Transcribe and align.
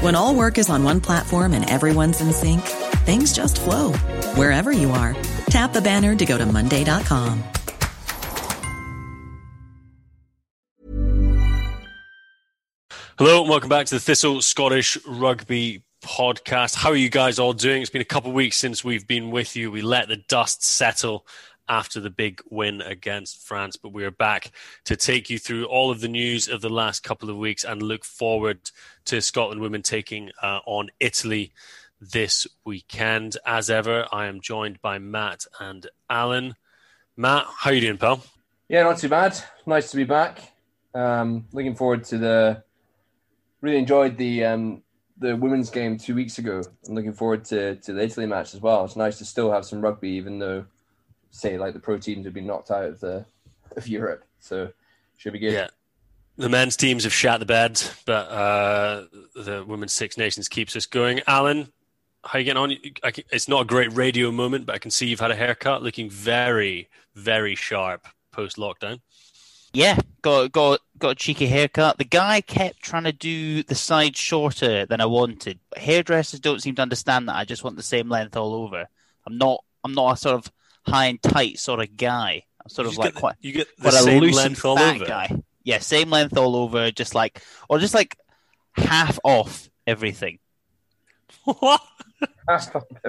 When 0.00 0.14
all 0.14 0.34
work 0.34 0.58
is 0.58 0.68
on 0.68 0.84
one 0.84 1.00
platform 1.00 1.54
and 1.54 1.68
everyone's 1.70 2.20
in 2.20 2.32
sync, 2.32 2.60
things 3.06 3.32
just 3.32 3.60
flow 3.60 3.92
wherever 4.34 4.72
you 4.72 4.90
are. 4.90 5.14
Tap 5.48 5.72
the 5.72 5.80
banner 5.80 6.14
to 6.16 6.26
go 6.26 6.36
to 6.36 6.44
Monday.com. 6.44 7.42
Hello, 13.18 13.40
and 13.40 13.48
welcome 13.48 13.70
back 13.70 13.86
to 13.86 13.94
the 13.94 14.00
Thistle 14.00 14.42
Scottish 14.42 14.98
Rugby 15.06 15.82
podcast. 16.04 16.74
How 16.74 16.90
are 16.90 16.96
you 16.96 17.08
guys 17.08 17.38
all 17.38 17.54
doing? 17.54 17.80
It's 17.80 17.90
been 17.90 18.02
a 18.02 18.04
couple 18.04 18.28
of 18.28 18.34
weeks 18.34 18.58
since 18.58 18.84
we've 18.84 19.06
been 19.06 19.30
with 19.30 19.56
you. 19.56 19.70
We 19.70 19.80
let 19.80 20.08
the 20.08 20.16
dust 20.28 20.62
settle 20.62 21.26
after 21.68 22.00
the 22.00 22.10
big 22.10 22.40
win 22.50 22.80
against 22.80 23.46
France, 23.46 23.76
but 23.76 23.92
we 23.92 24.04
are 24.04 24.10
back 24.10 24.52
to 24.84 24.96
take 24.96 25.30
you 25.30 25.38
through 25.38 25.66
all 25.66 25.90
of 25.90 26.00
the 26.00 26.08
news 26.08 26.48
of 26.48 26.60
the 26.60 26.68
last 26.68 27.02
couple 27.02 27.30
of 27.30 27.36
weeks 27.36 27.64
and 27.64 27.82
look 27.82 28.04
forward 28.04 28.70
to 29.06 29.20
Scotland 29.20 29.60
women 29.60 29.82
taking 29.82 30.30
uh, 30.42 30.60
on 30.66 30.90
Italy 31.00 31.52
this 32.00 32.46
weekend. 32.64 33.36
As 33.46 33.70
ever, 33.70 34.06
I 34.12 34.26
am 34.26 34.40
joined 34.40 34.80
by 34.80 34.98
Matt 34.98 35.44
and 35.60 35.86
Alan. 36.10 36.54
Matt, 37.16 37.46
how 37.58 37.70
are 37.70 37.74
you 37.74 37.80
doing, 37.80 37.98
pal? 37.98 38.22
Yeah, 38.68 38.82
not 38.82 38.98
too 38.98 39.08
bad. 39.08 39.38
Nice 39.64 39.90
to 39.90 39.96
be 39.96 40.04
back. 40.04 40.52
Um, 40.94 41.46
looking 41.52 41.74
forward 41.74 42.04
to 42.04 42.18
the. 42.18 42.62
Really 43.62 43.78
enjoyed 43.78 44.16
the 44.16 44.44
um, 44.44 44.82
the 45.18 45.36
women's 45.36 45.70
game 45.70 45.96
two 45.96 46.14
weeks 46.14 46.38
ago. 46.38 46.62
I'm 46.86 46.94
looking 46.94 47.12
forward 47.12 47.44
to, 47.46 47.76
to 47.76 47.92
the 47.92 48.02
Italy 48.02 48.26
match 48.26 48.54
as 48.54 48.60
well. 48.60 48.84
It's 48.84 48.96
nice 48.96 49.18
to 49.18 49.24
still 49.24 49.50
have 49.50 49.64
some 49.64 49.80
rugby, 49.80 50.10
even 50.10 50.38
though, 50.38 50.66
say, 51.36 51.58
like 51.58 51.74
the 51.74 51.80
pro 51.80 51.98
teams 51.98 52.24
have 52.24 52.34
been 52.34 52.46
knocked 52.46 52.70
out 52.70 52.84
of 52.84 53.00
the 53.00 53.24
of 53.76 53.86
Europe. 53.86 54.24
So 54.40 54.70
should 55.18 55.32
be 55.32 55.38
good. 55.38 55.52
Yeah. 55.52 55.68
The 56.38 56.48
men's 56.48 56.76
teams 56.76 57.04
have 57.04 57.14
shat 57.14 57.40
the 57.40 57.46
bed, 57.46 57.82
but 58.04 58.28
uh, 58.28 59.06
the 59.34 59.64
women's 59.66 59.94
Six 59.94 60.18
Nations 60.18 60.48
keeps 60.48 60.76
us 60.76 60.84
going. 60.84 61.22
Alan, 61.26 61.72
how 62.24 62.38
you 62.38 62.44
getting 62.44 62.62
on? 62.62 62.76
It's 63.30 63.48
not 63.48 63.62
a 63.62 63.64
great 63.64 63.92
radio 63.94 64.30
moment, 64.30 64.66
but 64.66 64.74
I 64.74 64.78
can 64.78 64.90
see 64.90 65.06
you've 65.06 65.20
had 65.20 65.30
a 65.30 65.36
haircut, 65.36 65.82
looking 65.82 66.10
very, 66.10 66.90
very 67.14 67.54
sharp 67.54 68.06
post 68.32 68.58
lockdown. 68.58 69.00
Yeah, 69.72 69.98
got 70.20 70.52
got 70.52 70.80
got 70.98 71.10
a 71.10 71.14
cheeky 71.14 71.46
haircut. 71.46 71.96
The 71.96 72.04
guy 72.04 72.42
kept 72.42 72.80
trying 72.80 73.04
to 73.04 73.12
do 73.12 73.62
the 73.62 73.74
side 73.74 74.16
shorter 74.16 74.84
than 74.84 75.00
I 75.00 75.06
wanted. 75.06 75.58
Hairdressers 75.74 76.40
don't 76.40 76.60
seem 76.62 76.74
to 76.74 76.82
understand 76.82 77.28
that. 77.28 77.36
I 77.36 77.46
just 77.46 77.64
want 77.64 77.76
the 77.76 77.82
same 77.82 78.10
length 78.10 78.36
all 78.36 78.54
over. 78.54 78.86
I'm 79.26 79.38
not 79.38 79.64
I'm 79.84 79.92
not 79.92 80.12
a 80.12 80.16
sort 80.16 80.34
of 80.34 80.52
high 80.86 81.06
and 81.06 81.22
tight 81.22 81.58
sort 81.58 81.80
of 81.80 81.96
guy. 81.96 82.42
I'm 82.62 82.68
sort 82.70 82.86
You 82.86 82.92
of 82.92 82.98
like 82.98 83.06
get 83.08 83.14
the- 83.14 83.20
quite 83.20 83.34
you 83.40 83.52
get 83.52 83.68
the 83.76 83.82
quite 83.82 83.94
a 83.94 83.98
same 83.98 84.20
loose 84.20 84.36
length 84.36 84.56
and 84.58 84.64
all 84.64 84.76
fat 84.76 84.96
over? 84.96 85.04
guy. 85.06 85.42
Yeah, 85.64 85.78
same 85.80 86.10
length 86.10 86.36
all 86.36 86.56
over, 86.56 86.90
just 86.90 87.14
like 87.14 87.42
or 87.68 87.78
just 87.78 87.94
like 87.94 88.16
half 88.76 89.18
off 89.24 89.68
everything. 89.86 90.38
what? 91.44 91.80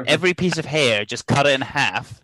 Every 0.05 0.33
piece 0.33 0.57
of 0.57 0.65
hair, 0.65 1.05
just 1.05 1.27
cut 1.27 1.45
it 1.45 1.51
in 1.53 1.61
half, 1.61 2.21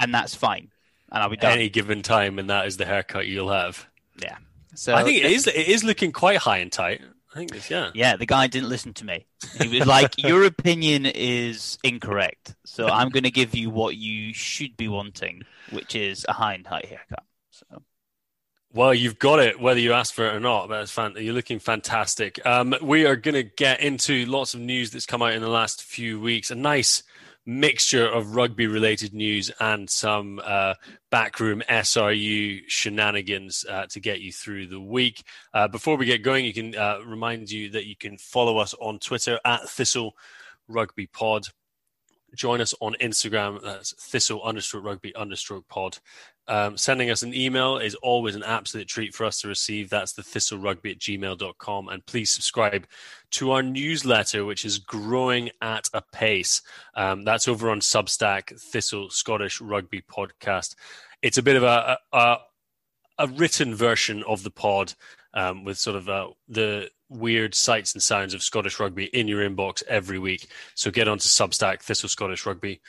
and 0.00 0.12
that's 0.12 0.34
fine, 0.34 0.70
and 1.12 1.22
I'll 1.22 1.28
be 1.30 1.36
done. 1.36 1.52
Any 1.52 1.68
given 1.68 2.02
time, 2.02 2.38
and 2.38 2.50
that 2.50 2.66
is 2.66 2.76
the 2.76 2.84
haircut 2.84 3.26
you'll 3.26 3.50
have. 3.52 3.86
Yeah. 4.20 4.36
So 4.74 4.94
I 4.94 5.04
think 5.04 5.18
it 5.24 5.30
is. 5.30 5.46
It 5.46 5.54
is 5.68 5.84
looking 5.84 6.10
quite 6.12 6.38
high 6.38 6.58
and 6.58 6.70
tight. 6.72 7.00
I 7.34 7.38
think 7.38 7.68
yeah. 7.70 7.90
Yeah, 7.94 8.16
the 8.16 8.26
guy 8.26 8.46
didn't 8.46 8.68
listen 8.68 8.94
to 8.94 9.04
me. 9.04 9.26
He 9.60 9.78
was 9.78 9.88
like, 9.88 10.14
"Your 10.18 10.44
opinion 10.44 11.04
is 11.06 11.78
incorrect, 11.82 12.54
so 12.64 12.86
I'm 12.86 13.08
going 13.08 13.24
to 13.24 13.30
give 13.30 13.54
you 13.54 13.70
what 13.70 13.96
you 13.96 14.32
should 14.32 14.76
be 14.76 14.86
wanting, 14.88 15.42
which 15.70 15.96
is 15.96 16.24
a 16.28 16.32
high 16.32 16.54
and 16.54 16.64
tight 16.64 16.86
haircut." 16.86 17.24
So 17.50 17.82
Well, 18.72 18.94
you've 18.94 19.18
got 19.18 19.40
it, 19.40 19.58
whether 19.60 19.80
you 19.80 19.92
ask 19.92 20.14
for 20.14 20.26
it 20.26 20.34
or 20.34 20.40
not. 20.40 20.68
That's 20.68 20.92
fan- 20.92 21.14
You're 21.16 21.34
looking 21.34 21.58
fantastic. 21.58 22.44
Um, 22.46 22.74
we 22.80 23.04
are 23.06 23.16
going 23.16 23.34
to 23.34 23.42
get 23.42 23.80
into 23.80 24.26
lots 24.26 24.54
of 24.54 24.60
news 24.60 24.90
that's 24.92 25.06
come 25.06 25.22
out 25.22 25.32
in 25.32 25.42
the 25.42 25.48
last 25.48 25.82
few 25.82 26.20
weeks. 26.20 26.50
A 26.52 26.54
nice 26.54 27.02
mixture 27.46 28.06
of 28.06 28.34
rugby-related 28.34 29.12
news 29.12 29.50
and 29.60 29.88
some 29.88 30.40
uh, 30.44 30.74
backroom 31.10 31.62
SRU 31.68 32.62
shenanigans 32.66 33.64
uh, 33.68 33.86
to 33.86 34.00
get 34.00 34.20
you 34.20 34.32
through 34.32 34.66
the 34.66 34.80
week. 34.80 35.22
Uh, 35.52 35.68
before 35.68 35.96
we 35.96 36.06
get 36.06 36.22
going, 36.22 36.44
you 36.44 36.54
can 36.54 36.74
uh, 36.74 36.98
remind 37.04 37.50
you 37.50 37.70
that 37.70 37.86
you 37.86 37.96
can 37.96 38.16
follow 38.16 38.58
us 38.58 38.74
on 38.80 38.98
Twitter 38.98 39.38
at 39.44 39.68
Thistle 39.68 40.14
Rugby 40.68 41.06
Pod. 41.06 41.46
Join 42.34 42.60
us 42.60 42.74
on 42.80 42.94
Instagram. 43.00 43.62
That's 43.62 43.94
thistle 43.94 44.40
understroke 44.42 44.84
rugby 44.84 45.12
understroke 45.12 45.68
pod. 45.68 45.98
Um, 46.46 46.76
sending 46.76 47.10
us 47.10 47.22
an 47.22 47.32
email 47.32 47.78
is 47.78 47.94
always 47.96 48.34
an 48.34 48.42
absolute 48.42 48.86
treat 48.86 49.14
for 49.14 49.24
us 49.24 49.40
to 49.40 49.48
receive. 49.48 49.88
That's 49.88 50.12
the 50.12 50.22
thistlerugby 50.22 50.90
at 50.92 50.98
gmail.com. 50.98 51.88
And 51.88 52.04
please 52.04 52.30
subscribe 52.30 52.86
to 53.32 53.52
our 53.52 53.62
newsletter, 53.62 54.44
which 54.44 54.64
is 54.64 54.78
growing 54.78 55.50
at 55.62 55.88
a 55.94 56.02
pace. 56.12 56.60
Um, 56.94 57.24
that's 57.24 57.48
over 57.48 57.70
on 57.70 57.80
Substack, 57.80 58.60
Thistle 58.60 59.08
Scottish 59.10 59.60
Rugby 59.60 60.02
Podcast. 60.02 60.74
It's 61.22 61.38
a 61.38 61.42
bit 61.42 61.56
of 61.56 61.62
a, 61.62 61.98
a, 62.12 62.36
a 63.18 63.28
written 63.28 63.74
version 63.74 64.22
of 64.28 64.42
the 64.42 64.50
pod 64.50 64.92
um, 65.34 65.64
with 65.64 65.78
sort 65.78 65.96
of 65.96 66.08
uh, 66.08 66.28
the 66.48 66.90
weird 67.08 67.54
sights 67.54 67.92
and 67.92 68.02
sounds 68.02 68.34
of 68.34 68.42
Scottish 68.42 68.80
rugby 68.80 69.04
in 69.06 69.28
your 69.28 69.48
inbox 69.48 69.82
every 69.88 70.18
week. 70.18 70.48
So 70.74 70.90
get 70.90 71.08
onto 71.08 71.28
Substack, 71.28 71.82
Thistle 71.82 72.08
Scottish 72.08 72.46
Rugby 72.46 72.80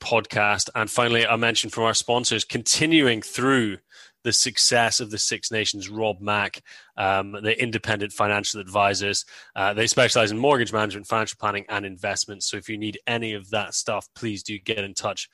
podcast. 0.00 0.68
And 0.74 0.90
finally, 0.90 1.26
I 1.26 1.36
mentioned 1.36 1.72
from 1.72 1.84
our 1.84 1.94
sponsors, 1.94 2.44
continuing 2.44 3.22
through 3.22 3.78
the 4.24 4.32
success 4.32 5.00
of 5.00 5.10
the 5.10 5.18
Six 5.18 5.50
Nations, 5.50 5.88
Rob 5.88 6.20
Mack, 6.20 6.62
um, 6.96 7.32
the 7.32 7.60
independent 7.60 8.12
financial 8.12 8.60
advisors. 8.60 9.24
Uh, 9.56 9.74
they 9.74 9.86
specialize 9.86 10.30
in 10.30 10.38
mortgage 10.38 10.72
management, 10.72 11.06
financial 11.06 11.36
planning, 11.40 11.64
and 11.68 11.84
investments. 11.84 12.46
So 12.46 12.56
if 12.56 12.68
you 12.68 12.78
need 12.78 12.98
any 13.06 13.34
of 13.34 13.50
that 13.50 13.74
stuff, 13.74 14.08
please 14.14 14.42
do 14.42 14.58
get 14.58 14.78
in 14.78 14.94
touch 14.94 15.28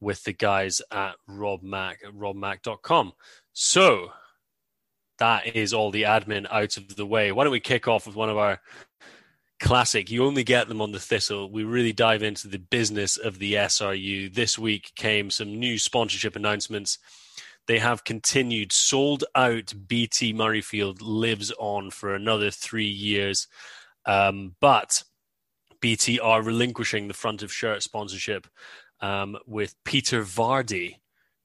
with 0.00 0.22
the 0.24 0.32
guys 0.32 0.82
at 0.90 1.14
Rob 1.26 1.62
Mack 1.62 2.00
at 2.06 2.14
robmack.com. 2.14 3.12
So 3.52 4.10
that 5.18 5.56
is 5.56 5.72
all 5.72 5.90
the 5.90 6.02
admin 6.02 6.46
out 6.50 6.76
of 6.76 6.96
the 6.96 7.06
way. 7.06 7.32
Why 7.32 7.44
don't 7.44 7.52
we 7.52 7.60
kick 7.60 7.88
off 7.88 8.06
with 8.06 8.16
one 8.16 8.30
of 8.30 8.38
our 8.38 8.60
classic? 9.60 10.10
You 10.10 10.24
only 10.24 10.44
get 10.44 10.68
them 10.68 10.80
on 10.80 10.92
the 10.92 11.00
Thistle. 11.00 11.50
We 11.50 11.64
really 11.64 11.92
dive 11.92 12.22
into 12.22 12.48
the 12.48 12.58
business 12.58 13.16
of 13.16 13.38
the 13.38 13.54
SRU. 13.54 14.32
This 14.32 14.58
week 14.58 14.92
came 14.94 15.30
some 15.30 15.58
new 15.58 15.78
sponsorship 15.78 16.36
announcements. 16.36 16.98
They 17.66 17.78
have 17.78 18.04
continued 18.04 18.72
sold 18.72 19.24
out 19.34 19.74
BT 19.86 20.32
Murrayfield 20.32 20.98
lives 21.00 21.52
on 21.58 21.90
for 21.90 22.14
another 22.14 22.50
three 22.50 22.88
years. 22.88 23.46
Um, 24.06 24.54
but 24.60 25.04
BT 25.80 26.18
are 26.18 26.42
relinquishing 26.42 27.08
the 27.08 27.14
front 27.14 27.42
of 27.42 27.52
shirt 27.52 27.82
sponsorship 27.82 28.46
um, 29.00 29.36
with 29.46 29.74
Peter 29.84 30.22
Vardy 30.22 30.96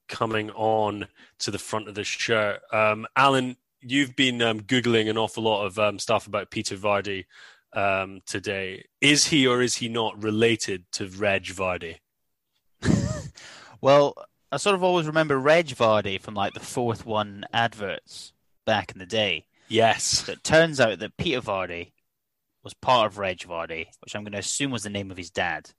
coming 0.08 0.50
on 0.52 1.06
to 1.40 1.50
the 1.50 1.58
front 1.58 1.88
of 1.88 1.94
the 1.94 2.04
shirt. 2.04 2.60
Um, 2.72 3.06
Alan, 3.16 3.56
you've 3.84 4.16
been 4.16 4.42
um, 4.42 4.60
googling 4.60 5.08
an 5.08 5.18
awful 5.18 5.42
lot 5.42 5.64
of 5.64 5.78
um, 5.78 5.98
stuff 5.98 6.26
about 6.26 6.50
Peter 6.50 6.76
Vardy 6.76 7.24
um, 7.72 8.20
today. 8.26 8.84
Is 9.00 9.26
he 9.26 9.46
or 9.46 9.62
is 9.62 9.76
he 9.76 9.88
not 9.88 10.22
related 10.22 10.84
to 10.92 11.08
Reg 11.08 11.44
Vardy? 11.44 11.98
well, 13.80 14.14
I 14.50 14.56
sort 14.56 14.74
of 14.74 14.84
always 14.84 15.06
remember 15.06 15.38
Reg 15.38 15.68
Vardy 15.68 16.20
from 16.20 16.34
like 16.34 16.54
the 16.54 16.60
fourth 16.60 17.04
one 17.04 17.44
adverts 17.52 18.32
back 18.64 18.92
in 18.92 18.98
the 18.98 19.06
day. 19.06 19.46
Yes. 19.68 20.04
So 20.04 20.32
it 20.32 20.44
turns 20.44 20.80
out 20.80 20.98
that 20.98 21.16
Peter 21.16 21.40
Vardy 21.40 21.92
was 22.62 22.74
part 22.74 23.06
of 23.06 23.18
Reg 23.18 23.40
Vardy, 23.40 23.86
which 24.00 24.14
I'm 24.14 24.22
going 24.22 24.32
to 24.32 24.38
assume 24.38 24.70
was 24.70 24.84
the 24.84 24.90
name 24.90 25.10
of 25.10 25.16
his 25.16 25.30
dad. 25.30 25.70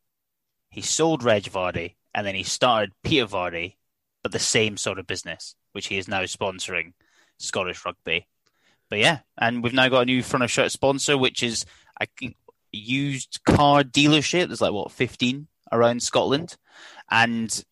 He 0.69 0.81
sold 0.81 1.23
Reg 1.23 1.43
Vardy 1.43 1.95
and 2.13 2.25
then 2.25 2.35
he 2.35 2.43
started 2.43 2.91
Peter 3.03 3.25
Vardy, 3.25 3.75
but 4.23 4.31
the 4.31 4.39
same 4.39 4.77
sort 4.77 4.99
of 4.99 5.07
business, 5.07 5.55
which 5.71 5.87
he 5.87 5.97
is 5.97 6.07
now 6.07 6.23
sponsoring 6.23 6.93
Scottish 7.37 7.83
rugby. 7.85 8.27
But 8.89 8.99
yeah, 8.99 9.19
and 9.37 9.63
we've 9.63 9.73
now 9.73 9.87
got 9.89 10.01
a 10.01 10.05
new 10.05 10.21
front 10.21 10.43
of 10.43 10.51
shirt 10.51 10.71
sponsor, 10.71 11.17
which 11.17 11.41
is 11.41 11.65
I 11.99 12.05
think 12.17 12.35
used 12.71 13.39
car 13.45 13.83
dealership. 13.83 14.47
There's 14.47 14.61
like 14.61 14.73
what 14.73 14.91
15 14.91 15.47
around 15.71 16.03
Scotland, 16.03 16.55
and 17.09 17.63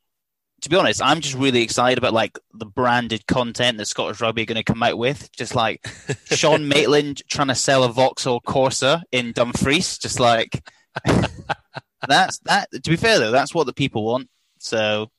to 0.63 0.69
be 0.69 0.77
honest, 0.77 1.01
I'm 1.03 1.19
just 1.19 1.35
really 1.35 1.61
excited 1.61 1.97
about 1.97 2.13
like 2.13 2.39
the 2.53 2.65
branded 2.65 3.27
content 3.27 3.77
that 3.77 3.85
Scottish 3.85 4.21
Rugby 4.21 4.43
are 4.43 4.45
going 4.45 4.55
to 4.55 4.63
come 4.63 4.81
out 4.81 4.97
with. 4.97 5.29
Just 5.33 5.55
like 5.55 5.85
Sean 6.25 6.67
Maitland 6.69 7.21
trying 7.29 7.49
to 7.49 7.55
sell 7.55 7.83
a 7.83 7.89
Vauxhall 7.89 8.41
Corsa 8.41 9.03
in 9.11 9.33
Dumfries, 9.33 9.97
just 9.97 10.21
like 10.21 10.65
that's 12.07 12.39
that. 12.39 12.71
To 12.71 12.89
be 12.89 12.95
fair 12.95 13.19
though, 13.19 13.31
that's 13.31 13.53
what 13.53 13.65
the 13.65 13.73
people 13.73 14.05
want. 14.05 14.29
So 14.59 15.11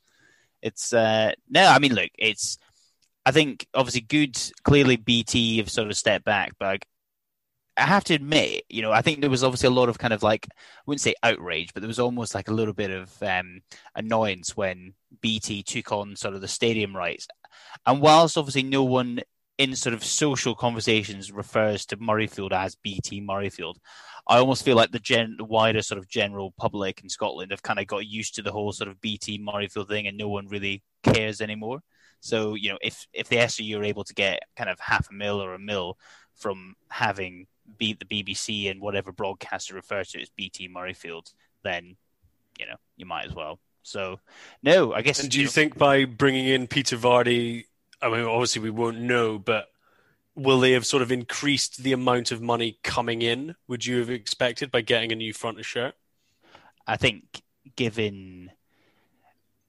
it's 0.62 0.94
uh 0.94 1.32
no, 1.50 1.66
I 1.66 1.78
mean, 1.78 1.94
look, 1.94 2.10
it's 2.18 2.58
I 3.26 3.32
think 3.32 3.66
obviously 3.74 4.02
good. 4.02 4.36
Clearly, 4.64 4.96
BT 4.96 5.58
have 5.58 5.70
sort 5.70 5.88
of 5.88 5.96
stepped 5.96 6.24
back, 6.24 6.52
but 6.58 6.84
I 7.76 7.86
have 7.86 8.04
to 8.04 8.14
admit, 8.14 8.64
you 8.68 8.82
know, 8.82 8.92
I 8.92 9.02
think 9.02 9.20
there 9.20 9.30
was 9.30 9.42
obviously 9.42 9.66
a 9.66 9.72
lot 9.72 9.88
of 9.88 9.98
kind 9.98 10.12
of 10.12 10.22
like 10.22 10.46
I 10.50 10.82
wouldn't 10.86 11.00
say 11.00 11.14
outrage, 11.22 11.74
but 11.74 11.80
there 11.80 11.88
was 11.88 11.98
almost 11.98 12.34
like 12.34 12.48
a 12.48 12.52
little 12.54 12.74
bit 12.74 12.90
of 12.90 13.22
um, 13.22 13.62
annoyance 13.96 14.56
when 14.56 14.94
BT 15.20 15.62
took 15.64 15.90
on 15.90 16.14
sort 16.16 16.34
of 16.34 16.40
the 16.40 16.48
stadium 16.48 16.96
rights. 16.96 17.26
And 17.86 18.00
whilst 18.00 18.38
obviously 18.38 18.62
no 18.62 18.84
one 18.84 19.20
in 19.58 19.74
sort 19.76 19.94
of 19.94 20.04
social 20.04 20.54
conversations 20.54 21.32
refers 21.32 21.86
to 21.86 21.96
Murrayfield 21.96 22.52
as 22.52 22.76
BT 22.76 23.20
Murrayfield, 23.20 23.76
I 24.28 24.38
almost 24.38 24.64
feel 24.64 24.76
like 24.76 24.90
the, 24.92 24.98
gen- 25.00 25.36
the 25.38 25.44
wider 25.44 25.82
sort 25.82 25.98
of 25.98 26.08
general 26.08 26.52
public 26.58 27.02
in 27.02 27.08
Scotland 27.08 27.50
have 27.50 27.62
kind 27.62 27.78
of 27.78 27.86
got 27.86 28.06
used 28.06 28.36
to 28.36 28.42
the 28.42 28.52
whole 28.52 28.72
sort 28.72 28.88
of 28.88 29.00
BT 29.00 29.38
Murrayfield 29.38 29.88
thing, 29.88 30.06
and 30.06 30.16
no 30.16 30.28
one 30.28 30.46
really 30.48 30.82
cares 31.02 31.40
anymore. 31.40 31.80
So 32.24 32.54
you 32.54 32.70
know, 32.70 32.78
if 32.80 33.06
if 33.12 33.28
the 33.28 33.36
SRU 33.36 33.78
are 33.78 33.84
able 33.84 34.02
to 34.04 34.14
get 34.14 34.40
kind 34.56 34.70
of 34.70 34.80
half 34.80 35.10
a 35.10 35.12
mil 35.12 35.42
or 35.42 35.52
a 35.52 35.58
mil 35.58 35.98
from 36.34 36.74
having 36.88 37.46
beat 37.76 38.00
the 38.00 38.06
BBC 38.06 38.70
and 38.70 38.80
whatever 38.80 39.12
broadcaster 39.12 39.74
refers 39.74 40.08
to 40.08 40.22
as 40.22 40.30
BT 40.30 40.70
Murrayfield, 40.70 41.34
then 41.64 41.96
you 42.58 42.66
know 42.66 42.76
you 42.96 43.04
might 43.04 43.26
as 43.26 43.34
well. 43.34 43.60
So 43.82 44.20
no, 44.62 44.94
I 44.94 45.02
guess. 45.02 45.20
And 45.20 45.30
do 45.30 45.38
you, 45.38 45.44
know, 45.44 45.50
think 45.50 45.76
by 45.76 46.06
bringing 46.06 46.46
in 46.46 46.66
Peter 46.66 46.96
Vardy, 46.96 47.66
I 48.00 48.08
mean, 48.08 48.24
obviously 48.24 48.62
we 48.62 48.70
won't 48.70 49.00
know, 49.00 49.38
but 49.38 49.66
will 50.34 50.60
they 50.60 50.72
have 50.72 50.86
sort 50.86 51.02
of 51.02 51.12
increased 51.12 51.82
the 51.82 51.92
amount 51.92 52.32
of 52.32 52.40
money 52.40 52.78
coming 52.82 53.20
in? 53.20 53.54
Would 53.68 53.84
you 53.84 53.98
have 53.98 54.08
expected 54.08 54.70
by 54.70 54.80
getting 54.80 55.12
a 55.12 55.16
new 55.16 55.34
front 55.34 55.58
of 55.58 55.66
shirt? 55.66 55.94
I 56.86 56.96
think 56.96 57.42
given 57.76 58.50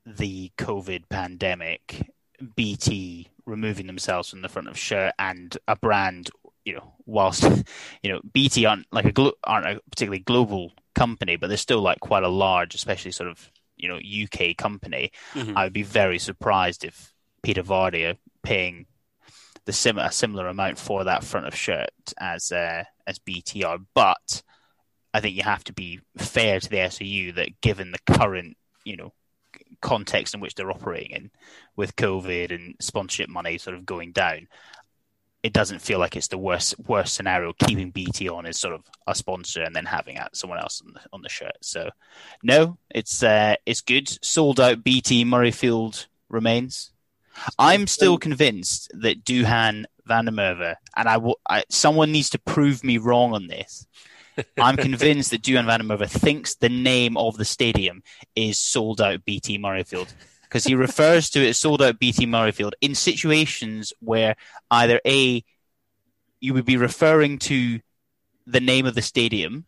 the 0.06 0.54
COVID 0.58 1.10
pandemic, 1.10 2.15
BT 2.56 3.30
removing 3.46 3.88
themselves 3.88 4.30
from 4.30 4.42
the 4.42 4.50
front 4.50 4.68
of 4.68 4.78
shirt 4.78 5.14
and 5.20 5.58
a 5.68 5.76
brand, 5.76 6.30
you 6.64 6.74
know, 6.74 6.94
whilst 7.06 7.44
you 8.04 8.12
know 8.12 8.22
BT 8.34 8.66
aren't 8.66 8.88
like 8.92 9.06
a 9.06 9.12
glo- 9.12 9.34
aren't 9.44 9.68
a 9.68 9.82
particularly 9.90 10.20
global 10.20 10.72
company, 10.94 11.36
but 11.36 11.48
they're 11.48 11.58
still 11.58 11.82
like 11.82 12.00
quite 12.00 12.24
a 12.24 12.30
large, 12.30 12.76
especially 12.76 13.12
sort 13.12 13.30
of 13.30 13.52
you 13.78 13.88
know 13.88 13.98
UK 13.98 14.56
company. 14.58 15.12
Mm-hmm. 15.34 15.58
I 15.58 15.66
would 15.66 15.74
be 15.74 15.84
very 15.84 16.20
surprised 16.20 16.84
if 16.84 17.14
Peter 17.44 17.64
Vardy 17.64 18.12
are 18.12 18.18
paying 18.44 18.88
the 19.66 19.74
sim- 19.74 19.98
a 19.98 20.12
similar 20.12 20.48
amount 20.48 20.78
for 20.78 21.04
that 21.04 21.24
front 21.24 21.48
of 21.48 21.56
shirt 21.56 21.92
as 22.20 22.52
uh, 22.52 22.84
as 23.08 23.20
BT 23.20 23.64
are, 23.64 23.80
but 23.94 24.42
I 25.14 25.22
think 25.22 25.36
you 25.36 25.44
have 25.44 25.64
to 25.66 25.74
be 25.74 26.02
fair 26.18 26.60
to 26.60 26.70
the 26.70 26.76
SRU 26.76 27.36
that 27.36 27.62
given 27.62 27.92
the 27.92 28.14
current, 28.14 28.58
you 28.84 28.98
know, 28.98 29.14
context 29.86 30.34
in 30.34 30.40
which 30.42 30.56
they're 30.56 30.72
operating 30.72 31.12
in 31.12 31.32
with 31.76 31.96
COVID 31.96 32.54
and 32.54 32.76
sponsorship 32.80 33.30
money 33.30 33.60
sort 33.60 33.78
of 33.78 33.86
going 33.86 34.12
down, 34.12 34.48
it 35.44 35.54
doesn't 35.54 35.80
feel 35.84 36.00
like 36.00 36.16
it's 36.16 36.30
the 36.30 36.40
worst 36.40 36.74
worst 36.88 37.14
scenario 37.14 37.54
keeping 37.54 37.92
BT 37.92 38.28
on 38.28 38.48
as 38.48 38.58
sort 38.58 38.74
of 38.74 38.84
a 39.06 39.14
sponsor 39.14 39.62
and 39.62 39.76
then 39.76 39.86
having 39.86 40.18
someone 40.34 40.58
else 40.58 40.82
on 40.84 40.94
the, 40.94 41.00
on 41.14 41.22
the 41.22 41.30
shirt. 41.30 41.58
So 41.62 41.92
no, 42.42 42.80
it's 42.90 43.22
uh, 43.22 43.56
it's 43.68 43.82
good. 43.82 44.10
Sold 44.26 44.60
out 44.60 44.84
BT 44.84 45.24
Murrayfield 45.24 46.08
remains. 46.30 46.92
I'm 47.60 47.86
still 47.86 48.18
convinced 48.18 48.90
that 48.94 49.24
Duhan 49.24 49.86
van 50.08 50.28
and 50.28 50.76
I, 50.98 51.14
w- 51.14 51.36
I 51.48 51.64
someone 51.70 52.12
needs 52.12 52.32
to 52.32 52.40
prove 52.40 52.84
me 52.84 52.98
wrong 52.98 53.34
on 53.34 53.46
this. 53.46 53.86
I'm 54.58 54.78
convinced 54.78 55.32
that 55.32 55.42
Duhan 55.42 55.66
van 55.66 55.80
der 55.80 55.86
Merwe 55.86 56.10
thinks 56.10 56.56
the 56.56 56.70
name 56.70 57.18
of 57.18 57.38
the 57.38 57.46
stadium 57.46 58.04
is 58.36 58.60
sold 58.60 59.02
out 59.02 59.24
BT 59.26 59.58
Murrayfield 59.58 60.14
because 60.44 60.64
he 60.64 60.76
refers 60.76 61.30
to 61.32 61.44
it 61.46 61.50
as 61.50 61.58
sold 61.58 61.82
out 61.82 62.00
BT 62.00 62.26
Murrayfield 62.28 62.74
in 62.82 62.96
situations 62.96 63.94
where 64.00 64.36
either 64.72 65.00
A, 65.06 65.44
you 66.40 66.54
would 66.54 66.66
be 66.66 66.78
referring 66.78 67.40
to 67.40 67.80
the 68.46 68.60
name 68.60 68.86
of 68.86 68.96
the 68.96 69.02
stadium. 69.02 69.66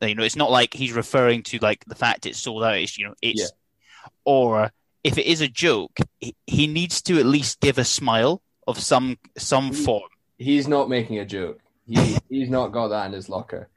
You 0.00 0.14
know, 0.14 0.22
it's 0.24 0.36
not 0.36 0.50
like 0.50 0.74
he's 0.74 0.92
referring 0.92 1.42
to 1.44 1.58
like 1.58 1.84
the 1.86 1.94
fact 1.94 2.26
it's 2.26 2.38
sold 2.38 2.62
out. 2.64 2.76
It's 2.76 2.98
you 2.98 3.06
know, 3.06 3.14
it's 3.22 3.40
Yeah. 3.40 4.08
or 4.24 4.70
if 5.04 5.18
it 5.18 5.26
is 5.26 5.40
a 5.40 5.48
joke, 5.48 5.98
he, 6.18 6.34
he 6.46 6.66
needs 6.66 7.00
to 7.02 7.18
at 7.18 7.26
least 7.26 7.60
give 7.60 7.78
a 7.78 7.84
smile 7.84 8.42
of 8.66 8.78
some 8.78 9.18
some 9.38 9.72
form. 9.72 10.10
He's 10.38 10.68
not 10.68 10.88
making 10.88 11.18
a 11.18 11.24
joke. 11.24 11.60
He 11.86 12.18
he's 12.28 12.50
not 12.50 12.68
got 12.72 12.88
that 12.88 13.06
in 13.06 13.12
his 13.12 13.28
locker. 13.28 13.68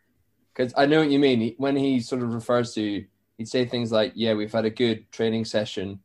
Because 0.60 0.74
I 0.76 0.88
know 0.88 1.00
what 1.00 1.10
you 1.10 1.20
mean. 1.20 1.56
When 1.58 1.78
he 1.78 2.02
sort 2.02 2.22
of 2.22 2.34
refers 2.34 2.74
to, 2.74 3.06
he'd 3.38 3.48
say 3.48 3.64
things 3.64 3.94
like, 3.94 4.12
"Yeah, 4.14 4.34
we've 4.34 4.52
had 4.52 4.66
a 4.66 4.70
good 4.70 5.10
training 5.10 5.46
session 5.46 6.02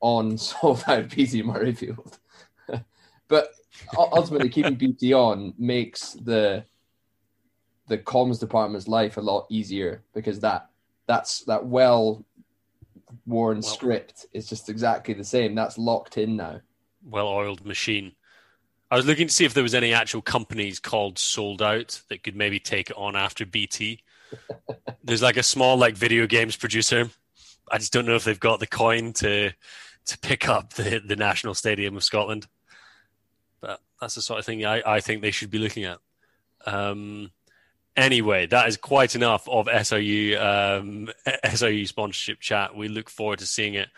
on 0.00 0.38
sold 0.38 0.84
out 0.86 1.08
BT 1.10 1.42
Murrayfield," 1.42 2.20
but 3.28 3.50
ultimately, 3.96 4.50
keeping 4.50 4.76
BT 4.76 5.12
on 5.14 5.52
makes 5.58 6.12
the 6.12 6.64
the 7.88 7.98
comms 7.98 8.38
department's 8.38 8.86
life 8.86 9.16
a 9.16 9.20
lot 9.20 9.46
easier 9.50 10.04
because 10.14 10.38
that 10.38 10.70
that's 11.08 11.40
that 11.46 11.66
well 11.66 12.24
worn 13.26 13.56
Well- 13.56 13.62
script 13.62 14.26
is 14.32 14.48
just 14.48 14.68
exactly 14.68 15.12
the 15.12 15.24
same. 15.24 15.56
That's 15.56 15.76
locked 15.76 16.18
in 16.18 16.36
now. 16.36 16.60
well-oiled 17.02 17.66
machine. 17.66 18.12
I 18.90 18.96
was 18.96 19.06
looking 19.06 19.28
to 19.28 19.32
see 19.32 19.44
if 19.44 19.54
there 19.54 19.62
was 19.62 19.74
any 19.74 19.94
actual 19.94 20.20
companies 20.20 20.80
called 20.80 21.18
Sold 21.18 21.62
Out 21.62 22.02
that 22.08 22.24
could 22.24 22.34
maybe 22.34 22.58
take 22.58 22.90
it 22.90 22.96
on 22.96 23.14
after 23.14 23.46
BT. 23.46 24.02
There's 25.04 25.22
like 25.22 25.36
a 25.36 25.44
small 25.44 25.76
like 25.76 25.96
video 25.96 26.26
games 26.26 26.56
producer. 26.56 27.08
I 27.70 27.78
just 27.78 27.92
don't 27.92 28.06
know 28.06 28.16
if 28.16 28.24
they've 28.24 28.38
got 28.38 28.58
the 28.58 28.66
coin 28.66 29.12
to 29.14 29.52
to 30.06 30.18
pick 30.18 30.48
up 30.48 30.72
the 30.74 31.00
the 31.04 31.16
National 31.16 31.54
Stadium 31.54 31.96
of 31.96 32.02
Scotland. 32.02 32.48
But 33.60 33.80
that's 34.00 34.16
the 34.16 34.22
sort 34.22 34.40
of 34.40 34.46
thing 34.46 34.64
I, 34.64 34.82
I 34.84 35.00
think 35.00 35.22
they 35.22 35.30
should 35.30 35.50
be 35.50 35.58
looking 35.58 35.84
at. 35.84 35.98
Um, 36.66 37.30
anyway, 37.96 38.46
that 38.46 38.66
is 38.66 38.76
quite 38.76 39.14
enough 39.14 39.48
of 39.48 39.66
SRU 39.66 40.36
um, 40.40 41.08
SRU 41.44 41.86
sponsorship 41.86 42.40
chat. 42.40 42.76
We 42.76 42.88
look 42.88 43.08
forward 43.08 43.38
to 43.38 43.46
seeing 43.46 43.74
it 43.74 43.88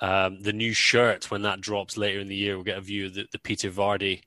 um, 0.00 0.40
the 0.42 0.52
new 0.52 0.72
shirt 0.72 1.30
when 1.30 1.42
that 1.42 1.60
drops 1.60 1.96
later 1.96 2.20
in 2.20 2.28
the 2.28 2.36
year. 2.36 2.56
We'll 2.56 2.64
get 2.64 2.78
a 2.78 2.82
view 2.82 3.06
of 3.06 3.14
the, 3.14 3.26
the 3.30 3.38
Peter 3.38 3.70
Vardy 3.70 4.22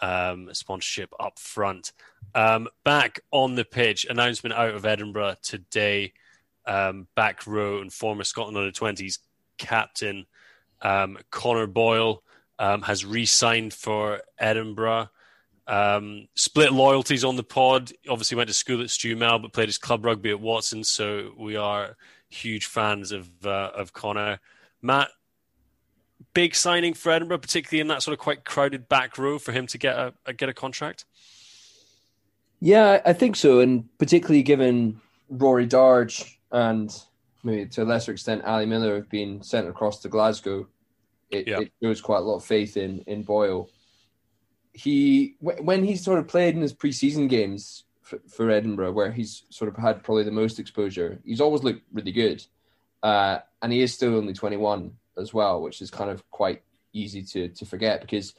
um, 0.00 0.52
sponsorship 0.52 1.12
up 1.18 1.38
front. 1.38 1.92
Um, 2.34 2.68
back 2.84 3.20
on 3.30 3.54
the 3.54 3.64
pitch, 3.64 4.06
announcement 4.08 4.54
out 4.54 4.74
of 4.74 4.84
Edinburgh 4.84 5.36
today. 5.42 6.12
Um, 6.66 7.08
back 7.14 7.46
row 7.46 7.80
and 7.80 7.92
former 7.92 8.24
Scotland 8.24 8.56
under 8.56 8.72
20s 8.72 9.18
captain 9.58 10.26
um, 10.84 11.18
Connor 11.30 11.66
Boyle 11.66 12.22
um, 12.58 12.82
has 12.82 13.04
re 13.04 13.26
signed 13.26 13.74
for 13.74 14.20
Edinburgh. 14.38 15.08
Um, 15.66 16.28
split 16.34 16.72
loyalties 16.72 17.24
on 17.24 17.36
the 17.36 17.42
pod. 17.42 17.92
Obviously, 18.08 18.36
went 18.36 18.48
to 18.48 18.54
school 18.54 18.82
at 18.82 18.88
Stewmel, 18.88 19.40
but 19.42 19.52
played 19.52 19.68
his 19.68 19.78
club 19.78 20.04
rugby 20.04 20.30
at 20.30 20.40
Watson. 20.40 20.84
So 20.84 21.32
we 21.38 21.56
are 21.56 21.96
huge 22.28 22.66
fans 22.66 23.12
of 23.12 23.28
uh, 23.44 23.70
of 23.74 23.92
Connor. 23.92 24.40
Matt, 24.84 25.08
big 26.34 26.54
signing 26.54 26.92
for 26.92 27.10
Edinburgh, 27.10 27.38
particularly 27.38 27.80
in 27.80 27.88
that 27.88 28.02
sort 28.02 28.12
of 28.12 28.18
quite 28.18 28.44
crowded 28.44 28.86
back 28.88 29.16
row 29.16 29.38
for 29.38 29.52
him 29.52 29.66
to 29.68 29.78
get 29.78 29.96
a, 29.96 30.12
a 30.26 30.32
get 30.34 30.50
a 30.50 30.54
contract. 30.54 31.06
Yeah, 32.60 33.00
I 33.04 33.14
think 33.14 33.34
so, 33.36 33.60
and 33.60 33.88
particularly 33.98 34.42
given 34.42 35.00
Rory 35.30 35.66
Darge 35.66 36.38
and 36.52 36.94
maybe 37.42 37.66
to 37.70 37.82
a 37.82 37.84
lesser 37.84 38.12
extent 38.12 38.44
Ali 38.44 38.66
Miller 38.66 38.96
have 38.96 39.08
been 39.08 39.42
sent 39.42 39.68
across 39.68 40.00
to 40.00 40.08
Glasgow, 40.08 40.68
it, 41.30 41.48
Yeah. 41.48 41.60
it 41.60 41.72
shows 41.82 42.00
quite 42.00 42.18
a 42.18 42.24
lot 42.24 42.36
of 42.36 42.44
faith 42.44 42.76
in 42.76 43.00
in 43.06 43.22
Boyle. 43.22 43.70
He 44.74 45.36
when 45.40 45.82
he 45.84 45.96
sort 45.96 46.18
of 46.18 46.28
played 46.28 46.54
in 46.54 46.60
his 46.60 46.74
preseason 46.74 47.28
games 47.28 47.84
for, 48.02 48.18
for 48.28 48.50
Edinburgh, 48.50 48.92
where 48.92 49.12
he's 49.12 49.44
sort 49.48 49.68
of 49.68 49.76
had 49.76 50.02
probably 50.02 50.24
the 50.24 50.30
most 50.30 50.58
exposure, 50.58 51.20
he's 51.24 51.40
always 51.40 51.62
looked 51.62 51.82
really 51.92 52.12
good, 52.12 52.44
uh, 53.04 53.38
and 53.62 53.72
he 53.72 53.82
is 53.82 53.92
still 53.92 54.16
only 54.16 54.32
twenty 54.32 54.56
one 54.56 54.92
as 55.16 55.32
well, 55.32 55.62
which 55.62 55.80
is 55.82 55.90
kind 55.90 56.10
of 56.10 56.28
quite 56.30 56.62
easy 56.94 57.22
to 57.22 57.48
to 57.48 57.66
forget 57.66 58.00
because 58.00 58.34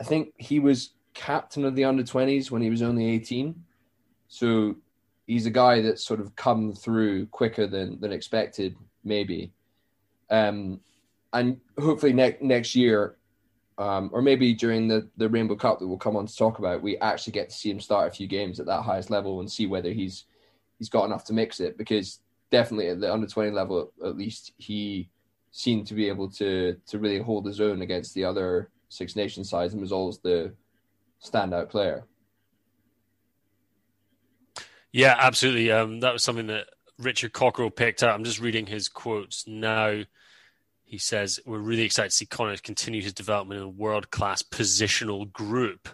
I 0.00 0.04
think 0.04 0.34
he 0.36 0.58
was 0.58 0.90
captain 1.14 1.64
of 1.64 1.76
the 1.76 1.84
under 1.84 2.02
twenties 2.02 2.50
when 2.50 2.60
he 2.60 2.68
was 2.68 2.82
only 2.82 3.06
eighteen, 3.06 3.64
so 4.26 4.76
he's 5.28 5.46
a 5.46 5.50
guy 5.50 5.80
that's 5.82 6.04
sort 6.04 6.18
of 6.20 6.34
come 6.34 6.72
through 6.72 7.26
quicker 7.26 7.68
than 7.68 8.00
than 8.00 8.12
expected, 8.12 8.74
maybe. 9.04 9.52
Um, 10.30 10.80
and 11.32 11.60
hopefully 11.78 12.12
next 12.12 12.42
next 12.42 12.74
year, 12.74 13.16
um, 13.78 14.10
or 14.12 14.20
maybe 14.20 14.52
during 14.52 14.88
the 14.88 15.08
the 15.16 15.28
Rainbow 15.28 15.54
Cup 15.54 15.78
that 15.78 15.86
we'll 15.86 15.96
come 15.96 16.16
on 16.16 16.26
to 16.26 16.36
talk 16.36 16.58
about, 16.58 16.82
we 16.82 16.98
actually 16.98 17.34
get 17.34 17.50
to 17.50 17.56
see 17.56 17.70
him 17.70 17.78
start 17.78 18.08
a 18.08 18.16
few 18.16 18.26
games 18.26 18.58
at 18.58 18.66
that 18.66 18.82
highest 18.82 19.10
level 19.10 19.38
and 19.38 19.48
see 19.48 19.66
whether 19.66 19.92
he's 19.92 20.24
he's 20.78 20.88
got 20.88 21.04
enough 21.04 21.24
to 21.26 21.32
mix 21.32 21.60
it. 21.60 21.78
Because 21.78 22.18
definitely 22.50 22.88
at 22.88 23.00
the 23.00 23.12
under 23.12 23.26
twenty 23.26 23.50
level, 23.50 23.92
at 24.04 24.16
least 24.16 24.52
he 24.56 25.10
seemed 25.50 25.86
to 25.86 25.94
be 25.94 26.08
able 26.08 26.30
to 26.30 26.76
to 26.86 26.98
really 26.98 27.20
hold 27.20 27.46
his 27.46 27.60
own 27.60 27.82
against 27.82 28.14
the 28.14 28.24
other 28.24 28.70
Six 28.88 29.16
Nations 29.16 29.50
sides 29.50 29.72
and 29.72 29.80
was 29.80 29.92
always 29.92 30.18
the 30.18 30.54
standout 31.22 31.68
player. 31.68 32.04
Yeah, 34.92 35.16
absolutely. 35.18 35.70
Um, 35.70 36.00
that 36.00 36.12
was 36.12 36.22
something 36.22 36.46
that 36.46 36.66
Richard 36.98 37.32
Cockerill 37.32 37.74
picked 37.74 38.02
up. 38.02 38.14
I'm 38.14 38.24
just 38.24 38.40
reading 38.40 38.66
his 38.66 38.88
quotes 38.88 39.46
now. 39.46 40.02
He 40.84 40.98
says, 40.98 41.38
We're 41.44 41.58
really 41.58 41.82
excited 41.82 42.10
to 42.10 42.16
see 42.16 42.26
Connor 42.26 42.56
continue 42.56 43.02
his 43.02 43.12
development 43.12 43.60
in 43.60 43.66
a 43.66 43.70
world 43.70 44.10
class 44.10 44.42
positional 44.42 45.30
group. 45.30 45.88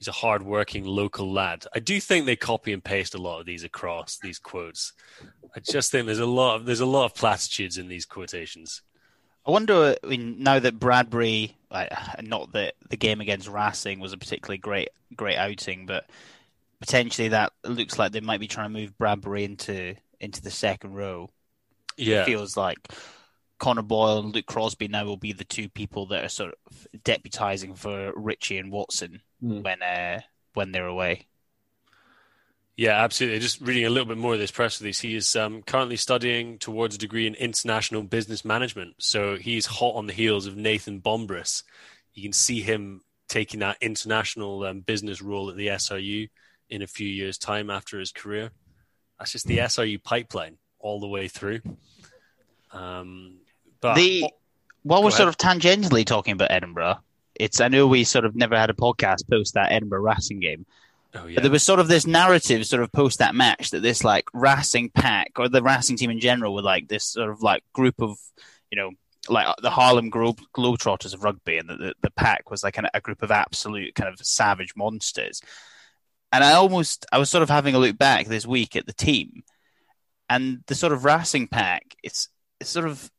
He's 0.00 0.08
a 0.08 0.12
hard 0.12 0.42
working 0.42 0.84
local 0.84 1.30
lad. 1.30 1.66
I 1.74 1.78
do 1.78 2.00
think 2.00 2.24
they 2.24 2.34
copy 2.34 2.72
and 2.72 2.82
paste 2.82 3.14
a 3.14 3.18
lot 3.18 3.38
of 3.38 3.44
these 3.44 3.64
across 3.64 4.18
these 4.18 4.38
quotes. 4.38 4.94
I 5.54 5.60
just 5.60 5.92
think 5.92 6.06
there's 6.06 6.18
a 6.18 6.24
lot 6.24 6.56
of 6.56 6.64
there's 6.64 6.80
a 6.80 6.86
lot 6.86 7.04
of 7.04 7.14
platitudes 7.14 7.76
in 7.76 7.86
these 7.86 8.06
quotations. 8.06 8.80
I 9.46 9.50
wonder, 9.50 9.96
I 10.02 10.06
mean, 10.06 10.42
now 10.42 10.58
that 10.58 10.78
Bradbury, 10.78 11.54
like, 11.70 11.92
not 12.22 12.52
that 12.52 12.74
the 12.88 12.96
game 12.96 13.20
against 13.20 13.48
Racing 13.48 14.00
was 14.00 14.12
a 14.14 14.18
particularly 14.18 14.58
great, 14.58 14.88
great 15.14 15.36
outing, 15.36 15.84
but 15.86 16.08
potentially 16.80 17.28
that 17.28 17.52
looks 17.64 17.98
like 17.98 18.12
they 18.12 18.20
might 18.20 18.40
be 18.40 18.48
trying 18.48 18.72
to 18.72 18.80
move 18.80 18.96
Bradbury 18.96 19.44
into 19.44 19.96
into 20.18 20.40
the 20.40 20.50
second 20.50 20.94
row. 20.94 21.30
Yeah. 21.98 22.22
It 22.22 22.26
feels 22.26 22.56
like 22.56 22.78
Connor 23.60 23.82
Boyle 23.82 24.18
and 24.18 24.34
Luke 24.34 24.46
Crosbie 24.46 24.88
now 24.88 25.04
will 25.04 25.16
be 25.16 25.32
the 25.32 25.44
two 25.44 25.68
people 25.68 26.06
that 26.06 26.24
are 26.24 26.28
sort 26.28 26.54
of 26.66 26.86
deputizing 27.04 27.76
for 27.78 28.12
Ritchie 28.16 28.58
and 28.58 28.72
Watson 28.72 29.20
Hmm. 29.40 29.62
when 29.62 29.80
uh, 29.82 30.20
when 30.54 30.72
they're 30.72 30.86
away. 30.86 31.26
Yeah, 32.76 33.02
absolutely. 33.04 33.40
Just 33.40 33.60
reading 33.60 33.84
a 33.84 33.90
little 33.90 34.08
bit 34.08 34.16
more 34.16 34.32
of 34.32 34.38
this 34.38 34.50
press 34.50 34.80
release, 34.80 35.00
he 35.00 35.14
is 35.14 35.36
um, 35.36 35.62
currently 35.62 35.96
studying 35.96 36.58
towards 36.58 36.94
a 36.94 36.98
degree 36.98 37.26
in 37.26 37.34
international 37.34 38.02
business 38.02 38.42
management. 38.44 38.94
So 38.98 39.36
he's 39.36 39.66
hot 39.66 39.96
on 39.96 40.06
the 40.06 40.14
heels 40.14 40.46
of 40.46 40.56
Nathan 40.56 41.00
Bombrys. 41.00 41.62
You 42.14 42.22
can 42.22 42.32
see 42.32 42.62
him 42.62 43.02
taking 43.28 43.60
that 43.60 43.76
international 43.82 44.64
um, 44.64 44.80
business 44.80 45.20
role 45.20 45.50
at 45.50 45.56
the 45.56 45.68
SRU 45.68 46.30
in 46.70 46.80
a 46.82 46.86
few 46.86 47.06
years' 47.08 47.36
time 47.36 47.68
after 47.68 47.98
his 47.98 48.12
career. 48.12 48.50
That's 49.18 49.32
just 49.32 49.46
the 49.46 49.58
SRU 49.58 50.02
pipeline 50.02 50.56
all 50.78 51.00
the 51.00 51.08
way 51.08 51.28
through. 51.28 51.60
Um, 52.72 53.40
but 53.80 53.94
the 53.94 54.24
oh, 54.26 54.36
while 54.82 55.02
we're 55.02 55.08
ahead. 55.08 55.18
sort 55.18 55.28
of 55.28 55.36
tangentially 55.36 56.04
talking 56.04 56.32
about 56.32 56.50
Edinburgh, 56.50 56.98
it's 57.34 57.60
I 57.60 57.68
know 57.68 57.86
we 57.86 58.04
sort 58.04 58.24
of 58.24 58.34
never 58.34 58.56
had 58.56 58.70
a 58.70 58.74
podcast 58.74 59.28
post 59.28 59.54
that 59.54 59.72
Edinburgh 59.72 60.02
Racing 60.02 60.40
game, 60.40 60.66
oh, 61.14 61.26
yeah. 61.26 61.34
but 61.34 61.42
there 61.42 61.52
was 61.52 61.62
sort 61.62 61.80
of 61.80 61.88
this 61.88 62.06
narrative 62.06 62.66
sort 62.66 62.82
of 62.82 62.92
post 62.92 63.18
that 63.18 63.34
match 63.34 63.70
that 63.70 63.80
this 63.80 64.04
like 64.04 64.24
Racing 64.32 64.90
pack 64.90 65.32
or 65.36 65.48
the 65.48 65.62
Racing 65.62 65.96
team 65.96 66.10
in 66.10 66.20
general 66.20 66.54
were 66.54 66.62
like 66.62 66.88
this 66.88 67.04
sort 67.04 67.30
of 67.30 67.42
like 67.42 67.62
group 67.72 68.00
of 68.00 68.18
you 68.70 68.76
know 68.76 68.90
like 69.28 69.54
the 69.62 69.70
Harlem 69.70 70.10
Glo- 70.10 70.36
Globetrotters 70.54 71.14
of 71.14 71.24
rugby, 71.24 71.58
and 71.58 71.68
the, 71.68 71.76
the, 71.76 71.94
the 72.02 72.10
pack 72.10 72.50
was 72.50 72.62
like 72.62 72.78
an, 72.78 72.88
a 72.94 73.00
group 73.00 73.22
of 73.22 73.30
absolute 73.30 73.94
kind 73.94 74.08
of 74.12 74.18
savage 74.24 74.74
monsters. 74.76 75.42
And 76.32 76.44
I 76.44 76.52
almost 76.52 77.06
I 77.12 77.18
was 77.18 77.28
sort 77.28 77.42
of 77.42 77.50
having 77.50 77.74
a 77.74 77.78
look 77.78 77.98
back 77.98 78.26
this 78.26 78.46
week 78.46 78.76
at 78.76 78.86
the 78.86 78.92
team, 78.92 79.42
and 80.28 80.62
the 80.66 80.74
sort 80.74 80.92
of 80.92 81.04
Racing 81.04 81.48
pack. 81.48 81.96
It's 82.02 82.28
it's 82.60 82.70
sort 82.70 82.86
of 82.86 83.10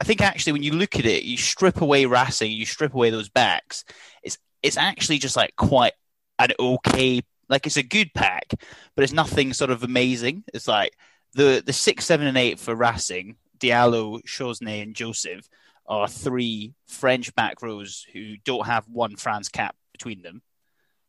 I 0.00 0.04
think 0.04 0.20
actually 0.20 0.52
when 0.52 0.62
you 0.62 0.72
look 0.72 0.96
at 0.96 1.06
it, 1.06 1.24
you 1.24 1.36
strip 1.36 1.80
away 1.80 2.06
Racing, 2.06 2.52
you 2.52 2.66
strip 2.66 2.94
away 2.94 3.10
those 3.10 3.28
backs. 3.28 3.84
It's 4.22 4.38
it's 4.62 4.76
actually 4.76 5.18
just 5.18 5.36
like 5.36 5.56
quite 5.56 5.92
an 6.38 6.52
okay, 6.58 7.22
like 7.48 7.66
it's 7.66 7.76
a 7.76 7.82
good 7.82 8.12
pack, 8.14 8.52
but 8.94 9.02
it's 9.02 9.12
nothing 9.12 9.52
sort 9.52 9.70
of 9.70 9.82
amazing. 9.82 10.44
It's 10.54 10.68
like 10.68 10.96
the 11.34 11.62
the 11.64 11.72
six, 11.72 12.04
seven, 12.04 12.26
and 12.26 12.38
eight 12.38 12.60
for 12.60 12.74
Racing, 12.74 13.36
Diallo, 13.58 14.22
Chosnay, 14.24 14.82
and 14.82 14.94
Joseph 14.94 15.48
are 15.86 16.06
three 16.06 16.74
French 16.86 17.34
back 17.34 17.62
rows 17.62 18.06
who 18.12 18.36
don't 18.44 18.66
have 18.66 18.88
one 18.88 19.16
France 19.16 19.48
cap 19.48 19.74
between 19.92 20.22
them. 20.22 20.42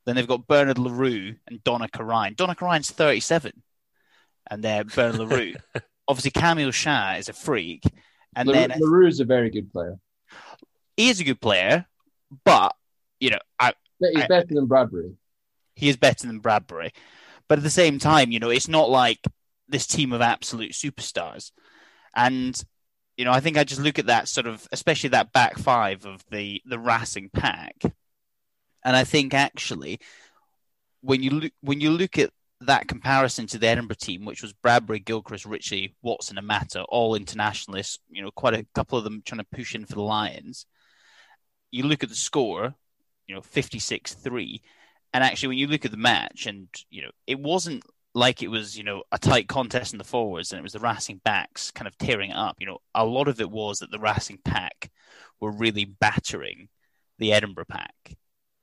Then 0.06 0.16
they've 0.16 0.28
got 0.28 0.48
Bernard 0.48 0.80
Le 0.80 0.92
Roux 0.92 1.36
and 1.48 1.64
Donnacha 1.64 2.04
Ryan. 2.04 2.34
Donnacha 2.34 2.62
Ryan's 2.62 2.90
37, 2.90 3.62
and 4.50 4.64
they're 4.64 4.84
Bernard 4.84 5.20
Le 5.20 5.26
Roux. 5.28 5.54
Obviously, 6.08 6.32
Camille 6.32 6.72
Chat 6.72 7.20
is 7.20 7.30
a 7.30 7.34
freak. 7.34 7.84
And 8.36 8.48
Le 8.48 8.54
Roux, 8.54 8.60
then 8.68 8.80
Le 8.80 8.90
Roux 8.90 9.08
is 9.08 9.20
a 9.20 9.26
very 9.26 9.50
good 9.50 9.72
player. 9.72 9.98
he 10.98 11.10
is 11.10 11.20
a 11.20 11.24
good 11.24 11.42
player, 11.42 11.86
but 12.46 12.76
you 13.20 13.32
know, 13.32 13.40
I, 13.60 13.74
He's 14.00 14.24
I- 14.24 14.28
better 14.28 14.48
than 14.54 14.66
Bradbury. 14.68 15.14
he 15.76 15.90
is 15.90 15.98
better 15.98 16.26
than 16.28 16.40
Bradbury. 16.40 16.92
But 17.48 17.58
at 17.58 17.64
the 17.64 17.70
same 17.70 17.98
time, 18.00 18.32
you 18.32 18.40
know, 18.40 18.50
it's 18.52 18.68
not 18.68 18.90
like 18.90 19.20
this 19.68 19.88
team 19.88 20.14
of 20.14 20.22
absolute 20.22 20.72
superstars. 20.74 21.52
And 22.16 22.62
you 23.18 23.26
know, 23.26 23.32
I 23.32 23.40
think 23.42 23.58
I 23.58 23.64
just 23.66 23.82
look 23.82 24.00
at 24.00 24.06
that 24.06 24.28
sort 24.30 24.48
of, 24.48 24.68
especially 24.72 25.10
that 25.10 25.34
back 25.34 25.58
five 25.58 26.06
of 26.06 26.24
the 26.32 26.62
the 26.66 26.80
Racing 26.80 27.30
pack, 27.34 27.76
and 28.86 28.96
I 28.96 29.04
think 29.04 29.34
actually, 29.34 30.00
when 31.02 31.22
you 31.24 31.32
look 31.32 31.52
when 31.62 31.82
you 31.82 31.90
look 31.92 32.18
at 32.18 32.30
that 32.62 32.88
comparison 32.88 33.48
to 33.48 33.58
the 33.58 33.68
Edinburgh 33.68 33.96
team, 34.00 34.26
which 34.26 34.42
was 34.42 34.54
Bradbury, 34.54 35.00
Gilchrist, 35.00 35.46
Ritchie, 35.46 35.96
Watson, 36.02 36.38
and 36.38 36.48
Mata, 36.48 36.84
all 36.84 37.16
internationalists, 37.16 38.00
you 38.10 38.22
know, 38.22 38.32
quite 38.32 38.54
a 38.54 38.66
couple 38.76 38.98
of 38.98 39.04
them 39.04 39.22
trying 39.26 39.40
to 39.40 39.48
push 39.56 39.76
in 39.76 39.86
for 39.86 39.96
the 39.96 40.02
Lions. 40.02 40.66
You 41.72 41.84
look 41.84 42.04
at 42.04 42.10
the 42.10 42.16
score, 42.16 42.76
you 43.28 43.36
know, 43.36 43.42
56 43.42 44.14
3. 44.14 44.62
And 45.14 45.24
actually, 45.24 45.50
when 45.50 45.58
you 45.58 45.68
look 45.68 45.86
at 45.86 45.92
the 45.92 45.98
match, 45.98 46.46
and, 46.46 46.68
you 46.90 47.02
know, 47.04 47.12
it 47.26 47.40
wasn't 47.40 47.84
like 48.14 48.44
it 48.44 48.50
was, 48.50 48.78
you 48.78 48.84
know, 48.84 49.04
a 49.12 49.18
tight 49.18 49.48
contest 49.48 49.94
in 49.94 49.98
the 49.98 50.04
forwards 50.04 50.52
and 50.52 50.60
it 50.60 50.64
was 50.64 50.74
the 50.74 50.80
Racing 50.80 51.22
backs 51.24 51.72
kind 51.72 51.88
of 51.88 51.98
tearing 51.98 52.32
it 52.32 52.36
up. 52.36 52.58
You 52.60 52.68
know, 52.68 52.80
a 52.94 53.06
lot 53.06 53.28
of 53.28 53.40
it 53.40 53.50
was 53.50 53.80
that 53.80 53.92
the 53.92 54.00
Racing 54.00 54.40
pack 54.44 54.92
were 55.40 55.52
really 55.52 55.86
battering 55.86 56.70
the 57.20 57.32
Edinburgh 57.34 57.66
pack. 57.70 58.18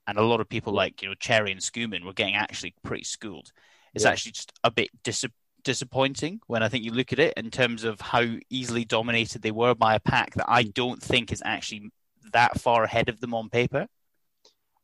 And 0.06 0.18
a 0.18 0.22
lot 0.22 0.40
of 0.40 0.48
people 0.48 0.72
like, 0.72 1.02
you 1.02 1.08
know, 1.08 1.14
Cherry 1.14 1.52
and 1.52 1.60
Schoeman 1.60 2.04
were 2.04 2.12
getting 2.12 2.34
actually 2.34 2.74
pretty 2.84 3.04
schooled. 3.04 3.50
It's 3.96 4.04
Yeah. 4.04 4.10
actually 4.10 4.32
just 4.32 4.52
a 4.62 4.70
bit 4.70 4.90
dis- 5.02 5.24
disappointing 5.64 6.40
when 6.48 6.62
I 6.62 6.68
think 6.68 6.84
you 6.84 6.92
look 6.92 7.14
at 7.14 7.18
it 7.18 7.32
in 7.38 7.50
terms 7.50 7.82
of 7.82 7.98
how 7.98 8.24
easily 8.50 8.84
dominated 8.84 9.40
they 9.40 9.50
were 9.50 9.74
by 9.74 9.94
a 9.94 10.00
pack 10.00 10.34
that 10.34 10.44
I 10.48 10.64
don't 10.64 11.02
think 11.02 11.32
is 11.32 11.42
actually 11.46 11.90
that 12.32 12.60
far 12.60 12.84
ahead 12.84 13.08
of 13.08 13.20
them 13.20 13.32
on 13.32 13.48
paper. 13.48 13.86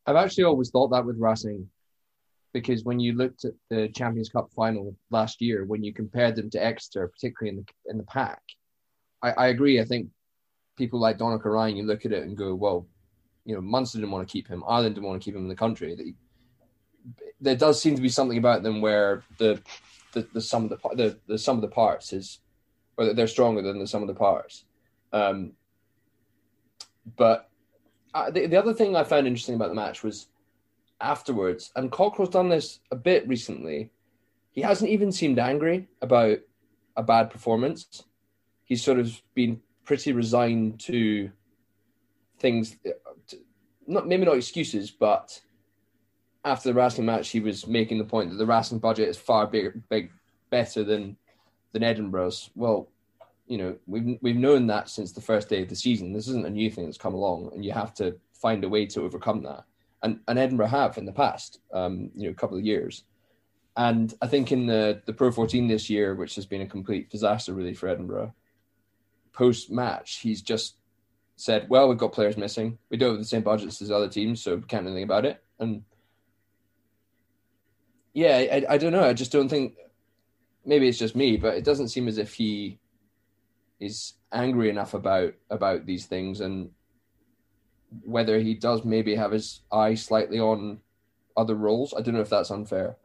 I've 0.06 0.16
actually 0.16 0.44
always 0.44 0.70
thought 0.70 0.88
that 0.88 1.04
with 1.04 1.18
Racing, 1.18 1.68
because 2.54 2.84
when 2.84 3.00
you 3.00 3.12
looked 3.12 3.44
at 3.44 3.52
the 3.68 3.88
Champions 3.90 4.30
Cup 4.30 4.50
final 4.56 4.96
last 5.10 5.42
year, 5.42 5.66
when 5.66 5.84
you 5.84 5.92
compared 5.92 6.34
them 6.34 6.48
to 6.48 6.64
Exeter, 6.64 7.06
particularly 7.06 7.50
in 7.50 7.64
the 7.66 7.90
in 7.90 7.98
the 7.98 8.04
pack, 8.04 8.40
I, 9.20 9.32
I 9.32 9.46
agree. 9.48 9.78
I 9.78 9.84
think 9.84 10.08
people 10.78 10.98
like 10.98 11.18
Donnacha 11.18 11.50
Ryan, 11.50 11.76
you 11.76 11.82
look 11.82 12.06
at 12.06 12.12
it 12.12 12.22
and 12.22 12.34
go, 12.34 12.54
well, 12.54 12.86
you 13.44 13.54
know, 13.54 13.60
Munster 13.60 13.98
didn't 13.98 14.10
want 14.10 14.26
to 14.26 14.32
keep 14.32 14.48
him, 14.48 14.64
Ireland 14.66 14.94
didn't 14.94 15.06
want 15.06 15.20
to 15.20 15.24
keep 15.24 15.34
him 15.36 15.42
in 15.42 15.48
the 15.48 15.54
country. 15.54 15.94
They- 15.94 16.14
There 17.40 17.56
does 17.56 17.80
seem 17.80 17.96
to 17.96 18.02
be 18.02 18.08
something 18.08 18.38
about 18.38 18.62
them 18.62 18.80
where 18.80 19.22
the 19.38 19.60
the, 20.12 20.26
the 20.32 20.40
sum 20.40 20.64
of 20.64 20.70
the 20.70 20.96
the, 20.96 21.18
the 21.26 21.38
sum 21.38 21.56
of 21.56 21.62
the 21.62 21.68
parts 21.68 22.12
is, 22.12 22.38
or 22.96 23.12
they're 23.12 23.26
stronger 23.26 23.62
than 23.62 23.78
the 23.78 23.86
sum 23.86 24.02
of 24.02 24.08
the 24.08 24.14
parts. 24.14 24.64
Um, 25.12 25.52
but 27.16 27.50
uh, 28.14 28.30
the, 28.30 28.46
the 28.46 28.56
other 28.56 28.74
thing 28.74 28.94
I 28.94 29.04
found 29.04 29.26
interesting 29.26 29.54
about 29.54 29.68
the 29.68 29.74
match 29.74 30.02
was 30.02 30.28
afterwards, 31.00 31.72
and 31.74 31.90
Cockerill's 31.90 32.30
done 32.30 32.48
this 32.48 32.80
a 32.90 32.96
bit 32.96 33.26
recently. 33.26 33.90
He 34.52 34.60
hasn't 34.60 34.90
even 34.90 35.10
seemed 35.12 35.38
angry 35.38 35.88
about 36.00 36.38
a 36.96 37.02
bad 37.02 37.30
performance. 37.30 38.04
He's 38.64 38.84
sort 38.84 38.98
of 38.98 39.20
been 39.34 39.60
pretty 39.84 40.12
resigned 40.12 40.78
to 40.80 41.30
things, 42.38 42.76
uh, 42.86 42.90
to- 43.28 43.38
not 43.86 44.06
maybe 44.06 44.24
not 44.24 44.36
excuses, 44.36 44.90
but 44.90 45.40
after 46.44 46.68
the 46.68 46.74
Racing 46.74 47.06
match, 47.06 47.30
he 47.30 47.40
was 47.40 47.66
making 47.66 47.98
the 47.98 48.04
point 48.04 48.30
that 48.30 48.36
the 48.36 48.46
Racing 48.46 48.78
budget 48.78 49.08
is 49.08 49.16
far 49.16 49.46
bigger, 49.46 49.80
big, 49.88 50.10
better 50.50 50.84
than 50.84 51.16
than 51.72 51.82
Edinburgh's. 51.82 52.50
Well, 52.54 52.88
you 53.46 53.58
know, 53.58 53.76
we've 53.86 54.18
we've 54.20 54.36
known 54.36 54.66
that 54.68 54.88
since 54.88 55.12
the 55.12 55.20
first 55.20 55.48
day 55.48 55.62
of 55.62 55.68
the 55.68 55.76
season. 55.76 56.12
This 56.12 56.28
isn't 56.28 56.46
a 56.46 56.50
new 56.50 56.70
thing 56.70 56.86
that's 56.86 56.98
come 56.98 57.14
along, 57.14 57.50
and 57.54 57.64
you 57.64 57.72
have 57.72 57.94
to 57.94 58.16
find 58.32 58.64
a 58.64 58.68
way 58.68 58.86
to 58.86 59.02
overcome 59.02 59.42
that. 59.44 59.64
And 60.02 60.20
and 60.26 60.38
Edinburgh 60.38 60.68
have 60.68 60.98
in 60.98 61.04
the 61.04 61.12
past, 61.12 61.60
um, 61.72 62.10
you 62.16 62.24
know, 62.24 62.30
a 62.30 62.34
couple 62.34 62.58
of 62.58 62.64
years. 62.64 63.04
And 63.76 64.12
I 64.20 64.26
think 64.26 64.52
in 64.52 64.66
the 64.66 65.00
the 65.06 65.12
Pro 65.12 65.30
14 65.30 65.68
this 65.68 65.88
year, 65.88 66.14
which 66.14 66.34
has 66.34 66.46
been 66.46 66.60
a 66.62 66.66
complete 66.66 67.08
disaster 67.08 67.54
really 67.54 67.74
for 67.74 67.88
Edinburgh, 67.88 68.34
post 69.32 69.70
match, 69.70 70.18
he's 70.18 70.42
just 70.42 70.76
said, 71.36 71.68
"Well, 71.68 71.88
we've 71.88 71.98
got 71.98 72.12
players 72.12 72.36
missing. 72.36 72.78
We 72.90 72.96
don't 72.96 73.10
have 73.10 73.18
the 73.18 73.24
same 73.24 73.42
budgets 73.42 73.80
as 73.80 73.90
other 73.90 74.08
teams, 74.08 74.42
so 74.42 74.56
we 74.56 74.62
can't 74.62 74.84
do 74.84 74.88
anything 74.88 75.04
about 75.04 75.24
it." 75.24 75.42
And 75.58 75.84
yeah, 78.12 78.36
I, 78.36 78.74
I 78.74 78.78
don't 78.78 78.92
know. 78.92 79.04
I 79.04 79.12
just 79.12 79.32
don't 79.32 79.48
think. 79.48 79.74
Maybe 80.64 80.88
it's 80.88 80.98
just 80.98 81.16
me, 81.16 81.36
but 81.36 81.56
it 81.56 81.64
doesn't 81.64 81.88
seem 81.88 82.06
as 82.06 82.18
if 82.18 82.34
he 82.34 82.78
is 83.80 84.14
angry 84.32 84.70
enough 84.70 84.94
about 84.94 85.34
about 85.50 85.86
these 85.86 86.06
things, 86.06 86.40
and 86.40 86.70
whether 88.04 88.38
he 88.38 88.54
does 88.54 88.84
maybe 88.84 89.14
have 89.16 89.32
his 89.32 89.60
eye 89.72 89.94
slightly 89.94 90.38
on 90.38 90.80
other 91.36 91.54
roles. 91.54 91.92
I 91.94 92.00
don't 92.00 92.14
know 92.14 92.20
if 92.20 92.30
that's 92.30 92.50
unfair. 92.50 92.96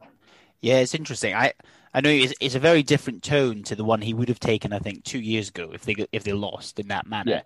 Yeah, 0.60 0.78
it's 0.78 0.94
interesting. 0.94 1.34
I 1.34 1.52
I 1.94 2.00
know 2.00 2.10
it's, 2.10 2.34
it's 2.40 2.54
a 2.54 2.60
very 2.60 2.82
different 2.82 3.22
tone 3.22 3.62
to 3.64 3.76
the 3.76 3.84
one 3.84 4.00
he 4.00 4.14
would 4.14 4.28
have 4.28 4.40
taken, 4.40 4.72
I 4.72 4.78
think, 4.78 5.04
two 5.04 5.20
years 5.20 5.48
ago 5.48 5.70
if 5.72 5.84
they 5.84 5.94
if 6.12 6.24
they 6.24 6.32
lost 6.32 6.78
in 6.78 6.88
that 6.88 7.06
manner. 7.06 7.30
Yeah. 7.30 7.42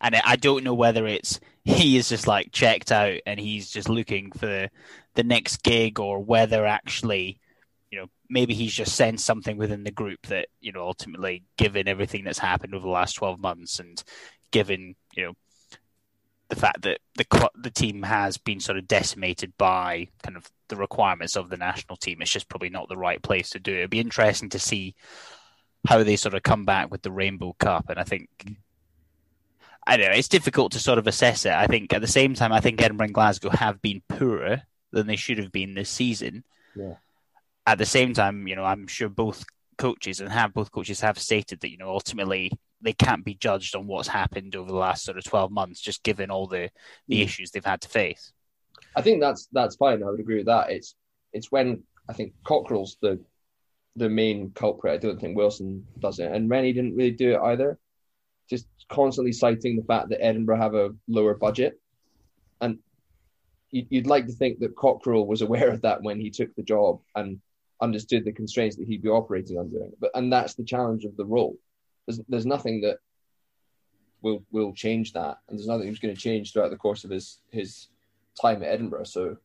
And 0.00 0.16
I 0.16 0.36
don't 0.36 0.64
know 0.64 0.74
whether 0.74 1.06
it's 1.06 1.40
he 1.64 1.96
is 1.96 2.08
just 2.08 2.26
like 2.26 2.52
checked 2.52 2.92
out 2.92 3.20
and 3.26 3.38
he's 3.38 3.70
just 3.70 3.88
looking 3.88 4.32
for 4.32 4.46
the, 4.46 4.70
the 5.14 5.24
next 5.24 5.62
gig, 5.62 6.00
or 6.00 6.18
whether 6.18 6.66
actually, 6.66 7.38
you 7.90 7.98
know, 7.98 8.06
maybe 8.28 8.54
he's 8.54 8.74
just 8.74 8.96
sensed 8.96 9.24
something 9.24 9.56
within 9.56 9.84
the 9.84 9.90
group 9.90 10.26
that 10.26 10.48
you 10.60 10.72
know 10.72 10.82
ultimately, 10.82 11.44
given 11.56 11.88
everything 11.88 12.24
that's 12.24 12.38
happened 12.38 12.74
over 12.74 12.84
the 12.84 12.90
last 12.90 13.14
twelve 13.14 13.38
months, 13.38 13.78
and 13.78 14.02
given 14.50 14.96
you 15.14 15.24
know 15.24 15.32
the 16.48 16.56
fact 16.56 16.82
that 16.82 17.00
the 17.16 17.50
the 17.54 17.70
team 17.70 18.02
has 18.02 18.36
been 18.38 18.60
sort 18.60 18.78
of 18.78 18.88
decimated 18.88 19.52
by 19.56 20.08
kind 20.22 20.36
of 20.36 20.50
the 20.74 20.80
requirements 20.80 21.36
of 21.36 21.48
the 21.48 21.56
national 21.56 21.96
team. 21.96 22.20
It's 22.20 22.30
just 22.30 22.48
probably 22.48 22.70
not 22.70 22.88
the 22.88 22.96
right 22.96 23.22
place 23.22 23.50
to 23.50 23.60
do 23.60 23.72
it. 23.72 23.78
It'd 23.78 23.90
be 23.90 24.00
interesting 24.00 24.48
to 24.50 24.58
see 24.58 24.94
how 25.86 26.02
they 26.02 26.16
sort 26.16 26.34
of 26.34 26.42
come 26.42 26.64
back 26.64 26.90
with 26.90 27.02
the 27.02 27.12
Rainbow 27.12 27.54
Cup. 27.58 27.86
And 27.88 27.98
I 27.98 28.04
think 28.04 28.28
I 29.86 29.96
don't 29.96 30.10
know, 30.10 30.16
it's 30.16 30.28
difficult 30.28 30.72
to 30.72 30.78
sort 30.78 30.98
of 30.98 31.06
assess 31.06 31.44
it. 31.44 31.52
I 31.52 31.66
think 31.66 31.92
at 31.92 32.00
the 32.00 32.06
same 32.06 32.34
time 32.34 32.52
I 32.52 32.60
think 32.60 32.82
Edinburgh 32.82 33.06
and 33.06 33.14
Glasgow 33.14 33.50
have 33.50 33.82
been 33.82 34.02
poorer 34.08 34.62
than 34.92 35.06
they 35.06 35.16
should 35.16 35.38
have 35.38 35.52
been 35.52 35.74
this 35.74 35.90
season. 35.90 36.44
Yeah. 36.74 36.94
At 37.66 37.78
the 37.78 37.86
same 37.86 38.14
time, 38.14 38.46
you 38.48 38.56
know, 38.56 38.64
I'm 38.64 38.86
sure 38.86 39.08
both 39.08 39.44
coaches 39.76 40.20
and 40.20 40.30
have 40.30 40.54
both 40.54 40.70
coaches 40.70 41.00
have 41.00 41.18
stated 41.18 41.60
that, 41.60 41.70
you 41.70 41.76
know, 41.76 41.90
ultimately 41.90 42.52
they 42.80 42.92
can't 42.92 43.24
be 43.24 43.34
judged 43.34 43.74
on 43.74 43.86
what's 43.86 44.08
happened 44.08 44.56
over 44.56 44.70
the 44.70 44.76
last 44.76 45.04
sort 45.04 45.18
of 45.18 45.24
12 45.24 45.50
months, 45.50 45.80
just 45.80 46.02
given 46.02 46.30
all 46.30 46.46
the, 46.46 46.70
the 47.08 47.20
mm. 47.20 47.24
issues 47.24 47.50
they've 47.50 47.64
had 47.64 47.80
to 47.80 47.88
face. 47.88 48.32
I 48.96 49.02
think 49.02 49.20
that's 49.20 49.48
that's 49.52 49.76
fine. 49.76 50.02
I 50.02 50.10
would 50.10 50.20
agree 50.20 50.38
with 50.38 50.46
that. 50.46 50.70
It's 50.70 50.94
it's 51.32 51.50
when 51.50 51.82
I 52.08 52.12
think 52.12 52.34
Cockerill's 52.44 52.96
the 53.00 53.20
the 53.96 54.08
main 54.08 54.50
culprit. 54.50 54.94
I 54.94 54.96
don't 54.98 55.20
think 55.20 55.36
Wilson 55.36 55.86
does 55.98 56.18
it, 56.18 56.30
and 56.30 56.50
Rennie 56.50 56.72
didn't 56.72 56.96
really 56.96 57.10
do 57.12 57.34
it 57.34 57.40
either. 57.40 57.78
Just 58.48 58.66
constantly 58.88 59.32
citing 59.32 59.76
the 59.76 59.84
fact 59.84 60.10
that 60.10 60.22
Edinburgh 60.22 60.58
have 60.58 60.74
a 60.74 60.90
lower 61.08 61.34
budget, 61.34 61.80
and 62.60 62.78
you'd 63.70 64.06
like 64.06 64.26
to 64.26 64.32
think 64.32 64.60
that 64.60 64.76
Cockerill 64.76 65.26
was 65.26 65.42
aware 65.42 65.70
of 65.70 65.82
that 65.82 66.02
when 66.02 66.20
he 66.20 66.30
took 66.30 66.54
the 66.54 66.62
job 66.62 67.00
and 67.16 67.40
understood 67.80 68.24
the 68.24 68.32
constraints 68.32 68.76
that 68.76 68.86
he'd 68.86 69.02
be 69.02 69.08
operating 69.08 69.58
under. 69.58 69.78
But 70.00 70.12
and 70.14 70.32
that's 70.32 70.54
the 70.54 70.64
challenge 70.64 71.04
of 71.04 71.16
the 71.16 71.24
role. 71.24 71.56
There's 72.06 72.20
there's 72.28 72.46
nothing 72.46 72.82
that 72.82 72.98
will 74.22 74.44
will 74.52 74.72
change 74.72 75.12
that, 75.14 75.38
and 75.48 75.58
there's 75.58 75.68
nothing 75.68 75.86
that's 75.86 75.98
going 75.98 76.14
to 76.14 76.20
change 76.20 76.52
throughout 76.52 76.70
the 76.70 76.76
course 76.76 77.04
of 77.04 77.10
his 77.10 77.38
his 77.50 77.88
time 78.40 78.62
at 78.62 78.68
Edinburgh. 78.68 79.04
So 79.04 79.36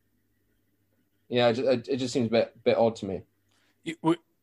yeah, 1.29 1.49
it, 1.49 1.87
it 1.87 1.97
just 1.97 2.13
seems 2.13 2.27
a 2.27 2.31
bit 2.31 2.63
bit 2.63 2.77
odd 2.77 2.95
to 2.97 3.05
me. 3.05 3.21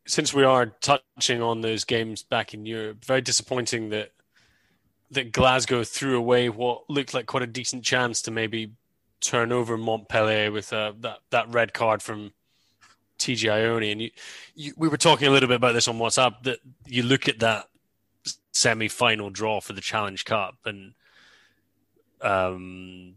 Since 0.07 0.33
we 0.33 0.45
are 0.45 0.67
touching 0.67 1.43
on 1.43 1.61
those 1.61 1.85
games 1.85 2.23
back 2.23 2.55
in 2.55 2.65
Europe, 2.65 3.05
very 3.05 3.21
disappointing 3.21 3.91
that 3.91 4.13
that 5.11 5.33
Glasgow 5.33 5.85
threw 5.85 6.17
away 6.17 6.49
what 6.49 6.89
looked 6.89 7.15
like 7.15 7.27
quite 7.27 7.43
a 7.43 7.47
decent 7.47 7.85
chance 7.85 8.23
to 8.23 8.31
maybe 8.31 8.73
turn 9.21 9.53
over 9.53 9.77
Montpellier 9.77 10.53
with 10.53 10.73
uh, 10.73 10.93
that 11.01 11.19
that 11.31 11.49
red 11.49 11.73
card 11.73 12.03
from 12.03 12.33
TJ 13.19 13.51
Ioane. 13.51 13.93
And 13.93 14.03
you, 14.03 14.11
you, 14.55 14.73
we 14.77 14.89
were 14.89 14.97
talking 14.97 15.29
a 15.29 15.31
little 15.31 15.49
bit 15.49 15.57
about 15.57 15.73
this 15.73 15.89
on 15.89 15.99
WhatsApp 15.99 16.43
that 16.45 16.59
you 16.87 17.03
look 17.03 17.29
at 17.29 17.41
that 17.41 17.69
semi-final 18.53 19.31
draw 19.31 19.61
for 19.61 19.73
the 19.73 19.81
Challenge 19.81 20.25
Cup 20.25 20.57
and 20.65 20.95
um, 22.21 23.15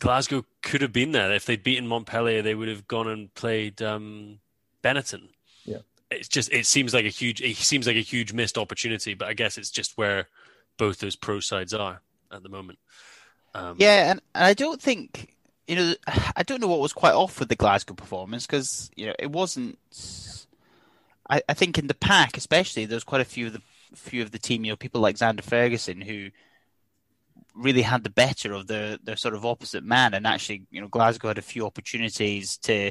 Glasgow 0.00 0.44
could 0.62 0.80
have 0.80 0.92
been 0.92 1.12
there 1.12 1.30
if 1.32 1.44
they'd 1.44 1.62
beaten 1.62 1.86
Montpellier. 1.86 2.42
They 2.42 2.54
would 2.54 2.68
have 2.68 2.88
gone 2.88 3.06
and 3.06 3.32
played 3.34 3.80
um, 3.82 4.40
Benetton. 4.82 5.28
Yeah, 5.64 5.78
it's 6.10 6.26
just 6.26 6.52
it 6.52 6.66
seems 6.66 6.92
like 6.92 7.04
a 7.04 7.10
huge 7.10 7.40
it 7.40 7.56
seems 7.56 7.86
like 7.86 7.96
a 7.96 8.00
huge 8.00 8.32
missed 8.32 8.58
opportunity. 8.58 9.14
But 9.14 9.28
I 9.28 9.34
guess 9.34 9.58
it's 9.58 9.70
just 9.70 9.96
where 9.96 10.26
both 10.78 10.98
those 10.98 11.16
pro 11.16 11.38
sides 11.40 11.72
are 11.74 12.00
at 12.32 12.42
the 12.42 12.48
moment. 12.48 12.78
Um, 13.54 13.76
yeah, 13.78 14.10
and, 14.10 14.20
and 14.34 14.44
I 14.44 14.54
don't 14.54 14.80
think 14.80 15.36
you 15.68 15.76
know 15.76 15.94
I 16.34 16.42
don't 16.42 16.60
know 16.60 16.68
what 16.68 16.80
was 16.80 16.94
quite 16.94 17.14
off 17.14 17.38
with 17.38 17.50
the 17.50 17.56
Glasgow 17.56 17.94
performance 17.94 18.46
because 18.46 18.90
you 18.96 19.06
know 19.06 19.14
it 19.18 19.30
wasn't. 19.30 19.78
I, 21.28 21.42
I 21.48 21.54
think 21.54 21.78
in 21.78 21.86
the 21.86 21.94
pack, 21.94 22.36
especially, 22.36 22.86
there's 22.86 23.04
quite 23.04 23.20
a 23.20 23.26
few 23.26 23.48
of 23.48 23.52
the 23.52 23.62
few 23.94 24.22
of 24.22 24.30
the 24.30 24.38
team. 24.38 24.64
You 24.64 24.72
know, 24.72 24.76
people 24.76 25.02
like 25.02 25.16
Zander 25.16 25.42
Fagerson 25.42 26.02
who 26.02 26.30
really 27.60 27.82
had 27.82 28.04
the 28.04 28.10
better 28.10 28.52
of 28.52 28.66
the 28.66 28.98
the 29.02 29.16
sort 29.16 29.34
of 29.34 29.46
opposite 29.46 29.84
man, 29.84 30.14
and 30.14 30.26
actually, 30.26 30.64
you 30.70 30.80
know, 30.80 30.88
Glasgow 30.88 31.28
had 31.28 31.38
a 31.38 31.42
few 31.42 31.66
opportunities 31.66 32.58
to 32.58 32.90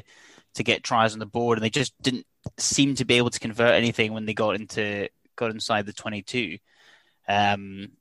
to 0.54 0.62
get 0.62 0.82
tries 0.82 1.12
on 1.12 1.18
the 1.18 1.26
board, 1.26 1.58
and 1.58 1.64
they 1.64 1.70
just 1.70 1.94
didn't 2.02 2.26
seem 2.58 2.94
to 2.96 3.04
be 3.04 3.14
able 3.14 3.30
to 3.30 3.40
convert 3.40 3.74
anything 3.74 4.12
when 4.12 4.26
they 4.26 4.34
got 4.34 4.54
into 4.54 5.08
got 5.36 5.50
inside 5.50 5.86
the 5.86 5.92
twenty 5.92 6.22
two. 6.22 6.58
Um, 7.28 7.92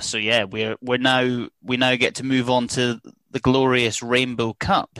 so 0.00 0.18
yeah, 0.18 0.44
we're 0.44 0.76
we're 0.80 0.98
now 0.98 1.48
we 1.62 1.76
now 1.76 1.94
get 1.96 2.16
to 2.16 2.24
move 2.24 2.50
on 2.50 2.68
to 2.68 3.00
the 3.30 3.40
glorious 3.40 4.02
Rainbow 4.02 4.54
Cup. 4.54 4.98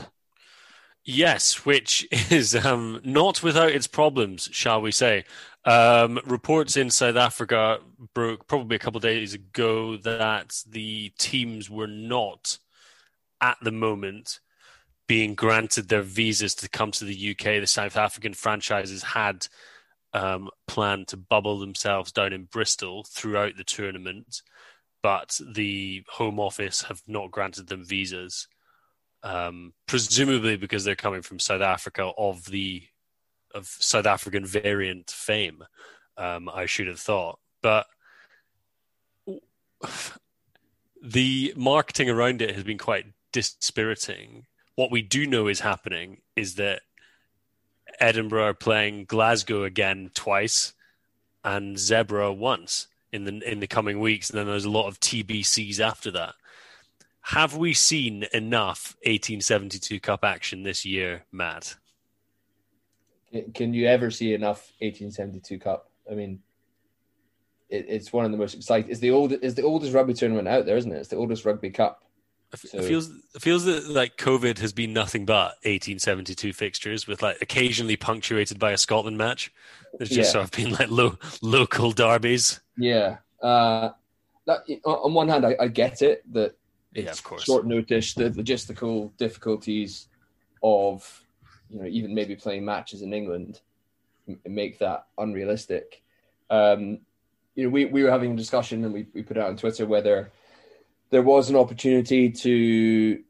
Yes, 1.03 1.65
which 1.65 2.07
is 2.31 2.55
um, 2.55 3.01
not 3.03 3.43
without 3.43 3.71
its 3.71 3.87
problems, 3.87 4.49
shall 4.51 4.81
we 4.81 4.91
say. 4.91 5.25
Um, 5.63 6.19
reports 6.25 6.75
in 6.75 6.89
South 6.89 7.15
Africa 7.15 7.79
broke 8.13 8.47
probably 8.47 8.75
a 8.75 8.79
couple 8.79 8.97
of 8.97 9.03
days 9.03 9.33
ago 9.33 9.97
that 9.97 10.63
the 10.67 11.11
teams 11.19 11.69
were 11.69 11.87
not 11.87 12.57
at 13.41 13.57
the 13.61 13.71
moment 13.71 14.39
being 15.07 15.35
granted 15.35 15.89
their 15.89 16.01
visas 16.01 16.55
to 16.55 16.69
come 16.69 16.91
to 16.91 17.05
the 17.05 17.31
UK. 17.31 17.59
The 17.59 17.67
South 17.67 17.97
African 17.97 18.33
franchises 18.33 19.03
had 19.03 19.47
um, 20.13 20.49
planned 20.67 21.09
to 21.09 21.17
bubble 21.17 21.59
themselves 21.59 22.11
down 22.11 22.33
in 22.33 22.45
Bristol 22.45 23.03
throughout 23.03 23.55
the 23.57 23.63
tournament, 23.63 24.41
but 25.03 25.39
the 25.53 26.03
Home 26.11 26.39
Office 26.39 26.83
have 26.83 27.01
not 27.07 27.31
granted 27.31 27.67
them 27.67 27.85
visas, 27.85 28.47
um, 29.21 29.73
presumably 29.87 30.57
because 30.57 30.83
they're 30.85 30.95
coming 30.95 31.21
from 31.21 31.39
South 31.39 31.61
Africa 31.61 32.11
of 32.17 32.45
the 32.45 32.83
of 33.53 33.67
South 33.67 34.05
African 34.05 34.45
variant 34.45 35.09
fame. 35.09 35.63
Um, 36.17 36.49
I 36.49 36.65
should 36.65 36.87
have 36.87 36.99
thought, 36.99 37.39
but 37.61 37.87
the 41.01 41.53
marketing 41.55 42.09
around 42.09 42.41
it 42.41 42.55
has 42.55 42.63
been 42.63 42.77
quite 42.77 43.05
dispiriting. 43.31 44.45
What 44.75 44.91
we 44.91 45.01
do 45.01 45.25
know 45.25 45.47
is 45.47 45.61
happening 45.61 46.21
is 46.35 46.55
that 46.55 46.81
Edinburgh 47.99 48.45
are 48.45 48.53
playing 48.53 49.05
Glasgow 49.05 49.63
again 49.63 50.11
twice 50.13 50.73
and 51.43 51.75
Zebre 51.75 52.35
once 52.35 52.87
in 53.11 53.25
the 53.25 53.51
in 53.51 53.59
the 53.59 53.67
coming 53.67 53.99
weeks, 53.99 54.29
and 54.29 54.39
then 54.39 54.47
there's 54.47 54.65
a 54.65 54.69
lot 54.69 54.87
of 54.87 54.99
TBCs 54.99 55.79
after 55.79 56.11
that. 56.11 56.35
Have 57.25 57.55
we 57.55 57.73
seen 57.73 58.25
enough 58.33 58.95
1872 59.03 59.99
Cup 59.99 60.23
action 60.23 60.63
this 60.63 60.85
year, 60.85 61.25
Matt? 61.31 61.75
Can 63.53 63.73
you 63.73 63.87
ever 63.87 64.11
see 64.11 64.33
enough 64.33 64.71
1872 64.79 65.59
Cup? 65.59 65.89
I 66.09 66.15
mean, 66.15 66.39
it, 67.71 67.85
it's 67.87 68.13
one 68.13 68.25
of 68.25 68.31
the 68.31 68.37
most 68.37 68.53
exciting. 68.53 68.91
It's 68.91 68.99
the 68.99 69.11
old, 69.11 69.31
it's 69.31 69.55
the 69.55 69.63
oldest 69.63 69.93
rugby 69.93 70.13
tournament 70.13 70.47
out 70.47 70.65
there, 70.65 70.77
isn't 70.77 70.91
it? 70.91 70.97
It's 70.97 71.09
the 71.09 71.15
oldest 71.15 71.45
rugby 71.45 71.71
cup. 71.71 72.03
So, 72.53 72.79
it 72.79 72.83
feels 72.83 73.09
it 73.33 73.41
feels 73.41 73.63
that 73.63 73.87
like 73.87 74.17
COVID 74.17 74.59
has 74.59 74.73
been 74.73 74.91
nothing 74.91 75.25
but 75.25 75.55
1872 75.63 76.51
fixtures, 76.51 77.07
with 77.07 77.21
like 77.21 77.41
occasionally 77.41 77.95
punctuated 77.95 78.59
by 78.59 78.71
a 78.71 78.77
Scotland 78.77 79.17
match. 79.17 79.53
There's 79.97 80.09
just 80.09 80.27
yeah. 80.27 80.31
sort 80.33 80.43
of 80.43 80.51
been 80.51 80.71
like 80.71 80.91
lo- 80.91 81.17
local 81.41 81.93
derbies. 81.93 82.59
Yeah. 82.77 83.17
Uh, 83.41 83.91
that, 84.45 84.63
on 84.83 85.13
one 85.13 85.29
hand, 85.29 85.45
I, 85.45 85.55
I, 85.61 85.67
get 85.69 86.01
it 86.01 86.23
that 86.33 86.55
it's 86.93 87.05
Yeah, 87.05 87.11
of 87.11 87.23
course. 87.23 87.43
short 87.43 87.65
notice, 87.65 88.13
the 88.13 88.29
logistical 88.31 89.15
difficulties 89.17 90.09
of 90.61 91.23
you 91.71 91.79
know 91.79 91.87
even 91.87 92.13
maybe 92.13 92.35
playing 92.35 92.65
matches 92.65 93.01
in 93.01 93.13
England 93.13 93.61
make 94.45 94.79
that 94.79 95.07
unrealistic. 95.17 96.03
Um, 96.49 96.99
you 97.55 97.65
know, 97.65 97.69
we, 97.69 97.85
we 97.85 98.03
were 98.03 98.11
having 98.11 98.33
a 98.33 98.37
discussion 98.37 98.83
and 98.85 98.93
we, 98.93 99.07
we 99.13 99.23
put 99.23 99.37
out 99.37 99.49
on 99.49 99.57
Twitter 99.57 99.85
whether 99.85 100.31
there 101.09 101.21
was 101.21 101.49
an 101.49 101.55
opportunity 101.55 102.29
to 102.29 103.21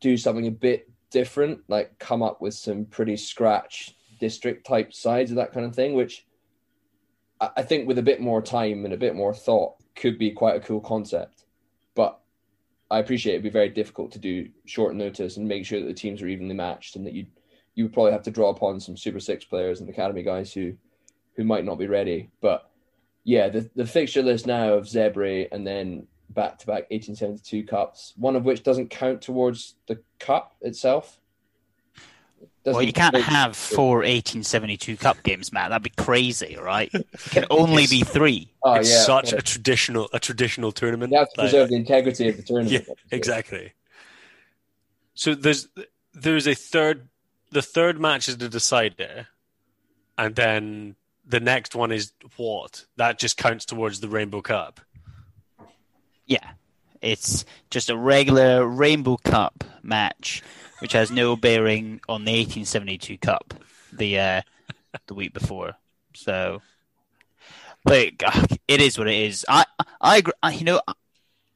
do 0.00 0.16
something 0.16 0.46
a 0.46 0.52
bit 0.52 0.90
different, 1.10 1.60
like 1.68 1.98
come 1.98 2.22
up 2.22 2.40
with 2.40 2.54
some 2.54 2.84
pretty 2.84 3.16
scratch 3.16 3.94
district 4.20 4.66
type 4.66 4.92
sides 4.92 5.30
of 5.30 5.36
that 5.36 5.52
kind 5.52 5.66
of 5.66 5.74
thing, 5.74 5.94
which 5.94 6.26
I, 7.40 7.50
I 7.58 7.62
think 7.62 7.86
with 7.86 7.98
a 7.98 8.02
bit 8.02 8.20
more 8.20 8.42
time 8.42 8.84
and 8.84 8.94
a 8.94 8.98
bit 8.98 9.14
more 9.14 9.34
thought 9.34 9.74
could 9.94 10.18
be 10.18 10.30
quite 10.30 10.56
a 10.56 10.60
cool 10.60 10.80
concept. 10.80 11.44
But 11.94 12.18
I 12.90 12.98
appreciate 13.00 13.34
it'd 13.34 13.42
be 13.42 13.50
very 13.50 13.68
difficult 13.68 14.12
to 14.12 14.18
do 14.18 14.48
short 14.64 14.94
notice 14.94 15.36
and 15.36 15.46
make 15.46 15.66
sure 15.66 15.80
that 15.80 15.86
the 15.86 15.94
teams 15.94 16.22
are 16.22 16.28
evenly 16.28 16.54
matched 16.54 16.96
and 16.96 17.06
that 17.06 17.12
you 17.12 17.26
you 17.78 17.84
would 17.84 17.92
probably 17.92 18.10
have 18.10 18.24
to 18.24 18.32
draw 18.32 18.50
upon 18.50 18.80
some 18.80 18.96
Super 18.96 19.20
Six 19.20 19.44
players 19.44 19.80
and 19.80 19.88
academy 19.88 20.24
guys 20.24 20.52
who 20.52 20.74
who 21.36 21.44
might 21.44 21.64
not 21.64 21.78
be 21.78 21.86
ready. 21.86 22.28
But 22.40 22.68
yeah, 23.22 23.48
the, 23.48 23.70
the 23.76 23.86
fixture 23.86 24.20
list 24.22 24.48
now 24.48 24.72
of 24.74 24.86
Zebre 24.86 25.46
and 25.52 25.64
then 25.64 26.08
back 26.30 26.58
to 26.58 26.66
back 26.66 26.90
1872 26.90 27.62
cups, 27.68 28.14
one 28.16 28.34
of 28.34 28.44
which 28.44 28.64
doesn't 28.64 28.88
count 28.90 29.22
towards 29.22 29.76
the 29.86 30.00
cup 30.18 30.56
itself. 30.60 31.20
Well, 32.40 32.74
Doesn't- 32.74 32.86
you 32.88 32.92
can't 32.92 33.14
have 33.16 33.56
four 33.56 33.98
1872 33.98 34.96
Cup 34.96 35.22
games, 35.22 35.52
Matt. 35.52 35.70
That'd 35.70 35.84
be 35.84 35.90
crazy, 36.02 36.56
right? 36.60 36.90
It 36.92 37.06
can 37.30 37.44
only 37.50 37.86
be 37.86 38.02
three. 38.02 38.50
Oh, 38.64 38.74
it's 38.74 38.90
yeah, 38.90 39.02
such 39.04 39.32
yeah. 39.32 39.38
a 39.38 39.42
traditional 39.42 40.08
a 40.12 40.18
traditional 40.18 40.72
tournament. 40.72 41.12
You 41.12 41.18
have 41.20 41.32
to 41.34 41.40
Like- 41.40 41.50
preserve 41.50 41.68
the 41.68 41.76
integrity 41.76 42.28
of 42.28 42.36
the 42.36 42.42
tournament. 42.50 42.84
yeah, 42.88 42.94
exactly. 43.12 43.72
So 45.14 45.34
there's 45.36 45.68
there's 46.12 46.48
a 46.48 46.54
third 46.54 47.08
the 47.50 47.62
third 47.62 48.00
match 48.00 48.28
is 48.28 48.38
the 48.38 48.48
decider, 48.48 49.28
and 50.16 50.34
then 50.34 50.96
the 51.26 51.40
next 51.40 51.74
one 51.74 51.92
is 51.92 52.12
what 52.36 52.86
that 52.96 53.18
just 53.18 53.36
counts 53.36 53.64
towards 53.64 54.00
the 54.00 54.08
Rainbow 54.08 54.40
Cup. 54.42 54.80
Yeah, 56.26 56.50
it's 57.00 57.44
just 57.70 57.90
a 57.90 57.96
regular 57.96 58.66
Rainbow 58.66 59.16
Cup 59.18 59.64
match, 59.82 60.42
which 60.80 60.92
has 60.92 61.10
no 61.10 61.36
bearing 61.46 62.00
on 62.08 62.24
the 62.24 62.32
1872 62.32 63.18
Cup, 63.18 63.54
the 63.92 64.18
uh, 64.18 64.42
the 65.06 65.14
week 65.14 65.32
before. 65.32 65.74
So, 66.14 66.60
but 67.84 68.12
uh, 68.24 68.46
it 68.66 68.80
is 68.80 68.98
what 68.98 69.08
it 69.08 69.16
is. 69.16 69.44
I 69.48 69.64
I 70.00 70.18
agree. 70.18 70.32
I- 70.42 70.52
You 70.52 70.64
know, 70.64 70.80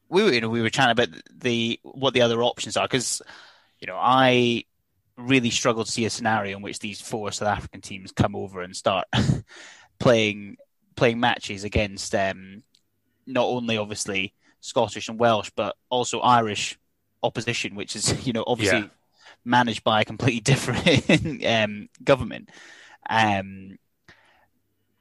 we 0.09 0.23
were 0.23 0.31
you 0.31 0.41
know 0.41 0.49
we 0.49 0.61
were 0.61 0.69
chatting 0.69 0.91
about 0.91 1.09
the 1.31 1.79
what 1.83 2.13
the 2.13 2.21
other 2.21 2.41
options 2.43 2.77
are 2.77 2.85
because 2.85 3.21
you 3.79 3.87
know 3.87 3.97
I 3.99 4.63
really 5.17 5.49
struggle 5.49 5.83
to 5.85 5.91
see 5.91 6.05
a 6.05 6.09
scenario 6.09 6.57
in 6.57 6.63
which 6.63 6.79
these 6.79 6.99
four 7.01 7.31
South 7.31 7.47
African 7.49 7.81
teams 7.81 8.11
come 8.11 8.35
over 8.35 8.61
and 8.61 8.75
start 8.75 9.05
playing 9.99 10.57
playing 10.95 11.19
matches 11.19 11.63
against 11.63 12.13
um, 12.15 12.63
not 13.25 13.45
only 13.45 13.77
obviously 13.77 14.33
Scottish 14.61 15.09
and 15.09 15.19
Welsh, 15.19 15.51
but 15.55 15.75
also 15.89 16.19
Irish 16.19 16.77
opposition, 17.21 17.75
which 17.75 17.95
is 17.95 18.25
you 18.27 18.33
know 18.33 18.43
obviously 18.47 18.79
Yeah. 18.79 18.87
managed 19.45 19.83
by 19.83 20.01
a 20.01 20.05
completely 20.05 20.39
different 20.53 21.45
um, 21.45 21.89
government. 22.03 22.49
Um, 23.09 23.77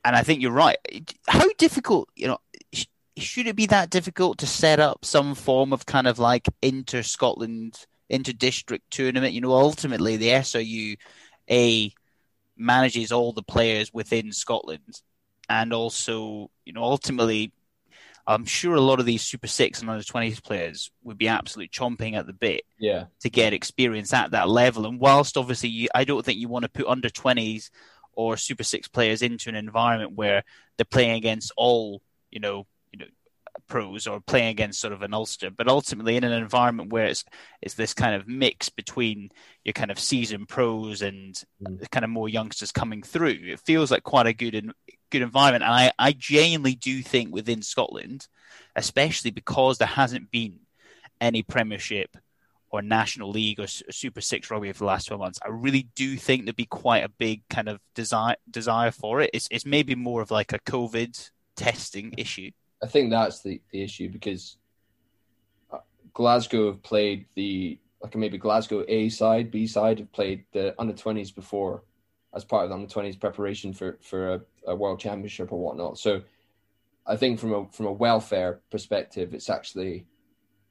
and 0.05 0.17
I 0.17 0.23
think 0.23 0.43
you're 0.43 0.51
right. 0.51 0.79
How 1.29 1.47
difficult, 1.59 2.09
you 2.17 2.27
know, 2.27 2.39
sh- 2.73 2.87
should 3.17 3.47
it 3.47 3.55
be 3.55 3.67
that 3.67 3.89
difficult 3.89 4.39
to 4.39 4.47
set 4.49 4.81
up 4.81 5.05
some 5.05 5.37
form 5.37 5.73
of 5.73 5.87
kind 5.87 6.09
of 6.09 6.19
like 6.19 6.49
inter 6.61 7.03
Scotland, 7.03 7.87
inter 8.13 8.33
district 8.33 8.89
tournament? 8.91 9.33
You 9.33 9.41
know, 9.41 9.53
ultimately 9.53 10.17
the 10.17 10.29
SRU 10.29 10.97
A 11.51 11.93
manages 12.57 13.11
all 13.11 13.33
the 13.33 13.43
players 13.43 13.93
within 13.93 14.31
Scotland, 14.31 15.03
and 15.49 15.73
also, 15.73 16.51
you 16.65 16.73
know, 16.73 16.85
ultimately, 16.85 17.53
I'm 18.27 18.45
sure 18.45 18.77
a 18.77 18.81
lot 18.81 19.01
of 19.01 19.07
these 19.07 19.23
Super 19.23 19.49
Six 19.49 19.81
and 19.81 19.91
under 19.91 20.05
20s 20.05 20.41
players 20.41 20.93
would 21.03 21.19
be 21.19 21.27
absolutely 21.27 21.71
chomping 21.71 22.15
at 22.15 22.27
the 22.27 22.33
bit 22.33 22.63
Yeah. 22.79 23.07
to 23.21 23.31
get 23.31 23.53
experience 23.53 24.13
at 24.13 24.31
that 24.31 24.49
level. 24.49 24.87
And 24.87 25.01
whilst 25.01 25.37
obviously, 25.37 25.71
you, 25.71 25.89
I 25.93 26.05
don't 26.05 26.25
think 26.25 26.39
you 26.39 26.49
want 26.49 26.63
to 26.63 26.69
put 26.71 26.87
under 26.87 27.09
20s 27.09 27.71
or 28.13 28.37
Super 28.37 28.63
Six 28.63 28.87
players 28.87 29.23
into 29.23 29.49
an 29.49 29.57
environment 29.57 30.13
where 30.15 30.45
they're 30.77 30.85
playing 30.85 31.17
against 31.17 31.53
all, 31.57 32.01
you 32.31 32.39
know, 32.39 32.67
pros 33.73 34.07
or 34.07 34.21
playing 34.21 34.49
against 34.49 34.81
sort 34.81 34.93
of 34.93 35.01
an 35.03 35.15
Ulster, 35.15 35.51
but 35.51 35.67
ultimately 35.67 36.17
in 36.17 36.25
an 36.25 36.33
environment 36.33 36.93
where 36.93 37.07
it's 37.07 37.25
it's 37.63 37.75
this 37.75 37.95
kind 37.95 38.15
of 38.15 38.29
mix 38.29 38.69
between 38.69 39.31
your 39.65 39.73
kind 39.73 39.91
of 39.91 39.99
seasoned 39.99 40.49
pros 40.49 41.01
and 41.03 41.43
Mm. 41.63 41.91
kind 41.91 42.05
of 42.05 42.11
more 42.11 42.29
youngsters 42.29 42.73
coming 42.73 43.03
through. 43.03 43.39
It 43.55 43.61
feels 43.61 43.91
like 43.91 44.03
quite 44.03 44.27
a 44.27 44.35
good 44.35 44.55
and 44.55 44.75
good 45.11 45.23
environment, 45.23 45.65
and 45.65 45.73
I 45.73 45.93
I 45.99 46.13
genuinely 46.13 46.75
do 46.75 47.03
think 47.03 47.33
within 47.33 47.63
Scotland, 47.63 48.29
especially 48.77 49.31
because 49.31 49.79
there 49.79 49.89
hasn't 49.89 50.31
been 50.31 50.61
any 51.21 51.43
Premiership 51.43 52.17
or 52.71 52.83
National 52.83 53.31
League 53.31 53.61
or 53.61 53.67
Super 53.69 54.21
Six 54.21 54.51
rugby 54.51 54.73
for 54.73 54.81
the 54.81 54.93
last 54.93 55.07
twelve 55.07 55.21
months, 55.21 55.39
I 55.45 55.49
really 55.49 55.89
do 55.95 56.17
think 56.17 56.45
there'd 56.45 56.57
be 56.57 56.67
quite 56.67 57.05
a 57.05 57.09
big 57.27 57.43
kind 57.49 57.69
of 57.69 57.81
desire 57.95 58.37
desire 58.51 58.91
for 58.91 59.21
it. 59.23 59.31
It's 59.33 59.49
it's 59.51 59.65
maybe 59.67 59.95
more 59.95 60.21
of 60.23 60.31
like 60.31 60.53
a 60.53 60.59
COVID 60.59 61.31
testing 61.57 62.13
issue. 62.19 62.51
I 62.83 62.87
think 62.87 63.11
that's 63.11 63.43
the, 63.43 63.61
the 63.71 63.83
issue 63.83 64.09
because 64.09 64.57
uh, 65.73 65.79
Glasgow 66.13 66.67
have 66.67 66.83
played 66.83 67.27
the 67.35 67.79
like 68.03 68.17
maybe 68.17 68.39
Glasgow 68.39 68.85
A 68.89 69.09
side, 69.09 69.51
B 69.53 69.67
side 69.67 70.01
have 70.01 70.13
played 70.13 70.45
the 70.53 70.75
under 70.81 70.93
twenties 70.93 71.31
before 71.31 71.85
as 72.35 72.45
part 72.45 72.65
of 72.65 72.71
the 72.71 72.75
under 72.75 72.89
twenties 72.89 73.17
preparation 73.17 73.73
for 73.73 73.99
for 74.03 74.35
a, 74.35 74.41
a 74.67 74.75
world 74.75 74.99
championship 74.99 75.53
or 75.53 75.61
whatnot. 75.61 75.99
So 75.99 76.23
I 77.07 77.17
think 77.17 77.39
from 77.39 77.53
a 77.53 77.69
from 77.69 77.87
a 77.87 77.93
welfare 77.93 78.61
perspective, 78.71 79.35
it's 79.35 79.49
actually 79.49 80.07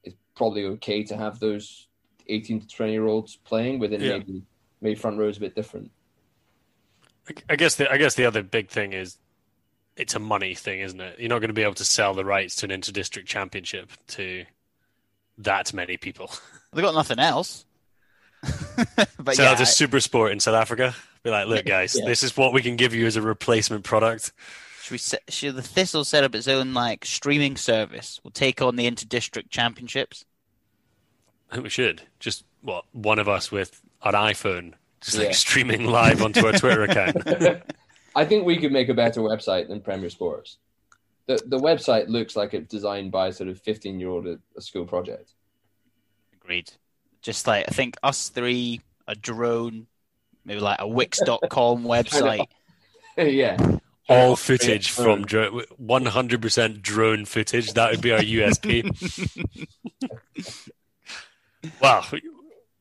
it's 0.04 0.15
probably 0.36 0.65
okay 0.65 1.04
to 1.04 1.15
have 1.15 1.39
those 1.39 1.88
eighteen 2.28 2.60
to 2.60 2.67
twenty 2.67 2.91
year 2.91 3.08
olds 3.08 3.38
playing 3.38 3.80
within 3.80 4.02
Yeah. 4.02 4.17
maybe 4.17 4.43
maybe 4.82 4.95
front 4.95 5.17
row 5.17 5.30
is 5.30 5.38
a 5.38 5.41
bit 5.41 5.56
different. 5.56 5.91
I 7.50 7.56
guess 7.56 7.76
the 7.76 7.89
I 7.89 7.97
guess 7.97 8.15
the 8.15 8.26
other 8.26 8.43
big 8.43 8.69
thing 8.69 8.91
is 8.91 9.17
it's 10.02 10.16
a 10.16 10.20
money 10.20 10.56
thing, 10.56 10.80
isn't 10.82 11.00
it? 11.00 11.20
You're 11.20 11.30
not 11.30 11.40
going 11.40 11.50
to 11.50 11.54
be 11.54 11.62
able 11.64 11.76
to 11.76 11.86
sell 11.86 12.14
the 12.14 12.26
rights 12.26 12.56
to 12.58 12.66
an 12.66 12.72
inter-district 12.72 13.28
championship 13.28 13.92
to 14.10 14.46
that 15.38 15.74
many 15.74 15.98
people. 15.98 16.32
They've 16.74 16.84
got 16.84 16.94
nothing 16.96 17.20
else. 17.20 17.66
but 19.20 19.36
Sell 19.36 19.46
yeah, 19.46 19.54
it 19.54 19.58
to 19.58 19.66
Super 19.68 20.00
Sport 20.00 20.32
in 20.32 20.40
South 20.40 20.56
Africa. 20.56 20.96
Be 21.24 21.30
like, 21.30 21.48
look, 21.48 21.66
guys, 21.66 21.96
Yeah. 21.98 22.06
this 22.08 22.24
is 22.24 22.36
what 22.36 22.54
we 22.54 22.62
can 22.64 22.76
give 22.76 22.96
you 22.96 23.06
as 23.06 23.16
a 23.16 23.22
replacement 23.22 23.84
product. 23.84 24.32
should 24.82 24.92
we 24.92 24.98
set, 24.98 25.22
should 25.30 25.56
the 25.56 25.62
Thistle 25.62 26.04
set 26.04 26.24
up 26.24 26.34
its 26.34 26.48
own 26.48 26.74
like 26.74 27.06
streaming 27.06 27.56
service? 27.58 28.20
We'll 28.24 28.32
take 28.32 28.62
on 28.62 28.76
the 28.78 28.88
inter-district 28.88 29.52
championships. 29.52 30.26
I 31.52 31.56
think 31.56 31.64
we 31.66 31.70
should 31.70 32.02
just 32.20 32.44
what 32.62 32.86
one 32.94 33.20
of 33.20 33.30
us 33.30 33.52
with 33.52 33.80
an 34.04 34.14
iPhone, 34.14 34.74
just 35.02 35.18
Yeah. 35.18 35.26
like 35.26 35.36
streaming 35.36 35.86
live 35.86 36.24
onto 36.24 36.46
our 36.46 36.54
Twitter 36.54 36.82
account. 36.86 37.18
I 38.15 38.26
think 38.26 38.45
we 38.45 38.58
could 38.58 38.71
make 38.71 38.89
a 38.89 38.93
better 38.93 39.21
website 39.21 39.67
than 39.67 39.82
Premier 39.82 40.10
Sports. 40.10 40.58
The 41.28 41.41
the 41.45 41.60
website 41.60 42.08
looks 42.08 42.36
like 42.36 42.54
it's 42.54 42.67
designed 42.67 43.12
by 43.12 43.28
a 43.28 43.34
sort 43.34 43.50
of 43.50 43.60
fifteen 43.60 44.00
year 44.00 44.10
old 44.10 44.28
at 44.28 44.39
a 44.58 44.62
school 44.62 44.86
project. 44.86 45.34
Agreed. 46.34 46.71
Just 47.21 47.47
like 47.47 47.65
I 47.67 47.71
think 47.71 47.97
us 48.04 48.30
three, 48.30 48.82
a 49.08 49.15
drone, 49.15 49.88
maybe 50.43 50.60
like 50.60 50.82
a 50.82 50.88
Wix.com 50.88 51.39
website. 51.84 52.47
yeah. 53.17 53.58
All 54.10 54.36
footage 54.36 54.91
from 54.91 55.24
drone, 55.24 55.62
100% 55.82 56.82
drone 56.82 57.24
footage. 57.24 57.74
That 57.74 57.91
would 57.91 58.02
be 58.02 58.12
our 58.12 58.19
USP. 58.19 58.84
wow. 61.82 62.04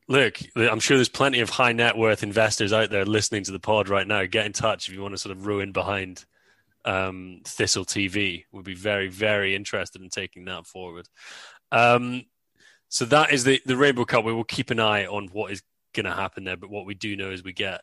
Look, 0.07 0.39
I'm 0.55 0.79
sure 0.79 0.97
there's 0.97 1.09
plenty 1.09 1.39
of 1.39 1.49
high 1.49 1.71
net 1.71 1.97
worth 1.97 2.23
investors 2.23 2.73
out 2.73 2.89
there 2.89 3.05
listening 3.05 3.43
to 3.45 3.51
the 3.51 3.59
pod 3.59 3.87
right 3.87 4.07
now. 4.07 4.25
Get 4.25 4.45
in 4.45 4.53
touch 4.53 4.87
if 4.87 4.93
you 4.93 5.01
want 5.01 5.13
to 5.13 5.17
sort 5.17 5.35
of 5.35 5.45
ruin 5.45 5.71
behind 5.71 6.25
um, 6.85 7.41
Thistle 7.45 7.85
TV. 7.85 8.45
We'd 8.51 8.65
be 8.65 8.73
very, 8.73 9.07
very 9.07 9.55
interested 9.55 10.01
in 10.01 10.09
taking 10.09 10.45
that 10.45 10.65
forward. 10.65 11.07
Um, 11.71 12.25
so 12.89 13.05
that 13.05 13.31
is 13.31 13.43
the, 13.43 13.61
the 13.65 13.77
Rainbow 13.77 14.05
Cup. 14.05 14.25
We 14.25 14.33
will 14.33 14.43
keep 14.43 14.69
an 14.69 14.79
eye 14.79 15.05
on 15.05 15.27
what 15.27 15.51
is 15.51 15.63
going 15.93 16.05
to 16.05 16.11
happen 16.11 16.43
there. 16.43 16.57
But 16.57 16.69
what 16.69 16.85
we 16.85 16.93
do 16.93 17.15
know 17.15 17.31
is 17.31 17.43
we 17.43 17.53
get 17.53 17.81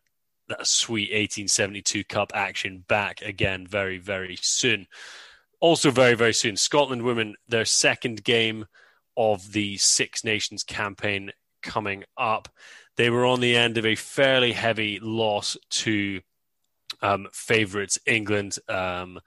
that 0.49 0.67
sweet 0.67 1.11
1872 1.11 2.05
Cup 2.05 2.33
action 2.35 2.85
back 2.89 3.23
again 3.23 3.67
very, 3.67 3.99
very 3.99 4.37
soon. 4.41 4.87
Also, 5.61 5.91
very, 5.91 6.15
very 6.15 6.35
soon, 6.35 6.57
Scotland 6.57 7.03
women, 7.03 7.35
their 7.49 7.65
second 7.65 8.23
game 8.23 8.67
of 9.17 9.53
the 9.53 9.77
Six 9.77 10.23
Nations 10.25 10.63
campaign 10.63 11.33
coming 11.69 12.05
up. 12.17 12.49
They 12.97 13.11
were 13.11 13.27
on 13.27 13.41
the 13.41 13.55
end 13.55 13.79
of 13.79 13.87
a 13.87 13.95
fairly 13.95 14.53
heavy 14.53 14.99
loss 15.01 15.57
to 15.71 16.21
um, 17.03 17.29
favourites 17.33 17.99
England 18.07 18.59
um, 18.69 19.21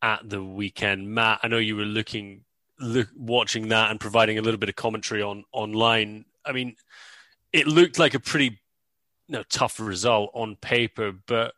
at 0.00 0.28
the 0.28 0.42
weekend. 0.42 1.10
Matt, 1.10 1.40
I 1.42 1.48
know 1.48 1.58
you 1.58 1.76
were 1.76 1.84
looking 1.84 2.44
look, 2.78 3.08
watching 3.16 3.68
that 3.68 3.90
and 3.90 4.00
providing 4.00 4.38
a 4.38 4.42
little 4.42 4.58
bit 4.58 4.68
of 4.68 4.76
commentary 4.76 5.22
on 5.22 5.44
online, 5.52 6.24
I 6.44 6.52
mean, 6.52 6.76
it 7.52 7.66
looked 7.66 7.98
like 7.98 8.14
a 8.14 8.20
pretty 8.20 8.60
you 9.28 9.38
know, 9.38 9.44
tough 9.48 9.80
result 9.80 10.30
on 10.34 10.56
paper, 10.56 11.12
but 11.26 11.54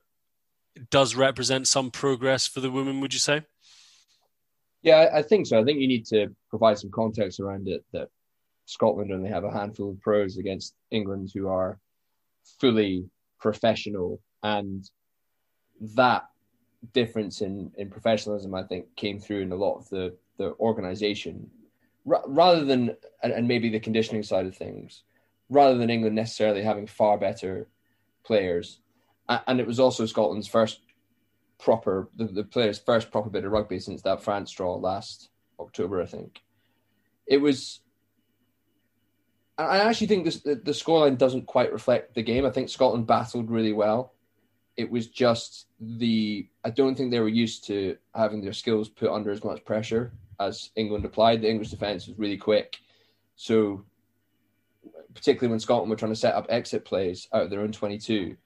does 0.90 1.14
represent 1.14 1.68
some 1.68 1.90
progress 1.90 2.46
for 2.46 2.60
the 2.60 2.70
women. 2.70 3.00
Would 3.00 3.12
you 3.12 3.20
say? 3.20 3.42
Yeah, 4.82 5.08
I 5.12 5.22
think 5.22 5.46
so. 5.46 5.58
I 5.58 5.64
think 5.64 5.80
you 5.80 5.88
need 5.88 6.06
to 6.06 6.34
provide 6.50 6.78
some 6.78 6.90
context 6.90 7.40
around 7.40 7.68
it 7.68 7.84
that 7.92 8.08
Scotland 8.66 9.12
only 9.12 9.29
have 9.29 9.44
a 9.44 9.53
handful 9.53 9.90
of 9.90 10.00
pros 10.00 10.38
against 10.38 10.74
England 10.90 11.31
who 11.35 11.48
are 11.48 11.79
fully 12.61 13.09
professional, 13.38 14.20
and 14.42 14.88
that 15.81 16.24
difference 16.92 17.40
in 17.40 17.72
in 17.77 17.90
professionalism, 17.90 18.55
I 18.55 18.62
think, 18.64 18.94
came 18.96 19.18
through 19.18 19.42
in 19.42 19.53
a 19.53 19.57
lot 19.57 19.77
of 19.77 19.88
the 19.88 20.16
the 20.38 20.55
organization, 20.59 21.50
R- 22.11 22.24
rather 22.27 22.64
than 22.64 22.96
and, 23.22 23.33
and 23.33 23.48
maybe 23.48 23.68
the 23.68 23.81
conditioning 23.81 24.22
side 24.22 24.46
of 24.46 24.57
things, 24.57 25.03
rather 25.50 25.77
than 25.77 25.90
England 25.90 26.16
necessarily 26.16 26.62
having 26.62 26.87
far 26.87 27.18
better 27.18 27.68
players, 28.24 28.81
and 29.29 29.61
it 29.61 29.66
was 29.66 29.81
also 29.81 30.07
Scotland's 30.07 30.48
first 30.48 30.81
proper 31.59 32.09
the, 32.16 32.24
the 32.24 32.44
players' 32.44 32.79
first 32.79 33.11
proper 33.11 33.31
bit 33.31 33.44
of 33.44 33.53
rugby 33.53 33.79
since 33.79 34.03
that 34.03 34.22
France 34.22 34.50
draw 34.50 34.74
last 34.74 35.31
October, 35.61 36.03
I 36.03 36.07
think. 36.07 36.40
It 37.27 37.38
was 37.38 37.81
I 39.56 39.78
actually 39.78 40.08
think 40.08 40.24
this, 40.24 40.40
the, 40.40 40.56
the 40.56 40.72
scoreline 40.72 41.16
doesn't 41.16 41.46
quite 41.46 41.72
reflect 41.72 42.14
the 42.14 42.22
game. 42.22 42.44
I 42.44 42.50
think 42.50 42.68
Scotland 42.68 43.06
battled 43.06 43.50
really 43.50 43.72
well. 43.72 44.12
It 44.76 44.90
was 44.90 45.06
just 45.06 45.66
the 45.78 46.48
I 46.64 46.70
don't 46.70 46.96
think 46.96 47.12
they 47.12 47.20
were 47.20 47.28
used 47.28 47.64
to 47.68 47.96
having 48.14 48.42
their 48.42 48.52
skills 48.52 48.88
put 48.88 49.10
under 49.10 49.30
as 49.30 49.44
much 49.44 49.64
pressure 49.64 50.12
as 50.40 50.70
England 50.74 51.04
applied. 51.04 51.42
The 51.42 51.48
English 51.48 51.70
defence 51.70 52.08
was 52.08 52.18
really 52.18 52.36
quick, 52.36 52.78
so 53.36 53.84
particularly 55.14 55.52
when 55.52 55.60
Scotland 55.60 55.90
were 55.90 55.96
trying 55.96 56.10
to 56.10 56.16
set 56.18 56.34
up 56.34 56.46
exit 56.48 56.84
plays 56.84 57.28
out 57.32 57.42
of 57.42 57.50
their 57.50 57.60
own 57.60 57.70
twenty-two, 57.70 58.36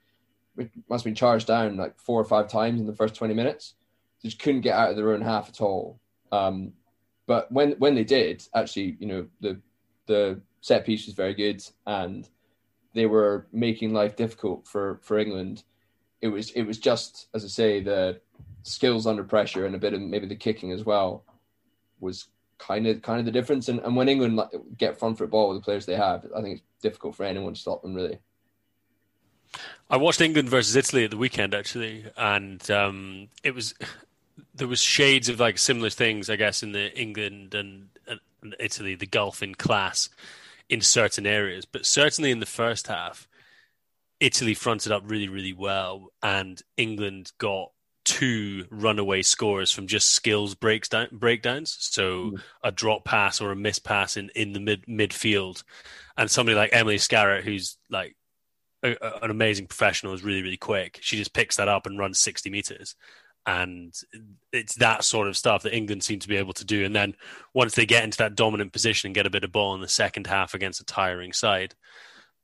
it 0.59 0.69
must 0.87 1.03
have 1.03 1.09
been 1.09 1.15
charged 1.15 1.47
down 1.47 1.77
like 1.77 1.99
four 1.99 2.21
or 2.21 2.25
five 2.25 2.47
times 2.47 2.79
in 2.79 2.85
the 2.85 2.93
first 2.93 3.15
twenty 3.15 3.33
minutes. 3.33 3.73
They 4.21 4.29
just 4.29 4.39
couldn't 4.39 4.61
get 4.61 4.75
out 4.75 4.91
of 4.91 4.97
their 4.97 5.13
own 5.13 5.21
half 5.21 5.49
at 5.49 5.61
all. 5.61 5.99
Um, 6.31 6.73
but 7.25 7.51
when 7.51 7.71
when 7.79 7.95
they 7.95 8.03
did, 8.03 8.47
actually, 8.53 8.97
you 8.99 9.07
know 9.07 9.27
the 9.41 9.59
the 10.05 10.41
set 10.61 10.85
piece 10.85 11.05
was 11.05 11.15
very 11.15 11.33
good, 11.33 11.63
and 11.85 12.27
they 12.93 13.05
were 13.05 13.47
making 13.51 13.93
life 13.93 14.15
difficult 14.15 14.67
for 14.67 14.99
for 15.03 15.17
England. 15.17 15.63
It 16.21 16.27
was 16.27 16.51
it 16.51 16.63
was 16.63 16.77
just 16.77 17.27
as 17.33 17.45
I 17.45 17.47
say 17.47 17.79
the 17.81 18.19
skills 18.63 19.07
under 19.07 19.23
pressure 19.23 19.65
and 19.65 19.75
a 19.75 19.79
bit 19.79 19.93
of 19.93 20.01
maybe 20.01 20.27
the 20.27 20.35
kicking 20.35 20.71
as 20.71 20.83
well 20.83 21.23
was 21.99 22.27
kind 22.57 22.87
of 22.87 23.01
kind 23.01 23.19
of 23.19 23.25
the 23.25 23.31
difference. 23.31 23.69
And, 23.69 23.79
and 23.79 23.95
when 23.95 24.09
England 24.09 24.39
get 24.77 24.99
front 24.99 25.17
foot 25.17 25.29
ball 25.29 25.49
with 25.49 25.57
the 25.59 25.63
players 25.63 25.85
they 25.85 25.95
have, 25.95 26.25
I 26.35 26.41
think 26.41 26.59
it's 26.59 26.81
difficult 26.81 27.15
for 27.15 27.23
anyone 27.23 27.53
to 27.53 27.59
stop 27.59 27.81
them 27.81 27.93
really. 27.93 28.19
I 29.89 29.97
watched 29.97 30.21
England 30.21 30.49
versus 30.49 30.75
Italy 30.75 31.05
at 31.05 31.11
the 31.11 31.17
weekend 31.17 31.55
actually, 31.55 32.05
and 32.17 32.69
um, 32.69 33.29
it 33.43 33.55
was 33.55 33.73
there 34.53 34.67
was 34.67 34.81
shades 34.81 35.29
of 35.29 35.39
like 35.39 35.57
similar 35.57 35.89
things, 35.89 36.29
I 36.29 36.35
guess, 36.35 36.61
in 36.61 36.73
the 36.73 36.95
England 36.99 37.55
and, 37.55 37.89
and 38.07 38.55
Italy, 38.59 38.95
the 38.95 39.07
gulf 39.07 39.41
in 39.41 39.55
class 39.55 40.09
in 40.69 40.81
certain 40.81 41.25
areas, 41.25 41.65
but 41.65 41.85
certainly 41.85 42.31
in 42.31 42.39
the 42.39 42.45
first 42.45 42.87
half, 42.87 43.27
Italy 44.19 44.53
fronted 44.53 44.91
up 44.91 45.03
really, 45.05 45.27
really 45.27 45.53
well, 45.53 46.09
and 46.21 46.61
England 46.77 47.31
got 47.37 47.71
two 48.05 48.65
runaway 48.69 49.21
scores 49.21 49.71
from 49.71 49.87
just 49.87 50.09
skills 50.09 50.55
breakdown, 50.55 51.07
breakdowns. 51.11 51.77
So 51.79 52.31
mm. 52.31 52.41
a 52.63 52.71
drop 52.71 53.05
pass 53.05 53.41
or 53.41 53.51
a 53.51 53.55
miss 53.55 53.79
pass 53.79 54.17
in, 54.17 54.29
in 54.35 54.53
the 54.53 54.59
mid 54.59 54.85
midfield, 54.87 55.63
and 56.17 56.29
somebody 56.29 56.55
like 56.55 56.71
Emily 56.73 56.97
Scarratt, 56.97 57.43
who's 57.43 57.77
like 57.89 58.15
a, 58.83 58.95
a, 59.01 59.23
an 59.23 59.31
amazing 59.31 59.67
professional, 59.67 60.13
is 60.13 60.23
really, 60.23 60.43
really 60.43 60.57
quick. 60.57 60.99
She 61.01 61.17
just 61.17 61.33
picks 61.33 61.55
that 61.55 61.67
up 61.67 61.85
and 61.85 61.97
runs 61.97 62.19
sixty 62.19 62.49
meters 62.49 62.95
and 63.49 63.95
it's 64.53 64.75
that 64.75 65.03
sort 65.03 65.27
of 65.27 65.35
stuff 65.35 65.63
that 65.63 65.75
England 65.75 66.03
seem 66.03 66.19
to 66.19 66.27
be 66.27 66.37
able 66.37 66.53
to 66.53 66.63
do. 66.63 66.85
And 66.85 66.95
then 66.95 67.15
once 67.55 67.73
they 67.73 67.87
get 67.87 68.03
into 68.03 68.19
that 68.19 68.35
dominant 68.35 68.71
position 68.71 69.07
and 69.07 69.15
get 69.15 69.25
a 69.25 69.31
bit 69.31 69.43
of 69.43 69.51
ball 69.51 69.73
in 69.73 69.81
the 69.81 69.87
second 69.87 70.27
half 70.27 70.53
against 70.53 70.81
a 70.81 70.85
tiring 70.85 71.33
side, 71.33 71.73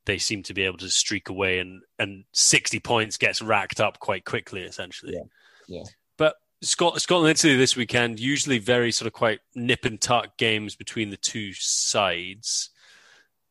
they 0.04 0.18
seem 0.18 0.42
to 0.42 0.54
be 0.54 0.64
able 0.64 0.78
to 0.78 0.90
streak 0.90 1.28
away 1.28 1.60
and 1.60 1.82
and 2.00 2.24
60 2.32 2.80
points 2.80 3.18
gets 3.18 3.40
racked 3.40 3.80
up 3.80 4.00
quite 4.00 4.24
quickly 4.24 4.62
essentially. 4.62 5.14
Yeah. 5.14 5.22
Yeah. 5.68 5.84
But 6.16 6.34
Scotland, 6.62 7.02
Scotland 7.02 7.30
Italy 7.30 7.56
this 7.56 7.76
weekend 7.76 8.18
usually 8.18 8.58
very 8.58 8.90
sort 8.90 9.06
of 9.06 9.12
quite 9.12 9.38
nip 9.54 9.84
and 9.84 10.00
tuck 10.00 10.36
games 10.36 10.74
between 10.74 11.10
the 11.10 11.16
two 11.16 11.52
sides. 11.52 12.70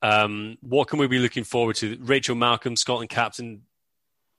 Um, 0.01 0.57
what 0.59 0.89
can 0.89 0.99
we 0.99 1.07
be 1.07 1.19
looking 1.19 1.45
forward 1.45 1.77
to? 1.77 1.97
Rachel 2.01 2.35
Malcolm, 2.35 2.75
Scotland 2.75 3.09
captain, 3.09 3.61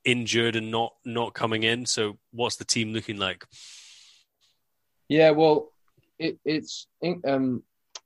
injured 0.06 0.56
and 0.56 0.70
not 0.70 0.94
not 1.04 1.34
coming 1.34 1.64
in. 1.64 1.84
So 1.84 2.16
what's 2.30 2.56
the 2.56 2.64
team 2.64 2.94
looking 2.94 3.18
like? 3.18 3.44
Yeah, 5.08 5.30
well, 5.30 5.72
it, 6.18 6.38
it's 6.44 6.86
um, 7.26 7.62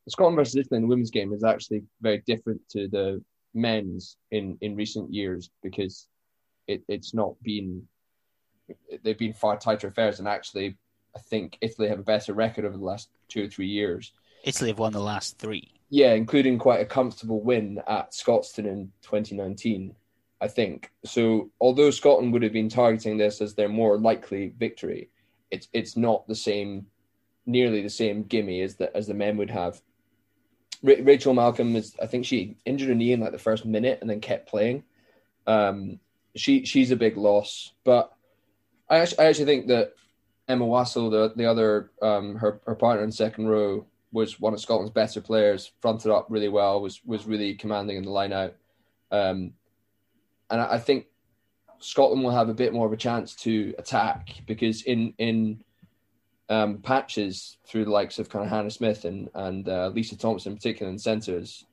Scotland 0.08 0.36
versus 0.36 0.56
Italy 0.56 0.78
in 0.78 0.82
the 0.82 0.88
women's 0.88 1.10
game 1.10 1.32
is 1.32 1.44
actually 1.44 1.84
very 2.00 2.22
different 2.26 2.60
to 2.70 2.88
the 2.88 3.22
men's 3.54 4.16
in 4.30 4.56
in 4.60 4.74
recent 4.74 5.12
years 5.12 5.50
because 5.62 6.08
it, 6.66 6.82
it's 6.88 7.14
not 7.14 7.34
been 7.42 7.82
they've 9.02 9.18
been 9.18 9.32
far 9.32 9.56
tighter 9.58 9.88
affairs 9.88 10.20
and 10.20 10.28
actually 10.28 10.76
I 11.16 11.18
think 11.18 11.58
Italy 11.60 11.88
have 11.88 11.98
a 11.98 12.04
better 12.04 12.34
record 12.34 12.64
over 12.64 12.76
the 12.76 12.84
last 12.84 13.08
two 13.28 13.44
or 13.44 13.48
three 13.48 13.66
years. 13.66 14.12
Italy 14.44 14.70
have 14.70 14.78
won 14.78 14.92
the 14.92 15.00
last 15.00 15.38
three. 15.38 15.72
Yeah, 15.90 16.12
including 16.12 16.58
quite 16.58 16.80
a 16.80 16.84
comfortable 16.84 17.42
win 17.42 17.82
at 17.88 18.12
Scotstoun 18.12 18.66
in 18.66 18.92
2019. 19.02 19.94
I 20.40 20.48
think. 20.48 20.90
So 21.04 21.50
although 21.60 21.90
Scotland 21.90 22.32
would 22.32 22.42
have 22.42 22.52
been 22.52 22.68
targeting 22.68 23.18
this 23.18 23.40
as 23.40 23.54
their 23.54 23.68
more 23.68 23.98
likely 23.98 24.52
victory, 24.58 25.10
it's 25.50 25.68
it's 25.72 25.96
not 25.96 26.26
the 26.26 26.34
same, 26.34 26.86
nearly 27.46 27.82
the 27.82 27.90
same 27.90 28.22
gimme 28.22 28.62
as 28.62 28.76
the 28.76 28.94
as 28.96 29.06
the 29.06 29.14
men 29.14 29.36
would 29.36 29.50
have. 29.50 29.80
Ra- 30.82 30.94
Rachel 31.02 31.34
Malcolm 31.34 31.76
is, 31.76 31.94
I 32.02 32.06
think 32.06 32.24
she 32.24 32.56
injured 32.64 32.88
her 32.88 32.94
knee 32.94 33.12
in 33.12 33.20
like 33.20 33.32
the 33.32 33.38
first 33.38 33.66
minute 33.66 33.98
and 34.00 34.08
then 34.08 34.20
kept 34.20 34.48
playing. 34.48 34.84
Um, 35.46 36.00
she 36.34 36.64
she's 36.64 36.90
a 36.90 36.96
big 36.96 37.16
loss, 37.16 37.72
but 37.84 38.12
I 38.88 38.98
actually, 38.98 39.18
I 39.18 39.28
actually 39.28 39.44
think 39.44 39.66
that 39.68 39.94
Emma 40.48 40.64
Wassell, 40.64 41.10
the 41.10 41.32
the 41.36 41.46
other 41.46 41.90
um, 42.00 42.36
her 42.36 42.60
her 42.66 42.74
partner 42.74 43.04
in 43.04 43.12
second 43.12 43.48
row, 43.48 43.86
was 44.12 44.40
one 44.40 44.54
of 44.54 44.60
Scotland's 44.60 44.92
better 44.92 45.20
players. 45.20 45.72
Fronted 45.80 46.10
up 46.10 46.26
really 46.30 46.48
well, 46.48 46.80
was 46.80 47.00
was 47.04 47.26
really 47.26 47.54
commanding 47.54 47.96
in 47.96 48.04
the 48.04 48.10
line 48.10 48.32
out. 48.32 48.54
Um, 49.10 49.52
and 50.50 50.60
I 50.60 50.78
think 50.78 51.06
Scotland 51.78 52.22
will 52.22 52.30
have 52.30 52.48
a 52.48 52.54
bit 52.54 52.72
more 52.72 52.86
of 52.86 52.92
a 52.92 52.96
chance 52.96 53.34
to 53.36 53.74
attack 53.78 54.42
because 54.46 54.82
in 54.82 55.14
in 55.18 55.64
um, 56.48 56.78
patches 56.78 57.58
through 57.66 57.84
the 57.84 57.90
likes 57.90 58.18
of 58.18 58.28
kind 58.28 58.44
of 58.44 58.50
Hannah 58.50 58.70
Smith 58.70 59.04
and 59.04 59.30
and 59.34 59.68
uh, 59.68 59.88
Lisa 59.88 60.16
Thomson, 60.16 60.52
in 60.52 60.56
particular 60.56 60.90
in 60.90 60.98
centres, 60.98 61.64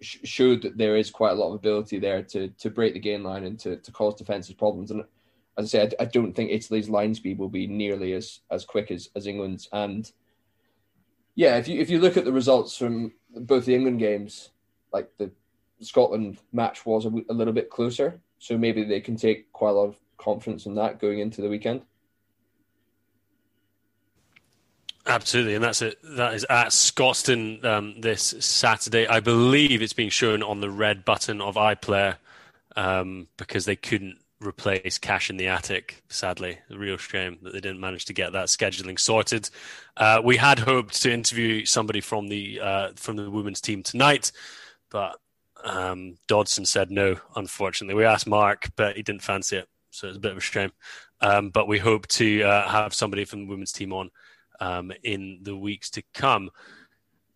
sh- 0.00 0.18
showed 0.24 0.62
that 0.62 0.76
there 0.76 0.96
is 0.96 1.10
quite 1.10 1.32
a 1.32 1.34
lot 1.34 1.48
of 1.48 1.54
ability 1.54 1.98
there 1.98 2.22
to 2.22 2.48
to 2.48 2.70
break 2.70 2.94
the 2.94 3.00
gain 3.00 3.22
line 3.22 3.44
and 3.44 3.58
to, 3.60 3.76
to 3.76 3.92
cause 3.92 4.14
defensive 4.14 4.58
problems. 4.58 4.90
And 4.90 5.04
as 5.58 5.66
I 5.66 5.68
said, 5.68 5.94
I, 6.00 6.04
I 6.04 6.06
don't 6.06 6.32
think 6.32 6.50
Italy's 6.50 6.88
line 6.88 7.14
speed 7.14 7.38
will 7.38 7.48
be 7.48 7.66
nearly 7.66 8.12
as 8.14 8.40
as 8.50 8.64
quick 8.64 8.90
as 8.90 9.10
as 9.14 9.26
England's. 9.26 9.68
And 9.72 10.10
yeah, 11.34 11.58
if 11.58 11.68
you 11.68 11.80
if 11.80 11.90
you 11.90 12.00
look 12.00 12.16
at 12.16 12.24
the 12.24 12.32
results 12.32 12.76
from 12.76 13.12
both 13.34 13.66
the 13.66 13.74
England 13.74 14.00
games, 14.00 14.50
like 14.92 15.10
the 15.18 15.30
Scotland 15.80 16.38
match 16.52 16.86
was 16.86 17.06
a, 17.06 17.10
a 17.28 17.34
little 17.34 17.52
bit 17.52 17.70
closer, 17.70 18.20
so 18.38 18.56
maybe 18.56 18.84
they 18.84 19.00
can 19.00 19.16
take 19.16 19.52
quite 19.52 19.70
a 19.70 19.72
lot 19.72 19.88
of 19.88 19.96
confidence 20.18 20.66
in 20.66 20.74
that 20.76 21.00
going 21.00 21.18
into 21.18 21.40
the 21.40 21.48
weekend. 21.48 21.82
Absolutely, 25.06 25.54
and 25.54 25.62
that's 25.62 25.82
it. 25.82 25.98
That 26.02 26.34
is 26.34 26.44
at 26.50 26.68
Scotstoun 26.68 27.64
um, 27.64 28.00
this 28.00 28.34
Saturday. 28.40 29.06
I 29.06 29.20
believe 29.20 29.80
it's 29.80 29.92
being 29.92 30.10
shown 30.10 30.42
on 30.42 30.60
the 30.60 30.70
red 30.70 31.04
button 31.04 31.40
of 31.40 31.54
iPlayer 31.54 32.16
um, 32.74 33.28
because 33.36 33.66
they 33.66 33.76
couldn't 33.76 34.18
replace 34.40 34.98
Cash 34.98 35.30
in 35.30 35.36
the 35.36 35.46
Attic. 35.46 36.02
Sadly, 36.08 36.58
a 36.70 36.76
real 36.76 36.96
shame 36.96 37.38
that 37.42 37.52
they 37.52 37.60
didn't 37.60 37.80
manage 37.80 38.06
to 38.06 38.12
get 38.12 38.32
that 38.32 38.48
scheduling 38.48 38.98
sorted. 38.98 39.48
Uh, 39.96 40.20
we 40.24 40.36
had 40.36 40.58
hoped 40.58 41.00
to 41.02 41.12
interview 41.12 41.64
somebody 41.64 42.00
from 42.00 42.26
the 42.26 42.60
uh, 42.60 42.88
from 42.96 43.16
the 43.16 43.30
women's 43.30 43.60
team 43.60 43.84
tonight, 43.84 44.32
but 44.90 45.20
um, 45.64 46.16
Dodson 46.28 46.64
said 46.64 46.90
no, 46.90 47.16
unfortunately. 47.34 47.94
We 47.94 48.04
asked 48.04 48.26
Mark, 48.26 48.70
but 48.76 48.96
he 48.96 49.02
didn't 49.02 49.22
fancy 49.22 49.56
it. 49.56 49.68
So 49.90 50.08
it's 50.08 50.16
a 50.16 50.20
bit 50.20 50.32
of 50.32 50.38
a 50.38 50.42
shame. 50.42 50.72
Um, 51.20 51.50
but 51.50 51.68
we 51.68 51.78
hope 51.78 52.06
to 52.08 52.42
uh, 52.42 52.68
have 52.68 52.92
somebody 52.94 53.24
from 53.24 53.40
the 53.40 53.46
women's 53.46 53.72
team 53.72 53.92
on 53.92 54.10
um, 54.60 54.92
in 55.02 55.40
the 55.42 55.56
weeks 55.56 55.90
to 55.90 56.02
come. 56.14 56.50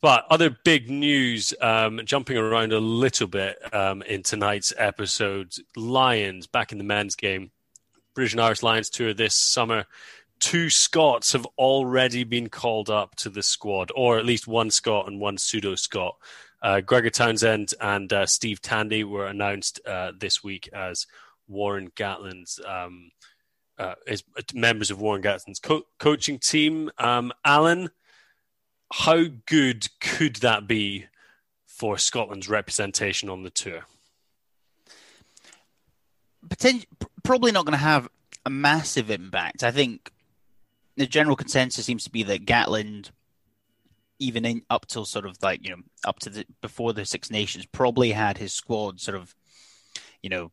But 0.03 0.25
other 0.31 0.57
big 0.65 0.89
news, 0.89 1.53
um, 1.61 2.01
jumping 2.05 2.37
around 2.37 2.73
a 2.73 2.81
little 2.81 3.27
bit 3.27 3.59
um, 3.75 4.03
in 4.03 4.23
tonight's 4.23 4.73
episode 4.77 5.55
Lions 5.77 6.47
back 6.47 6.73
in 6.73 6.79
the 6.79 6.85
men's 6.85 7.17
game. 7.17 7.51
British 8.15 8.33
and 8.33 8.41
Irish 8.41 8.63
Lions 8.63 8.91
tour 8.91 9.15
this 9.15 9.35
summer 9.35 9.87
two 10.41 10.71
Scots 10.71 11.33
have 11.33 11.47
already 11.59 12.25
been 12.25 12.49
called 12.49 12.91
up 12.91 13.15
to 13.17 13.31
the 13.31 13.43
squad, 13.43 13.93
or 13.95 14.19
at 14.19 14.27
least 14.27 14.49
one 14.49 14.71
Scot 14.71 15.07
and 15.07 15.21
one 15.21 15.39
pseudo 15.39 15.75
Scot. 15.75 16.17
Uh, 16.63 16.81
Gregor 16.81 17.11
Townsend 17.11 17.73
and 17.81 18.13
uh, 18.13 18.27
Steve 18.27 18.61
Tandy 18.61 19.05
were 19.05 19.27
announced 19.27 19.81
uh, 19.87 20.13
this 20.19 20.45
week 20.45 20.69
as 20.73 21.07
Warren 21.49 21.91
Gatland's 21.91 22.61
um, 22.67 23.11
uh, 23.79 23.95
as 24.07 24.23
members 24.53 24.91
of 24.91 25.01
Warren 25.01 25.23
Gatland's 25.23 25.59
co- 25.59 25.87
coaching 25.99 26.39
team. 26.39 26.91
Um, 26.99 27.33
Alan, 27.45 27.91
how 28.93 29.25
good 29.47 29.89
could 30.01 30.37
that 30.37 30.67
be 30.67 31.07
for 31.67 31.97
Scotland's 31.97 32.49
representation 32.49 33.31
on 33.31 33.43
the 33.43 33.51
tour? 33.51 33.87
Probably 37.23 37.53
not 37.53 37.65
going 37.65 37.73
to 37.73 37.79
have 37.79 38.09
a 38.45 38.51
massive 38.51 39.11
impact. 39.11 39.63
I 39.63 39.71
think 39.71 40.11
the 40.97 41.07
general 41.07 41.37
consensus 41.37 41.87
seems 41.87 42.05
to 42.05 42.11
be 42.11 42.23
that 42.25 42.45
Gatland, 42.45 43.11
even 44.21 44.45
in 44.45 44.63
up 44.71 44.87
till 44.87 45.05
sort 45.05 45.27
of 45.27 45.37
like 45.43 45.65
you 45.65 45.71
know 45.71 45.83
up 46.05 46.21
to 46.21 46.31
the 46.31 46.47
before 46.61 46.93
the 46.93 47.05
Six 47.05 47.31
Nations, 47.31 47.67
probably 47.67 48.13
had 48.13 48.39
his 48.39 48.53
squad 48.53 49.01
sort 49.01 49.17
of, 49.17 49.35
you 50.23 50.31
know, 50.31 50.53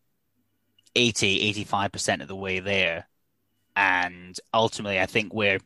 80, 0.95 1.41
85 1.41 1.91
percent 1.91 2.21
of 2.23 2.27
the 2.27 2.35
way 2.35 2.59
there, 2.59 3.07
and 3.75 4.39
ultimately, 4.53 4.99
I 4.99 5.05
think 5.05 5.33
where 5.33 5.59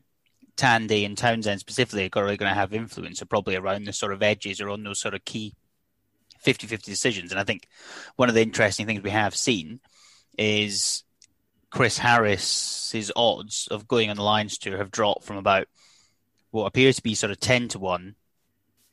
Tandy 0.57 1.05
and 1.05 1.17
Townsend 1.17 1.59
specifically 1.59 2.09
are 2.13 2.23
really 2.23 2.37
going 2.37 2.51
to 2.51 2.59
have 2.59 2.73
influence 2.73 3.21
are 3.21 3.27
probably 3.27 3.55
around 3.55 3.85
the 3.85 3.93
sort 3.93 4.13
of 4.13 4.21
edges 4.21 4.59
or 4.59 4.69
on 4.69 4.83
those 4.83 4.99
sort 4.99 5.13
of 5.13 5.23
key 5.23 5.55
50-50 6.45 6.83
decisions. 6.83 7.31
And 7.31 7.39
I 7.39 7.43
think 7.43 7.67
one 8.15 8.29
of 8.29 8.35
the 8.35 8.41
interesting 8.41 8.85
things 8.85 9.01
we 9.01 9.11
have 9.11 9.35
seen 9.35 9.79
is 10.37 11.03
Chris 11.69 11.97
Harris's 11.97 13.11
odds 13.15 13.67
of 13.71 13.87
going 13.87 14.09
on 14.09 14.17
the 14.17 14.23
Lions 14.23 14.57
tour 14.57 14.77
have 14.77 14.91
dropped 14.91 15.23
from 15.23 15.37
about 15.37 15.67
what 16.51 16.65
appears 16.65 16.97
to 16.97 17.03
be 17.03 17.15
sort 17.15 17.31
of 17.31 17.39
10 17.39 17.69
to 17.69 17.79
1 17.79 18.15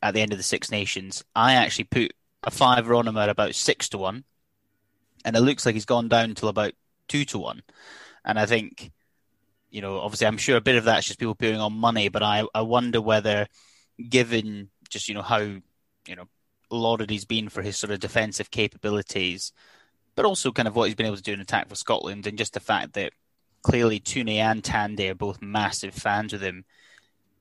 at 0.02 0.14
the 0.14 0.20
end 0.20 0.32
of 0.32 0.38
the 0.38 0.44
Six 0.44 0.70
Nations. 0.70 1.24
I 1.34 1.54
actually 1.54 1.84
put 1.84 2.14
a 2.44 2.50
fiver 2.50 2.94
on 2.94 3.06
him 3.06 3.16
at 3.16 3.28
about 3.28 3.54
6 3.54 3.88
to 3.90 3.98
1. 3.98 4.24
And 5.24 5.36
it 5.36 5.40
looks 5.40 5.66
like 5.66 5.74
he's 5.74 5.84
gone 5.84 6.08
down 6.08 6.34
till 6.34 6.48
about 6.48 6.72
2 7.08 7.24
to 7.26 7.38
1. 7.38 7.62
And 8.24 8.38
I 8.38 8.46
think, 8.46 8.92
you 9.70 9.82
know, 9.82 9.98
obviously 9.98 10.26
I'm 10.26 10.38
sure 10.38 10.56
a 10.56 10.60
bit 10.60 10.76
of 10.76 10.84
that's 10.84 11.06
just 11.06 11.18
people 11.18 11.34
putting 11.34 11.60
on 11.60 11.72
money, 11.72 12.08
but 12.08 12.22
I, 12.22 12.44
I 12.54 12.62
wonder 12.62 13.00
whether, 13.00 13.48
given 14.08 14.70
just, 14.88 15.08
you 15.08 15.14
know, 15.14 15.22
how, 15.22 15.38
you 15.38 16.16
know, 16.16 16.28
lauded 16.70 17.10
he's 17.10 17.24
been 17.24 17.48
for 17.48 17.62
his 17.62 17.76
sort 17.76 17.90
of 17.90 18.00
defensive 18.00 18.50
capabilities, 18.50 19.52
but 20.14 20.24
also 20.24 20.52
kind 20.52 20.68
of 20.68 20.76
what 20.76 20.84
he's 20.84 20.94
been 20.94 21.06
able 21.06 21.16
to 21.16 21.22
do 21.22 21.32
in 21.32 21.40
attack 21.40 21.68
for 21.68 21.74
Scotland, 21.74 22.26
and 22.26 22.38
just 22.38 22.54
the 22.54 22.60
fact 22.60 22.92
that 22.94 23.12
clearly 23.62 24.00
Tooney 24.00 24.36
and 24.36 24.62
Tandy 24.62 25.08
are 25.08 25.14
both 25.14 25.42
massive 25.42 25.94
fans 25.94 26.32
of 26.32 26.40
him. 26.40 26.64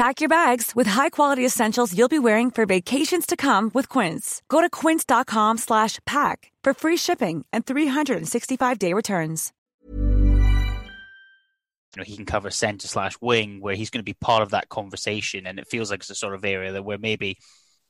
Pack 0.00 0.22
your 0.22 0.30
bags 0.30 0.74
with 0.74 0.86
high-quality 0.86 1.44
essentials 1.44 1.94
you'll 1.94 2.08
be 2.08 2.18
wearing 2.18 2.50
for 2.50 2.64
vacations 2.64 3.26
to 3.26 3.36
come 3.36 3.70
with 3.74 3.86
Quince. 3.90 4.40
Go 4.48 4.62
to 4.62 4.70
quince.com/pack 4.70 6.52
for 6.64 6.72
free 6.72 6.96
shipping 6.96 7.44
and 7.52 7.66
365-day 7.66 8.94
returns. 8.94 9.52
You 11.94 11.98
know, 11.98 12.04
he 12.04 12.16
can 12.16 12.24
cover 12.24 12.48
centre 12.50 12.88
slash 12.88 13.18
wing, 13.20 13.60
where 13.60 13.74
he's 13.74 13.90
going 13.90 14.00
to 14.00 14.10
be 14.10 14.14
part 14.14 14.42
of 14.42 14.52
that 14.52 14.70
conversation, 14.70 15.46
and 15.46 15.58
it 15.58 15.68
feels 15.68 15.90
like 15.90 16.00
it's 16.00 16.08
a 16.08 16.14
sort 16.14 16.34
of 16.34 16.46
area 16.46 16.72
that 16.72 16.82
where 16.82 16.96
maybe 16.96 17.36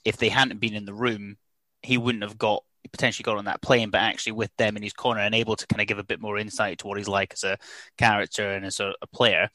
if 0.04 0.16
they 0.16 0.30
hadn't 0.30 0.58
been 0.58 0.74
in 0.74 0.86
the 0.86 0.94
room, 0.94 1.36
he 1.80 1.96
wouldn't 1.96 2.24
have 2.24 2.36
got 2.36 2.64
potentially 2.90 3.22
got 3.22 3.38
on 3.38 3.44
that 3.44 3.62
plane, 3.62 3.90
but 3.90 4.00
actually 4.00 4.32
with 4.32 4.50
them 4.56 4.76
in 4.76 4.82
his 4.82 4.94
corner 4.94 5.20
and 5.20 5.36
able 5.36 5.54
to 5.54 5.66
kind 5.68 5.80
of 5.80 5.86
give 5.86 6.00
a 6.00 6.10
bit 6.10 6.20
more 6.20 6.38
insight 6.38 6.78
to 6.78 6.88
what 6.88 6.98
he's 6.98 7.06
like 7.06 7.34
as 7.34 7.44
a 7.44 7.56
character 7.98 8.50
and 8.50 8.66
as 8.66 8.80
a, 8.80 8.94
a 9.00 9.06
player, 9.06 9.48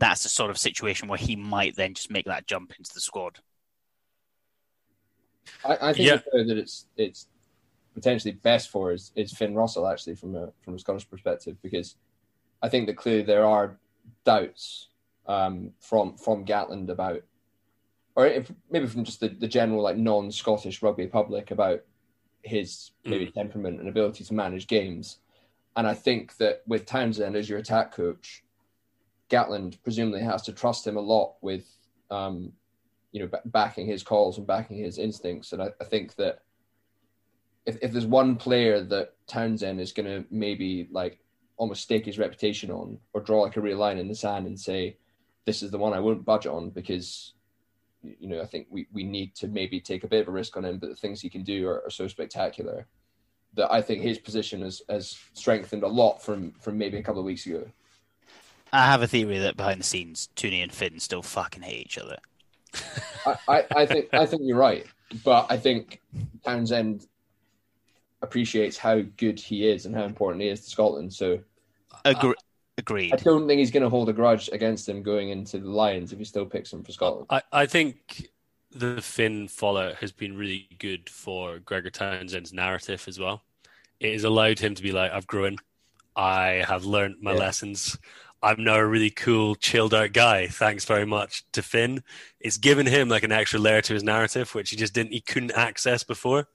that's 0.00 0.22
the 0.22 0.28
sort 0.28 0.50
of 0.50 0.58
situation 0.58 1.08
where 1.08 1.18
he 1.18 1.36
might 1.36 1.76
then 1.76 1.94
just 1.94 2.10
make 2.10 2.24
that 2.24 2.46
jump 2.46 2.72
into 2.76 2.92
the 2.92 3.00
squad. 3.00 3.38
I, 5.64 5.90
I 5.90 5.92
think 5.92 6.08
Yeah. 6.08 6.16
that 6.32 6.58
it's 6.58 6.86
it's 6.96 7.28
potentially 7.94 8.32
best 8.32 8.70
for 8.70 8.92
is, 8.92 9.12
is 9.14 9.32
Finn 9.32 9.54
Russell 9.54 9.86
actually 9.86 10.14
from 10.16 10.34
a 10.34 10.52
from 10.62 10.74
a 10.74 10.78
Scottish 10.78 11.08
perspective 11.08 11.56
because 11.62 11.96
I 12.62 12.68
think 12.68 12.86
that 12.86 12.96
clearly 12.96 13.22
there 13.22 13.44
are 13.44 13.78
doubts 14.24 14.88
um, 15.26 15.72
from 15.80 16.16
from 16.16 16.46
Gatland 16.46 16.88
about 16.88 17.22
or 18.16 18.26
if, 18.26 18.50
maybe 18.70 18.86
from 18.86 19.04
just 19.04 19.20
the, 19.20 19.28
the 19.28 19.46
general 19.46 19.82
like 19.82 19.96
non-Scottish 19.96 20.82
rugby 20.82 21.06
public 21.06 21.50
about 21.50 21.82
his 22.42 22.90
maybe 23.04 23.30
temperament 23.30 23.80
and 23.80 23.88
ability 23.88 24.24
to 24.24 24.34
manage 24.34 24.66
games. 24.66 25.18
And 25.76 25.86
I 25.86 25.94
think 25.94 26.36
that 26.38 26.62
with 26.66 26.86
Townsend 26.86 27.36
as 27.36 27.48
your 27.48 27.58
attack 27.58 27.92
coach, 27.92 28.42
Gatland 29.30 29.78
presumably 29.82 30.20
has 30.20 30.42
to 30.42 30.52
trust 30.52 30.86
him 30.86 30.96
a 30.96 31.00
lot 31.00 31.36
with, 31.40 31.66
um, 32.10 32.52
you 33.12 33.20
know, 33.20 33.28
ba- 33.28 33.42
backing 33.46 33.86
his 33.86 34.02
calls 34.02 34.38
and 34.38 34.46
backing 34.46 34.76
his 34.76 34.98
instincts. 34.98 35.52
And 35.52 35.62
I, 35.62 35.70
I 35.80 35.84
think 35.84 36.16
that 36.16 36.42
if, 37.66 37.78
if 37.80 37.92
there's 37.92 38.06
one 38.06 38.36
player 38.36 38.82
that 38.82 39.14
Townsend 39.26 39.80
is 39.80 39.92
going 39.92 40.06
to 40.06 40.26
maybe 40.30 40.88
like 40.90 41.20
almost 41.56 41.82
stake 41.82 42.06
his 42.06 42.18
reputation 42.18 42.70
on 42.70 42.98
or 43.12 43.20
draw 43.20 43.42
like 43.42 43.56
a 43.56 43.60
real 43.60 43.78
line 43.78 43.98
in 43.98 44.08
the 44.08 44.14
sand 44.14 44.46
and 44.46 44.58
say, 44.58 44.96
this 45.46 45.62
is 45.62 45.70
the 45.70 45.78
one 45.78 45.92
I 45.92 46.00
won't 46.00 46.24
budget 46.24 46.52
on 46.52 46.70
because 46.70 47.34
you 48.02 48.28
know, 48.28 48.40
I 48.40 48.46
think 48.46 48.66
we, 48.70 48.86
we 48.92 49.04
need 49.04 49.34
to 49.36 49.48
maybe 49.48 49.80
take 49.80 50.04
a 50.04 50.08
bit 50.08 50.22
of 50.22 50.28
a 50.28 50.32
risk 50.32 50.56
on 50.56 50.64
him, 50.64 50.78
but 50.78 50.88
the 50.88 50.96
things 50.96 51.20
he 51.20 51.28
can 51.28 51.42
do 51.42 51.68
are, 51.68 51.84
are 51.84 51.90
so 51.90 52.08
spectacular 52.08 52.86
that 53.54 53.70
I 53.70 53.82
think 53.82 54.02
his 54.02 54.18
position 54.18 54.62
has, 54.62 54.82
has 54.88 55.18
strengthened 55.34 55.82
a 55.82 55.88
lot 55.88 56.22
from, 56.22 56.52
from 56.60 56.78
maybe 56.78 56.98
a 56.98 57.02
couple 57.02 57.20
of 57.20 57.26
weeks 57.26 57.46
ago. 57.46 57.66
I 58.72 58.86
have 58.86 59.02
a 59.02 59.06
theory 59.06 59.38
that 59.38 59.56
behind 59.56 59.80
the 59.80 59.84
scenes, 59.84 60.28
Tooney 60.36 60.62
and 60.62 60.72
Finn 60.72 61.00
still 61.00 61.22
fucking 61.22 61.62
hate 61.62 61.86
each 61.86 61.98
other. 61.98 62.18
I, 63.26 63.36
I, 63.48 63.64
I 63.76 63.86
think 63.86 64.08
I 64.12 64.26
think 64.26 64.42
you're 64.44 64.56
right, 64.56 64.86
but 65.24 65.46
I 65.50 65.56
think 65.56 66.00
Townsend 66.44 67.06
appreciates 68.22 68.76
how 68.76 69.00
good 69.16 69.40
he 69.40 69.68
is 69.68 69.86
and 69.86 69.94
how 69.94 70.04
important 70.04 70.42
he 70.42 70.48
is 70.48 70.60
to 70.64 70.70
Scotland. 70.70 71.12
So 71.12 71.40
Agre- 72.04 72.30
I 72.32 72.42
agreed. 72.78 73.12
I 73.12 73.16
don't 73.16 73.46
think 73.48 73.58
he's 73.58 73.70
going 73.70 73.82
to 73.82 73.88
hold 73.88 74.08
a 74.08 74.12
grudge 74.12 74.48
against 74.52 74.88
him 74.88 75.02
going 75.02 75.30
into 75.30 75.58
the 75.58 75.70
Lions 75.70 76.12
if 76.12 76.18
he 76.18 76.24
still 76.24 76.46
picks 76.46 76.72
him 76.72 76.82
for 76.84 76.92
Scotland. 76.92 77.26
I, 77.30 77.42
I 77.52 77.66
think 77.66 78.28
the 78.70 79.00
Finn 79.02 79.48
fallout 79.48 79.96
has 79.96 80.12
been 80.12 80.36
really 80.36 80.68
good 80.78 81.08
for 81.08 81.58
Gregor 81.58 81.90
Townsend's 81.90 82.52
narrative 82.52 83.04
as 83.08 83.18
well. 83.18 83.42
It 83.98 84.12
has 84.12 84.24
allowed 84.24 84.58
him 84.60 84.74
to 84.76 84.82
be 84.82 84.92
like, 84.92 85.10
I've 85.12 85.26
grown, 85.26 85.56
I 86.14 86.64
have 86.66 86.84
learned 86.84 87.16
my 87.20 87.32
Yeah. 87.32 87.38
lessons. 87.38 87.98
I'm 88.42 88.64
now 88.64 88.76
a 88.76 88.86
really 88.86 89.10
cool, 89.10 89.54
chilled 89.54 89.92
out 89.92 90.12
guy. 90.12 90.46
Thanks 90.46 90.84
very 90.84 91.04
much 91.04 91.44
to 91.52 91.62
Finn. 91.62 92.02
It's 92.40 92.56
given 92.56 92.86
him 92.86 93.08
like 93.08 93.22
an 93.22 93.32
extra 93.32 93.58
layer 93.58 93.82
to 93.82 93.94
his 93.94 94.02
narrative, 94.02 94.54
which 94.54 94.70
he 94.70 94.76
just 94.76 94.94
didn't, 94.94 95.12
he 95.12 95.20
couldn't 95.20 95.52
access 95.52 96.02
before. 96.04 96.48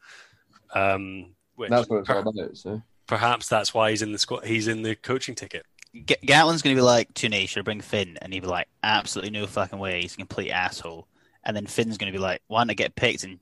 Um, 0.73 1.36
which 1.55 1.69
That's 1.69 1.88
what 1.88 1.99
it's 1.99 2.09
all 2.09 2.23
per- 2.23 2.29
about. 2.29 2.57
So 2.57 2.81
perhaps 3.07 3.47
that's 3.47 3.73
why 3.73 3.91
he's 3.91 4.01
in 4.01 4.11
the 4.11 4.17
squad. 4.17 4.45
He's 4.45 4.67
in 4.67 4.81
the 4.81 4.95
coaching 4.95 5.36
ticket. 5.36 5.65
G- 5.93 6.17
Gatland's 6.25 6.61
going 6.61 6.75
to 6.75 6.79
be 6.79 6.86
like, 6.86 7.13
Tooney, 7.13 7.47
should 7.47 7.59
I 7.59 7.63
bring 7.63 7.81
Finn? 7.81 8.17
And 8.21 8.33
he'd 8.33 8.41
be 8.41 8.47
like, 8.47 8.67
absolutely 8.83 9.31
no 9.31 9.47
fucking 9.47 9.79
way. 9.79 10.01
He's 10.01 10.15
a 10.15 10.17
complete 10.17 10.51
asshole. 10.51 11.07
And 11.43 11.55
then 11.55 11.67
Finn's 11.67 11.97
going 11.97 12.11
to 12.11 12.17
be 12.17 12.21
like, 12.21 12.41
why 12.47 12.61
didn't 12.61 12.71
I 12.71 12.73
get 12.73 12.95
picked? 12.95 13.23
And 13.23 13.39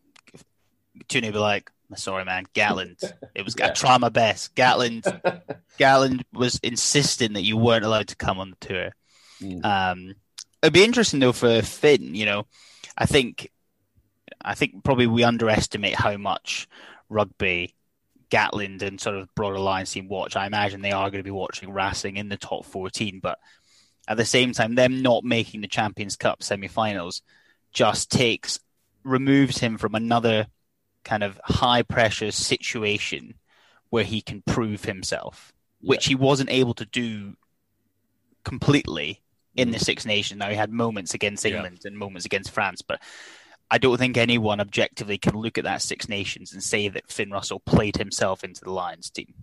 Tooney 1.07 1.25
would 1.25 1.33
be 1.33 1.39
like, 1.39 1.71
sorry, 1.95 2.25
man, 2.25 2.45
Gatland. 2.53 3.03
It 3.35 3.43
was, 3.43 3.55
I 3.59 3.65
Yeah. 3.67 3.73
tried 3.73 3.99
my 4.01 4.09
best. 4.09 4.55
Gatland, 4.55 5.03
Gatland 5.79 6.21
was 6.33 6.59
insisting 6.63 7.33
that 7.33 7.41
you 7.43 7.57
weren't 7.57 7.85
allowed 7.85 8.09
to 8.09 8.15
come 8.15 8.39
on 8.39 8.51
the 8.51 8.67
tour. 8.67 8.89
Mm. 9.41 9.65
Um, 9.65 10.15
it'd 10.61 10.73
be 10.73 10.83
interesting 10.83 11.19
though 11.19 11.31
for 11.33 11.61
Finn. 11.61 12.13
You 12.15 12.25
know, 12.25 12.47
I 12.97 13.05
think 13.05 13.49
I 14.43 14.55
think 14.55 14.83
probably 14.83 15.07
we 15.07 15.23
underestimate 15.23 15.95
how 15.95 16.15
much 16.17 16.67
rugby 17.09 17.75
Gatland 18.29 18.81
and 18.81 18.99
sort 19.01 19.15
of 19.17 19.33
broader 19.35 19.59
Lions 19.59 19.91
team 19.91 20.07
watch. 20.07 20.35
I 20.35 20.45
imagine 20.47 20.81
they 20.81 20.91
are 20.91 21.09
going 21.09 21.19
to 21.19 21.27
be 21.27 21.31
watching 21.31 21.71
Racing 21.71 22.17
in 22.17 22.29
the 22.29 22.37
top 22.37 22.65
14, 22.65 23.19
but 23.21 23.39
at 24.07 24.17
the 24.17 24.25
same 24.25 24.51
time, 24.53 24.75
them 24.75 25.01
not 25.01 25.23
making 25.23 25.61
the 25.61 25.67
Champions 25.67 26.15
Cup 26.15 26.43
semi-finals 26.43 27.21
just 27.71 28.11
takes 28.11 28.59
removes 29.03 29.57
him 29.57 29.77
from 29.77 29.95
another 29.95 30.47
kind 31.03 31.23
of 31.23 31.39
high 31.43 31.83
pressure 31.83 32.31
situation 32.31 33.35
where 33.89 34.03
he 34.03 34.21
can 34.21 34.41
prove 34.41 34.85
himself, 34.85 35.53
yeah. 35.81 35.89
which 35.89 36.05
he 36.07 36.15
wasn't 36.15 36.49
able 36.49 36.73
to 36.73 36.85
do 36.85 37.35
completely 38.43 39.21
in 39.55 39.71
the 39.71 39.77
mm. 39.77 39.83
Six 39.83 40.05
Nations. 40.05 40.39
Now 40.39 40.49
he 40.49 40.55
had 40.55 40.71
moments 40.71 41.13
against 41.13 41.45
England 41.45 41.79
yeah. 41.83 41.89
and 41.89 41.97
moments 41.97 42.25
against 42.25 42.51
France, 42.51 42.81
but 42.81 42.99
I 43.69 43.77
don't 43.77 43.97
think 43.97 44.17
anyone 44.17 44.59
objectively 44.59 45.17
can 45.17 45.35
look 45.35 45.57
at 45.57 45.63
that 45.63 45.81
Six 45.81 46.09
Nations 46.09 46.53
and 46.53 46.63
say 46.63 46.87
that 46.89 47.11
Finn 47.11 47.31
Russell 47.31 47.59
played 47.59 47.97
himself 47.97 48.43
into 48.43 48.61
the 48.63 48.71
Lions 48.71 49.09
team. 49.09 49.33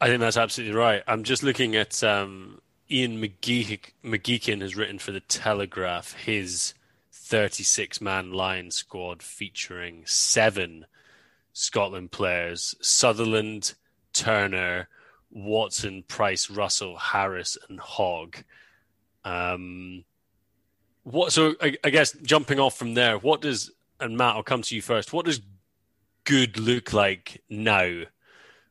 I 0.00 0.06
think 0.06 0.20
that's 0.20 0.36
absolutely 0.36 0.76
right. 0.76 1.02
I'm 1.06 1.24
just 1.24 1.42
looking 1.42 1.74
at 1.74 2.02
um, 2.04 2.60
Ian 2.90 3.20
McGeechan 3.20 4.60
has 4.60 4.76
written 4.76 4.98
for 4.98 5.12
the 5.12 5.20
Telegraph 5.20 6.12
his 6.14 6.74
36 7.28 8.00
man 8.00 8.32
Lion 8.32 8.70
squad 8.70 9.22
featuring 9.22 10.02
seven 10.06 10.86
Scotland 11.52 12.10
players: 12.10 12.74
Sutherland, 12.80 13.74
Turner, 14.14 14.88
Watson, 15.30 16.04
Price, 16.08 16.48
Russell, 16.48 16.96
Harris, 16.96 17.58
and 17.68 17.78
Hogg. 17.80 18.38
Um, 19.24 20.04
what? 21.02 21.32
So 21.32 21.54
I, 21.60 21.76
I, 21.84 21.90
guess 21.90 22.12
jumping 22.22 22.58
off 22.58 22.78
from 22.78 22.94
there, 22.94 23.18
what 23.18 23.42
does 23.42 23.72
and 24.00 24.16
Matt, 24.16 24.36
I'll 24.36 24.42
come 24.42 24.62
to 24.62 24.74
you 24.74 24.82
first. 24.82 25.12
What 25.12 25.26
does 25.26 25.42
good 26.24 26.58
look 26.58 26.92
like 26.92 27.42
now 27.50 28.04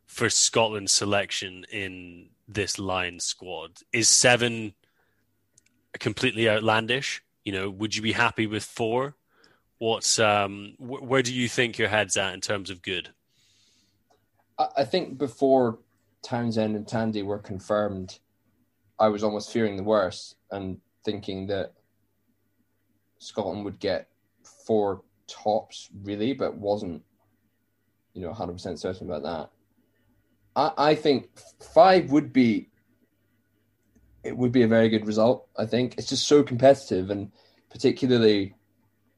for 0.05 0.29
Scotland's 0.29 0.91
selection 0.91 1.65
in 1.71 2.29
this 2.47 2.79
line 2.79 3.19
squad? 3.19 3.79
Is 3.93 4.09
seven 4.09 4.73
completely 5.99 6.49
outlandish? 6.49 7.21
You 7.47 7.53
know, 7.53 7.69
would 7.69 7.95
you 7.95 8.01
be 8.01 8.11
happy 8.11 8.45
with 8.45 8.65
four? 8.65 9.15
What's 9.77 10.19
um, 10.19 10.73
wh- 10.79 11.01
where 11.01 11.21
do 11.21 11.33
you 11.33 11.47
think 11.47 11.77
your 11.77 11.87
head's 11.87 12.17
at 12.17 12.33
in 12.33 12.41
terms 12.41 12.69
of 12.69 12.81
good? 12.81 13.11
I 14.59 14.83
think 14.83 15.17
before 15.17 15.79
Townsend 16.21 16.75
and 16.75 16.85
Tandy 16.85 17.23
were 17.23 17.37
confirmed, 17.37 18.19
I 18.99 19.07
was 19.07 19.23
almost 19.23 19.53
fearing 19.53 19.77
the 19.77 19.83
worst 19.83 20.35
and 20.51 20.81
thinking 21.05 21.47
that 21.47 21.71
Scotland 23.17 23.63
would 23.63 23.79
get 23.79 24.09
four 24.43 25.03
tops, 25.27 25.89
really, 26.03 26.33
but 26.33 26.57
wasn't, 26.57 27.01
you 28.13 28.23
know, 28.23 28.33
100% 28.33 28.77
certain 28.77 29.09
about 29.09 29.23
that. 29.23 29.49
I, 30.53 30.89
I 30.89 30.95
think 30.95 31.29
five 31.73 32.11
would 32.11 32.33
be 32.33 32.67
it 34.27 34.37
would 34.37 34.51
be 34.51 34.63
a 34.63 34.67
very 34.67 34.89
good 34.89 35.07
result. 35.07 35.47
I 35.57 35.65
think 35.65 35.95
it's 35.97 36.09
just 36.09 36.27
so 36.27 36.43
competitive, 36.43 37.09
and 37.09 37.31
particularly 37.69 38.53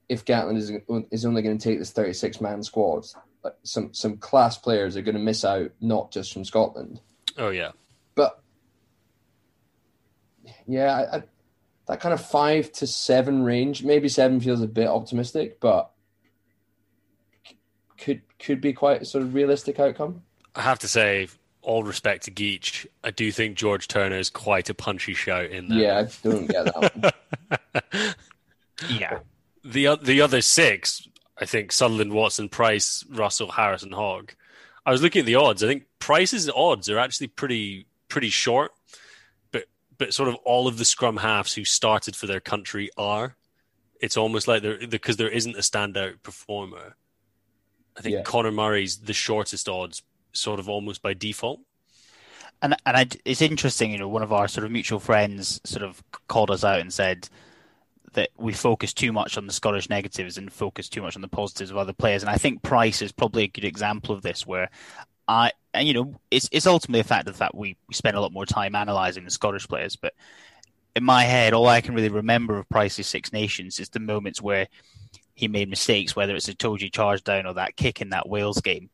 if 0.08 0.24
Gatland 0.24 0.58
is 0.58 0.72
is 1.12 1.26
only 1.26 1.42
going 1.42 1.58
to 1.58 1.64
take 1.70 1.80
this 1.80 1.92
36 1.92 2.40
man 2.40 2.62
squad, 2.64 3.06
some 3.64 3.94
some 3.94 4.18
class 4.18 4.58
players 4.58 4.96
are 4.96 5.02
going 5.02 5.16
to 5.16 5.22
miss 5.22 5.44
out, 5.44 5.72
not 5.82 6.12
just 6.12 6.32
from 6.32 6.46
Scotland. 6.46 7.02
Oh 7.38 7.50
yeah, 7.50 7.72
but 8.14 8.42
yeah, 10.68 10.94
I, 10.94 11.18
I, 11.18 11.24
that 11.88 12.00
kind 12.00 12.14
of 12.14 12.24
five 12.24 12.72
to 12.74 12.88
seven 12.88 13.44
range. 13.44 13.84
Maybe 13.84 14.10
seven 14.10 14.40
feels 14.40 14.62
a 14.62 14.68
bit 14.68 14.88
optimistic, 14.88 15.60
but 15.60 15.90
could 17.98 18.22
could 18.38 18.62
be 18.62 18.74
quite 18.74 19.02
a 19.02 19.06
sort 19.06 19.24
of 19.24 19.34
realistic 19.34 19.80
outcome. 19.80 20.22
I 20.56 20.62
have 20.62 20.80
to 20.80 20.88
say, 20.88 21.30
all 21.62 21.84
respect 21.84 22.26
to 22.26 22.32
Geach, 22.32 22.88
I 23.04 23.12
do 23.12 23.32
think 23.32 23.58
George 23.58 23.88
Turner 23.88 24.18
is 24.18 24.30
quite 24.30 24.70
a 24.70 24.74
punchy 24.74 25.14
shout 25.14 25.46
in 25.46 25.68
there. 25.70 25.80
Yeah, 25.80 26.00
I 26.00 26.08
don't 26.24 26.48
get 26.48 26.66
that. 26.66 27.14
One. 27.94 28.16
yeah, 28.90 29.20
the 29.64 29.98
the 30.02 30.22
other 30.22 30.42
six, 30.42 31.08
I 31.38 31.46
think 31.46 31.72
Sutherland, 31.72 32.14
Watson, 32.14 32.50
Price, 32.50 33.04
Russell, 33.10 33.52
Harris, 33.52 33.84
and 33.84 33.94
Hogg. 33.94 34.34
I 34.86 34.92
was 34.92 35.02
looking 35.02 35.22
at 35.22 35.26
the 35.26 35.36
odds. 35.36 35.64
I 35.64 35.68
think 35.68 35.86
Price's 36.00 36.50
odds 36.50 36.90
are 36.90 36.98
actually 36.98 37.28
pretty 37.28 37.86
pretty 38.08 38.30
short, 38.30 38.72
but 39.52 39.66
but 39.98 40.14
sort 40.14 40.30
of 40.30 40.36
all 40.46 40.68
of 40.68 40.78
the 40.78 40.86
scrum 40.86 41.18
halves 41.18 41.54
who 41.54 41.66
started 41.66 42.16
for 42.16 42.28
their 42.28 42.40
country 42.40 42.90
are. 42.98 43.36
It's 44.02 44.16
almost 44.16 44.48
like 44.48 44.62
they're 44.62 44.88
because 44.88 45.18
there 45.18 45.30
isn't 45.30 45.56
a 45.56 45.60
standout 45.60 46.24
performer. 46.24 46.96
I 47.98 48.02
think 48.02 48.16
yeah. 48.16 48.22
Conor 48.22 48.52
Murray's 48.52 48.98
the 48.98 49.14
shortest 49.14 49.68
odds, 49.68 50.02
sort 50.40 50.60
of 50.60 50.70
almost 50.70 51.02
by 51.02 51.14
default. 51.14 51.60
And 52.62 52.76
and 52.86 52.98
I, 52.98 53.08
it's 53.26 53.42
interesting, 53.42 53.92
you 53.92 53.98
know, 53.98 54.10
one 54.10 54.24
of 54.24 54.34
our 54.34 54.48
sort 54.48 54.66
of 54.66 54.72
mutual 54.72 55.00
friends 55.00 55.62
sort 55.64 55.84
of 55.84 56.04
called 56.28 56.52
us 56.52 56.64
out 56.64 56.80
and 56.80 56.92
said 56.92 57.30
that 58.14 58.30
we 58.38 58.54
focus 58.54 58.94
too 58.94 59.14
much 59.14 59.38
on 59.38 59.48
the 59.48 59.54
Scottish 59.54 59.90
negatives 59.90 60.38
and 60.38 60.52
focus 60.52 60.90
too 60.90 61.02
much 61.02 61.16
on 61.16 61.22
the 61.22 61.28
positives 61.28 61.72
of 61.72 61.78
other 61.78 61.94
players. 61.94 62.24
And 62.24 62.30
I 62.30 62.38
think 62.38 62.64
Price 62.64 63.02
is 63.02 63.12
probably 63.12 63.44
a 63.44 63.48
good 63.48 63.64
example 63.64 64.16
of 64.16 64.24
this, 64.24 64.48
where 64.48 64.70
I, 65.28 65.52
and 65.74 65.88
you 65.88 65.94
know, 65.94 66.20
it's 66.32 66.50
it's 66.52 66.68
ultimately 66.68 67.02
a 67.02 67.04
fact 67.04 67.28
of 67.28 67.34
the 67.34 67.38
fact 67.38 67.56
we, 67.56 67.78
spend 67.92 68.18
a 68.18 68.22
lot 68.22 68.34
more 68.34 68.46
time 68.46 68.76
analysing 68.76 69.26
the 69.26 69.32
Scottish 69.32 69.68
players, 69.68 69.96
but 69.96 70.14
in 70.96 71.04
my 71.04 71.24
head, 71.24 71.54
all 71.54 71.68
I 71.68 71.82
can 71.82 71.94
really 71.94 72.10
remember 72.10 72.58
of 72.58 72.68
Price's 72.68 73.08
Six 73.08 73.32
Nations 73.32 73.80
is 73.80 73.90
the 73.90 74.00
moments 74.00 74.42
where 74.42 74.68
he 75.36 75.48
made 75.48 75.70
mistakes, 75.70 76.16
whether 76.16 76.36
it's 76.36 76.50
a 76.50 76.56
Toji 76.56 76.92
charge 76.92 77.24
down 77.24 77.46
or 77.46 77.54
that 77.54 77.76
kick 77.78 78.02
in 78.02 78.10
that 78.10 78.28
Wales 78.28 78.60
game. 78.60 78.90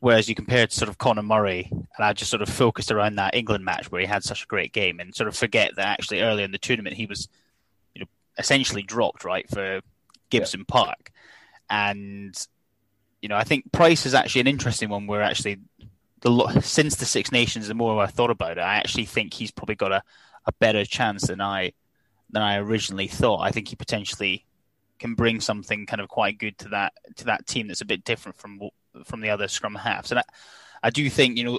Whereas 0.00 0.28
you 0.28 0.34
compare 0.34 0.66
to 0.66 0.74
sort 0.74 0.88
of 0.88 0.98
Conor 0.98 1.22
Murray, 1.22 1.68
and 1.72 2.04
I 2.04 2.12
just 2.12 2.30
sort 2.30 2.42
of 2.42 2.48
focused 2.48 2.92
around 2.92 3.16
that 3.16 3.34
England 3.34 3.64
match 3.64 3.90
where 3.90 4.00
he 4.00 4.06
had 4.06 4.22
such 4.22 4.42
a 4.42 4.46
great 4.46 4.72
game, 4.72 5.00
and 5.00 5.14
sort 5.14 5.28
of 5.28 5.36
forget 5.36 5.76
that 5.76 5.86
actually 5.86 6.20
earlier 6.20 6.44
in 6.44 6.52
the 6.52 6.58
tournament 6.58 6.96
he 6.96 7.06
was 7.06 7.28
you 7.94 8.00
know, 8.00 8.06
essentially 8.38 8.82
dropped 8.82 9.24
right 9.24 9.48
for 9.48 9.80
Gibson 10.30 10.60
yeah. 10.60 10.64
Park, 10.68 11.10
and 11.70 12.34
you 13.22 13.28
know 13.28 13.36
I 13.36 13.44
think 13.44 13.72
Price 13.72 14.06
is 14.06 14.14
actually 14.14 14.42
an 14.42 14.48
interesting 14.48 14.90
one. 14.90 15.06
Where 15.06 15.22
actually 15.22 15.60
the 16.20 16.60
since 16.60 16.96
the 16.96 17.06
Six 17.06 17.32
Nations, 17.32 17.68
the 17.68 17.74
more 17.74 18.02
I 18.02 18.06
thought 18.06 18.30
about 18.30 18.58
it, 18.58 18.62
I 18.62 18.76
actually 18.76 19.06
think 19.06 19.34
he's 19.34 19.50
probably 19.50 19.76
got 19.76 19.92
a, 19.92 20.02
a 20.46 20.52
better 20.60 20.84
chance 20.84 21.26
than 21.26 21.40
I 21.40 21.72
than 22.30 22.42
I 22.42 22.56
originally 22.56 23.08
thought. 23.08 23.40
I 23.40 23.50
think 23.50 23.68
he 23.68 23.76
potentially 23.76 24.45
can 24.98 25.14
bring 25.14 25.40
something 25.40 25.86
kind 25.86 26.00
of 26.00 26.08
quite 26.08 26.38
good 26.38 26.56
to 26.58 26.68
that 26.68 26.92
to 27.16 27.24
that 27.26 27.46
team 27.46 27.68
that's 27.68 27.80
a 27.80 27.86
bit 27.86 28.04
different 28.04 28.36
from 28.36 28.60
from 29.04 29.20
the 29.20 29.30
other 29.30 29.48
scrum 29.48 29.74
halves. 29.74 30.10
And 30.10 30.20
I, 30.20 30.24
I 30.82 30.90
do 30.90 31.08
think 31.10 31.36
you 31.36 31.44
know 31.44 31.58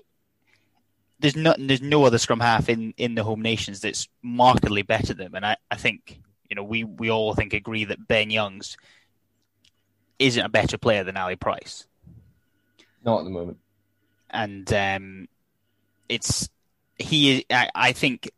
there's 1.20 1.36
no 1.36 1.56
there's 1.58 1.82
no 1.82 2.06
other 2.06 2.18
scrum 2.18 2.40
half 2.40 2.70
in 2.70 2.94
in 2.98 3.16
the 3.16 3.24
home 3.24 3.42
nations 3.42 3.82
that's 3.82 4.08
markedly 4.22 4.82
better 4.82 5.14
than 5.14 5.26
them. 5.26 5.36
And 5.36 5.46
I, 5.46 5.58
I 5.72 5.76
think 5.76 6.20
you 6.50 6.56
know, 6.56 6.64
we, 6.64 6.84
we 6.84 7.12
all 7.12 7.34
think 7.34 7.54
agree 7.54 7.86
that 7.86 8.08
Ben 8.08 8.30
Youngs 8.30 8.78
isn't 10.20 10.44
a 10.44 10.50
better 10.50 10.78
player 10.78 11.04
than 11.04 11.18
Ali 11.18 11.36
Price. 11.36 11.86
Not 13.04 13.20
at 13.20 13.24
the 13.26 13.30
moment. 13.30 13.58
And 14.30 14.72
um, 14.74 15.28
it's 16.10 16.50
he. 16.98 17.46
I, 17.50 17.70
I 17.74 17.92
think 17.94 18.30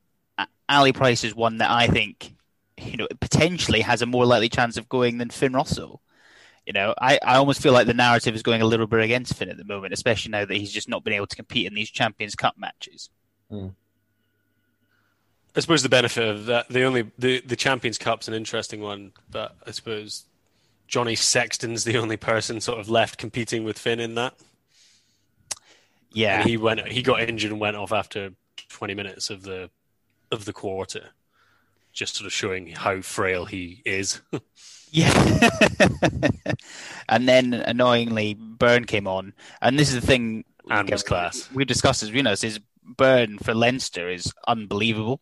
Ali 0.67 0.93
Price 0.93 1.23
is 1.23 1.33
one 1.33 1.57
that 1.57 1.71
I 1.71 1.87
think 1.87 2.35
you 2.81 2.97
know 2.97 3.07
potentially 3.19 3.81
has 3.81 4.01
a 4.01 4.05
more 4.05 4.25
likely 4.25 4.49
chance 4.49 4.77
of 4.77 4.89
going 4.89 5.17
than 5.17 5.29
Finn 5.29 5.53
Russell. 5.53 6.01
You 6.65 6.73
know, 6.73 6.93
I, 7.01 7.19
I 7.23 7.37
almost 7.37 7.61
feel 7.61 7.73
like 7.73 7.87
the 7.87 7.93
narrative 7.93 8.35
is 8.35 8.43
going 8.43 8.61
a 8.61 8.65
little 8.65 8.85
bit 8.85 8.99
against 8.99 9.33
Finn 9.33 9.49
at 9.49 9.57
the 9.57 9.63
moment, 9.63 9.93
especially 9.93 10.31
now 10.31 10.45
that 10.45 10.55
he's 10.55 10.71
just 10.71 10.87
not 10.87 11.03
been 11.03 11.13
able 11.13 11.25
to 11.25 11.35
compete 11.35 11.65
in 11.65 11.73
these 11.73 11.89
Champions 11.89 12.35
Cup 12.35 12.57
matches. 12.57 13.09
Mm. 13.51 13.73
I 15.55 15.59
suppose 15.61 15.81
the 15.81 15.89
benefit 15.89 16.27
of 16.27 16.45
that, 16.45 16.69
the 16.69 16.83
only 16.83 17.11
the 17.17 17.41
the 17.41 17.55
Champions 17.55 17.97
Cup's 17.97 18.27
an 18.27 18.33
interesting 18.33 18.81
one, 18.81 19.13
but 19.31 19.55
I 19.65 19.71
suppose 19.71 20.25
Johnny 20.87 21.15
Sexton's 21.15 21.83
the 21.83 21.97
only 21.97 22.17
person 22.17 22.61
sort 22.61 22.79
of 22.79 22.89
left 22.89 23.17
competing 23.17 23.63
with 23.63 23.77
Finn 23.77 23.99
in 23.99 24.15
that. 24.15 24.35
Yeah, 26.11 26.41
and 26.41 26.49
he 26.49 26.57
went. 26.57 26.87
He 26.87 27.01
got 27.01 27.21
injured 27.21 27.51
and 27.51 27.59
went 27.59 27.77
off 27.77 27.91
after 27.91 28.31
20 28.69 28.93
minutes 28.95 29.29
of 29.29 29.43
the 29.43 29.69
of 30.31 30.45
the 30.45 30.53
quarter, 30.53 31.09
just 31.93 32.15
sort 32.15 32.25
of 32.25 32.33
showing 32.33 32.67
how 32.67 33.01
frail 33.01 33.45
he 33.45 33.81
is. 33.85 34.21
yeah, 34.91 35.11
and 37.09 37.27
then 37.27 37.53
annoyingly, 37.53 38.33
Byrne 38.35 38.85
came 38.85 39.07
on, 39.07 39.33
and 39.61 39.77
this 39.77 39.89
is 39.89 39.95
the 40.01 40.07
thing. 40.07 40.45
And 40.69 40.89
was 40.89 41.03
class. 41.03 41.49
we've 41.53 41.65
discussed 41.65 42.03
as 42.03 42.11
you 42.11 42.21
know, 42.21 42.31
is 42.31 42.59
Byrne 42.83 43.39
for 43.39 43.53
Leinster 43.53 44.09
is 44.09 44.31
unbelievable. 44.47 45.21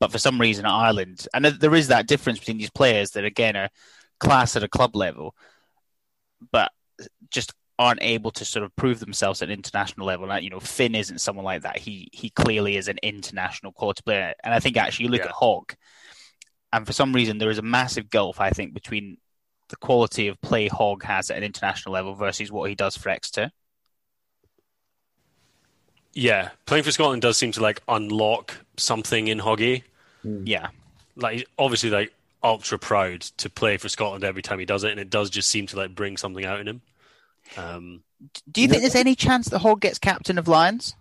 But 0.00 0.12
for 0.12 0.18
some 0.18 0.40
reason, 0.40 0.66
Ireland, 0.66 1.26
and 1.32 1.44
there 1.44 1.74
is 1.74 1.88
that 1.88 2.06
difference 2.06 2.38
between 2.38 2.58
these 2.58 2.70
players 2.70 3.12
that 3.12 3.24
again 3.24 3.56
are 3.56 3.70
class 4.18 4.56
at 4.56 4.62
a 4.62 4.68
club 4.68 4.96
level, 4.96 5.34
but 6.52 6.72
just 7.30 7.54
aren't 7.78 8.02
able 8.02 8.30
to 8.30 8.44
sort 8.44 8.64
of 8.64 8.74
prove 8.76 9.00
themselves 9.00 9.42
at 9.42 9.48
an 9.48 9.54
international 9.54 10.06
level. 10.06 10.30
And, 10.30 10.44
you 10.44 10.50
know, 10.50 10.60
Finn 10.60 10.94
isn't 10.94 11.20
someone 11.20 11.44
like 11.44 11.62
that. 11.62 11.78
He 11.78 12.08
he 12.12 12.30
clearly 12.30 12.76
is 12.76 12.88
an 12.88 12.98
international 13.02 13.72
quality 13.72 14.02
player. 14.04 14.34
And 14.44 14.54
I 14.54 14.60
think 14.60 14.76
actually 14.76 15.06
you 15.06 15.10
look 15.10 15.20
yeah. 15.20 15.26
at 15.26 15.32
Hogg, 15.32 15.74
and 16.72 16.86
for 16.86 16.92
some 16.92 17.12
reason 17.12 17.38
there 17.38 17.50
is 17.50 17.58
a 17.58 17.62
massive 17.62 18.10
gulf, 18.10 18.40
I 18.40 18.50
think, 18.50 18.74
between 18.74 19.18
the 19.68 19.76
quality 19.76 20.28
of 20.28 20.40
play 20.40 20.68
Hogg 20.68 21.04
has 21.04 21.30
at 21.30 21.38
an 21.38 21.44
international 21.44 21.94
level 21.94 22.14
versus 22.14 22.52
what 22.52 22.68
he 22.68 22.74
does 22.74 22.96
for 22.96 23.08
Exeter. 23.08 23.50
Yeah, 26.12 26.50
playing 26.66 26.84
for 26.84 26.92
Scotland 26.92 27.22
does 27.22 27.36
seem 27.36 27.52
to 27.52 27.60
like 27.62 27.82
unlock 27.88 28.54
something 28.76 29.28
in 29.28 29.38
Hoggy. 29.40 29.82
Hmm. 30.22 30.44
Yeah, 30.46 30.68
Like 31.16 31.34
he's 31.38 31.44
obviously, 31.58 31.90
like 31.90 32.12
ultra 32.42 32.78
proud 32.78 33.22
to 33.22 33.50
play 33.50 33.78
for 33.78 33.88
Scotland 33.88 34.22
every 34.22 34.42
time 34.42 34.58
he 34.58 34.64
does 34.64 34.84
it, 34.84 34.90
and 34.92 35.00
it 35.00 35.10
does 35.10 35.30
just 35.30 35.50
seem 35.50 35.66
to 35.68 35.76
like 35.76 35.94
bring 35.94 36.16
something 36.16 36.44
out 36.44 36.60
in 36.60 36.68
him. 36.68 36.82
Um, 37.56 38.02
do 38.50 38.62
you 38.62 38.68
think 38.68 38.80
there's 38.82 38.94
any 38.94 39.14
chance 39.14 39.48
that 39.50 39.58
Hogg 39.60 39.80
gets 39.80 39.98
captain 39.98 40.38
of 40.38 40.48
Lions? 40.48 40.94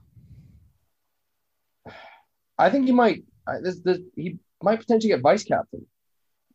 I 2.58 2.70
think 2.70 2.86
he 2.86 2.92
might. 2.92 3.24
I- 3.48 3.60
There's, 3.62 3.82
there's, 3.82 4.00
he 4.16 4.38
might 4.62 4.80
potentially 4.80 5.10
get 5.10 5.22
vice 5.22 5.44
captain, 5.44 5.86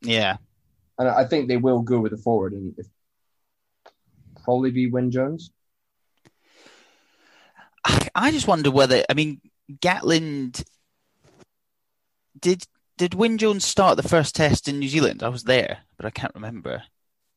Yeah, 0.03 0.37
and 0.99 1.09
I 1.09 1.25
think 1.25 1.49
they 1.49 1.57
will 1.57 1.83
go 1.83 2.01
with 2.01 2.13
the 2.13 2.19
forward 2.19 2.53
and 2.53 2.75
if, 2.79 2.87
probably 4.45 4.71
be 4.71 4.89
Wyn 4.91 5.11
Jones. 5.11 5.51
I- 7.85 8.09
I 8.15 8.31
just 8.31 8.47
wonder 8.49 8.71
whether 8.71 9.05
I 9.09 9.15
mean 9.15 9.41
Gatland 9.71 10.65
did 12.41 12.65
did 12.97 13.15
Wyn 13.15 13.39
Jones 13.39 13.65
start 13.65 13.97
the 13.97 14.09
first 14.09 14.35
test 14.35 14.69
in 14.69 14.79
New 14.79 14.89
Zealand? 14.89 15.23
I 15.23 15.29
was 15.29 15.45
there, 15.45 15.79
but 15.97 16.07
I 16.07 16.11
can't 16.11 16.35
remember. 16.35 16.83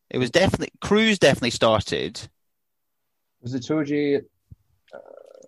It 0.10 0.18
was 0.18 0.32
definitely 0.32 0.70
Kruis 0.84 1.20
definitely 1.20 1.52
started. 1.52 2.30
Was 3.42 3.54
it 3.54 3.64
Itoje? 3.64 4.24
You 4.24 4.24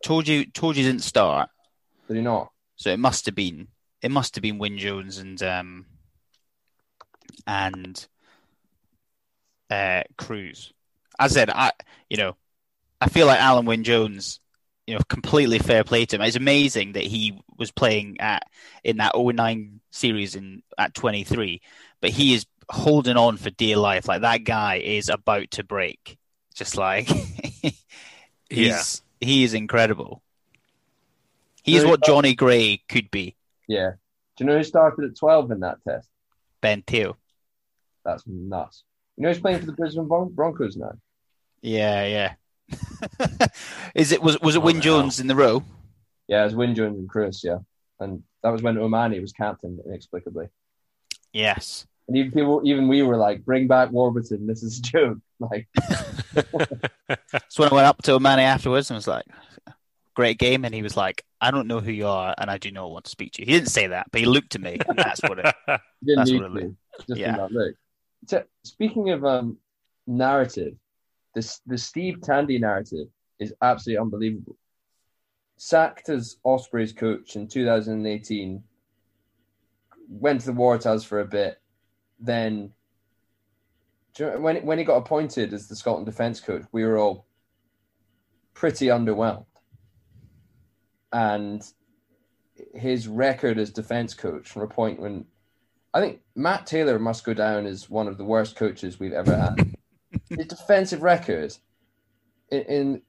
told 0.03 0.27
you 0.27 0.83
didn't 0.83 1.03
start, 1.03 1.49
Did 2.07 2.17
he 2.17 2.21
not? 2.23 2.51
so 2.75 2.89
it 2.89 2.99
must 2.99 3.25
have 3.25 3.35
been 3.35 3.67
it 4.01 4.11
must 4.11 4.35
have 4.35 4.41
been 4.41 4.57
Wyn 4.57 4.77
Jones 4.77 5.17
and 5.17 5.41
um 5.43 5.85
and 7.47 8.05
uh 9.69 10.03
Kruis. 10.17 10.71
As 11.19 11.31
I 11.31 11.39
said, 11.39 11.49
I 11.49 11.71
you 12.09 12.17
know 12.17 12.35
I 12.99 13.07
feel 13.09 13.27
like 13.27 13.39
Alun 13.39 13.65
Wyn 13.65 13.83
Jones, 13.83 14.39
you 14.87 14.95
know, 14.95 15.01
completely 15.09 15.59
fair 15.59 15.83
play 15.83 16.05
to 16.05 16.15
him. 16.15 16.21
It's 16.21 16.35
amazing 16.35 16.93
that 16.93 17.03
he 17.03 17.39
was 17.57 17.71
playing 17.71 18.17
at 18.19 18.43
in 18.83 18.97
that 18.97 19.13
09 19.15 19.79
series 19.91 20.35
in 20.35 20.63
at 20.77 20.93
23, 20.93 21.61
but 22.01 22.09
he 22.11 22.33
is 22.33 22.45
holding 22.69 23.17
on 23.17 23.37
for 23.37 23.49
dear 23.51 23.77
life. 23.77 24.07
Like 24.07 24.21
that 24.21 24.43
guy 24.43 24.75
is 24.77 25.09
about 25.09 25.51
to 25.51 25.63
break. 25.63 26.17
Just 26.55 26.77
like 26.77 27.09
he's 28.49 29.01
he 29.19 29.43
is 29.43 29.53
incredible. 29.53 30.21
He 31.63 31.75
is 31.77 31.85
what 31.85 32.03
uh, 32.03 32.05
Jonny 32.05 32.35
Gray 32.35 32.83
could 32.89 33.09
be. 33.09 33.35
Yeah. 33.67 33.91
Do 34.35 34.43
you 34.43 34.49
know 34.49 34.57
who 34.57 34.63
started 34.63 35.05
at 35.05 35.17
12 35.17 35.51
in 35.51 35.59
that 35.61 35.77
test? 35.87 36.09
Ben 36.59 36.81
Te'o. 36.81 37.15
That's 38.03 38.23
nuts. 38.27 38.83
You 39.15 39.23
know 39.23 39.29
he's 39.29 39.39
playing 39.39 39.59
for 39.59 39.65
the 39.65 39.71
Brisbane 39.73 40.07
Bron- 40.07 40.33
Broncos 40.33 40.75
now? 40.75 40.93
Yeah, 41.61 42.05
yeah. 42.05 42.33
is 43.95 44.11
it 44.11 44.21
was 44.21 44.39
was 44.41 44.55
it 44.55 44.59
Oh, 44.59 44.67
hell. 44.67 44.81
Jones 44.81 45.19
in 45.19 45.27
the 45.27 45.35
row? 45.35 45.63
Yeah, 46.27 46.41
it 46.41 46.45
was 46.45 46.55
Wyn 46.55 46.75
Jones 46.75 46.97
and 46.97 47.09
Kruis, 47.09 47.43
yeah. 47.43 47.59
And 47.99 48.23
that 48.41 48.49
was 48.49 48.61
when 48.61 48.77
O'Mahony 48.77 49.19
was 49.19 49.31
captain 49.31 49.79
inexplicably. 49.85 50.47
Yes. 51.31 51.85
And 52.07 52.17
even 52.17 52.31
people, 52.31 52.61
even 52.65 52.87
we 52.87 53.01
were 53.01 53.17
like, 53.17 53.45
bring 53.45 53.67
back 53.67 53.91
Warburton. 53.91 54.45
This 54.47 54.63
is 54.63 54.79
a 54.79 54.81
joke. 54.81 55.17
Like, 55.39 55.67
So 57.49 57.63
when 57.63 57.71
I 57.71 57.75
went 57.75 57.87
up 57.87 58.01
to 58.03 58.13
O'Mahony 58.13 58.43
afterwards 58.43 58.89
and 58.89 58.95
was 58.95 59.07
like, 59.07 59.25
"Great 60.13 60.37
game," 60.37 60.63
and 60.63 60.73
he 60.73 60.81
was 60.81 60.95
like, 60.95 61.25
"I 61.41 61.51
don't 61.51 61.67
know 61.67 61.81
who 61.81 61.91
you 61.91 62.07
are, 62.07 62.33
and 62.37 62.49
I 62.49 62.57
do 62.57 62.71
not 62.71 62.91
want 62.91 63.05
to 63.05 63.11
speak 63.11 63.33
to 63.33 63.41
you." 63.41 63.45
He 63.47 63.51
didn't 63.51 63.67
say 63.69 63.87
that, 63.87 64.07
but 64.11 64.21
he 64.21 64.25
looked 64.25 64.55
at 64.55 64.61
me, 64.61 64.77
and 64.87 64.97
that's 64.97 65.21
what 65.21 65.39
it. 65.39 65.53
didn't 65.67 66.15
That's 66.15 66.31
what 66.31 66.63
it. 66.63 66.71
Just 67.07 67.19
Yeah. 67.19 67.35
that 67.35 67.51
look. 67.51 67.75
So, 68.27 68.43
speaking 68.63 69.09
of 69.09 69.25
um, 69.25 69.57
narrative, 70.07 70.75
this 71.35 71.59
the 71.65 71.77
Steve 71.77 72.21
Tandy 72.21 72.57
narrative 72.57 73.07
is 73.39 73.53
absolutely 73.61 73.99
unbelievable. 73.99 74.55
Sacked 75.57 76.07
as 76.07 76.37
Ospreys 76.45 76.93
coach 76.93 77.35
in 77.35 77.49
2018, 77.49 78.63
went 80.07 80.41
to 80.41 80.47
the 80.47 80.53
Waratahs 80.53 81.05
for 81.05 81.19
a 81.19 81.25
bit, 81.25 81.59
then 82.19 82.73
you 84.17 84.25
know, 84.25 84.39
when 84.39 84.57
when 84.65 84.77
he 84.77 84.83
got 84.83 84.97
appointed 84.97 85.53
as 85.53 85.67
the 85.67 85.75
Scotland 85.75 86.05
defence 86.05 86.39
coach, 86.39 86.63
we 86.71 86.83
were 86.83 86.97
all 86.97 87.25
pretty 88.53 88.87
underwhelmed. 88.87 89.45
And 91.11 91.63
his 92.73 93.07
record 93.07 93.57
as 93.57 93.71
defence 93.71 94.13
coach 94.13 94.49
from 94.49 94.61
a 94.63 94.67
point 94.67 94.99
when 94.99 95.25
I 95.93 96.01
think 96.01 96.21
Matt 96.35 96.65
Taylor 96.65 96.97
must 96.99 97.23
go 97.23 97.33
down 97.33 97.65
as 97.65 97.89
one 97.89 98.07
of 98.07 98.17
the 98.17 98.25
worst 98.25 98.55
coaches 98.55 98.99
we've 98.99 99.13
ever 99.13 99.35
had. 99.35 99.75
his 100.29 100.47
defensive 100.47 101.03
record 101.03 101.55
in, 102.51 102.61
in 102.61 103.01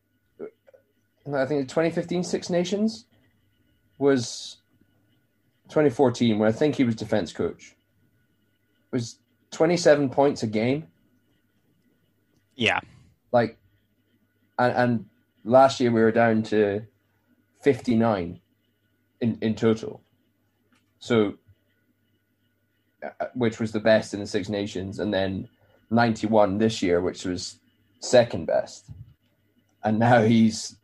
I 1.34 1.46
think 1.46 1.62
the 1.62 1.74
2015 1.74 2.24
Six 2.24 2.50
Nations 2.50 3.07
was 3.98 4.59
2014 5.68 6.38
when 6.38 6.48
I 6.48 6.52
think 6.52 6.74
he 6.74 6.84
was 6.84 6.94
defense 6.94 7.32
coach. 7.32 7.74
Was 8.95 9.18
27 9.51 10.09
points 10.09 10.42
a 10.42 10.47
game. 10.47 10.86
Yeah, 12.55 12.80
Like, 13.32 13.59
and, 14.59 14.72
and 14.72 15.05
last 15.45 15.80
year 15.80 15.90
we 15.90 16.01
were 16.01 16.12
down 16.12 16.45
to 16.45 16.82
59 17.62 18.40
in, 19.20 19.38
in 19.40 19.55
total. 19.57 20.01
So, 21.01 21.34
uh, 23.03 23.26
which 23.34 23.59
was 23.59 23.72
the 23.72 23.80
best 23.80 24.14
in 24.14 24.20
the 24.20 24.26
Six 24.26 24.49
Nations, 24.49 25.01
and 25.01 25.12
then 25.12 25.49
91 25.90 26.59
this 26.59 26.80
year, 26.80 27.01
which 27.01 27.24
was 27.24 27.59
second 27.99 28.47
best. 28.47 28.86
And 29.82 29.99
now 29.99 30.22
he's 30.22 30.76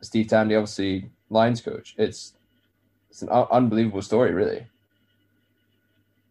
Steve 0.00 0.26
Tandy, 0.26 0.56
obviously 0.56 1.10
Lions 1.30 1.60
coach. 1.60 1.94
It's 1.96 2.34
it's 3.10 3.22
an 3.22 3.28
un- 3.28 3.46
unbelievable 3.50 4.02
story, 4.02 4.32
really. 4.32 4.66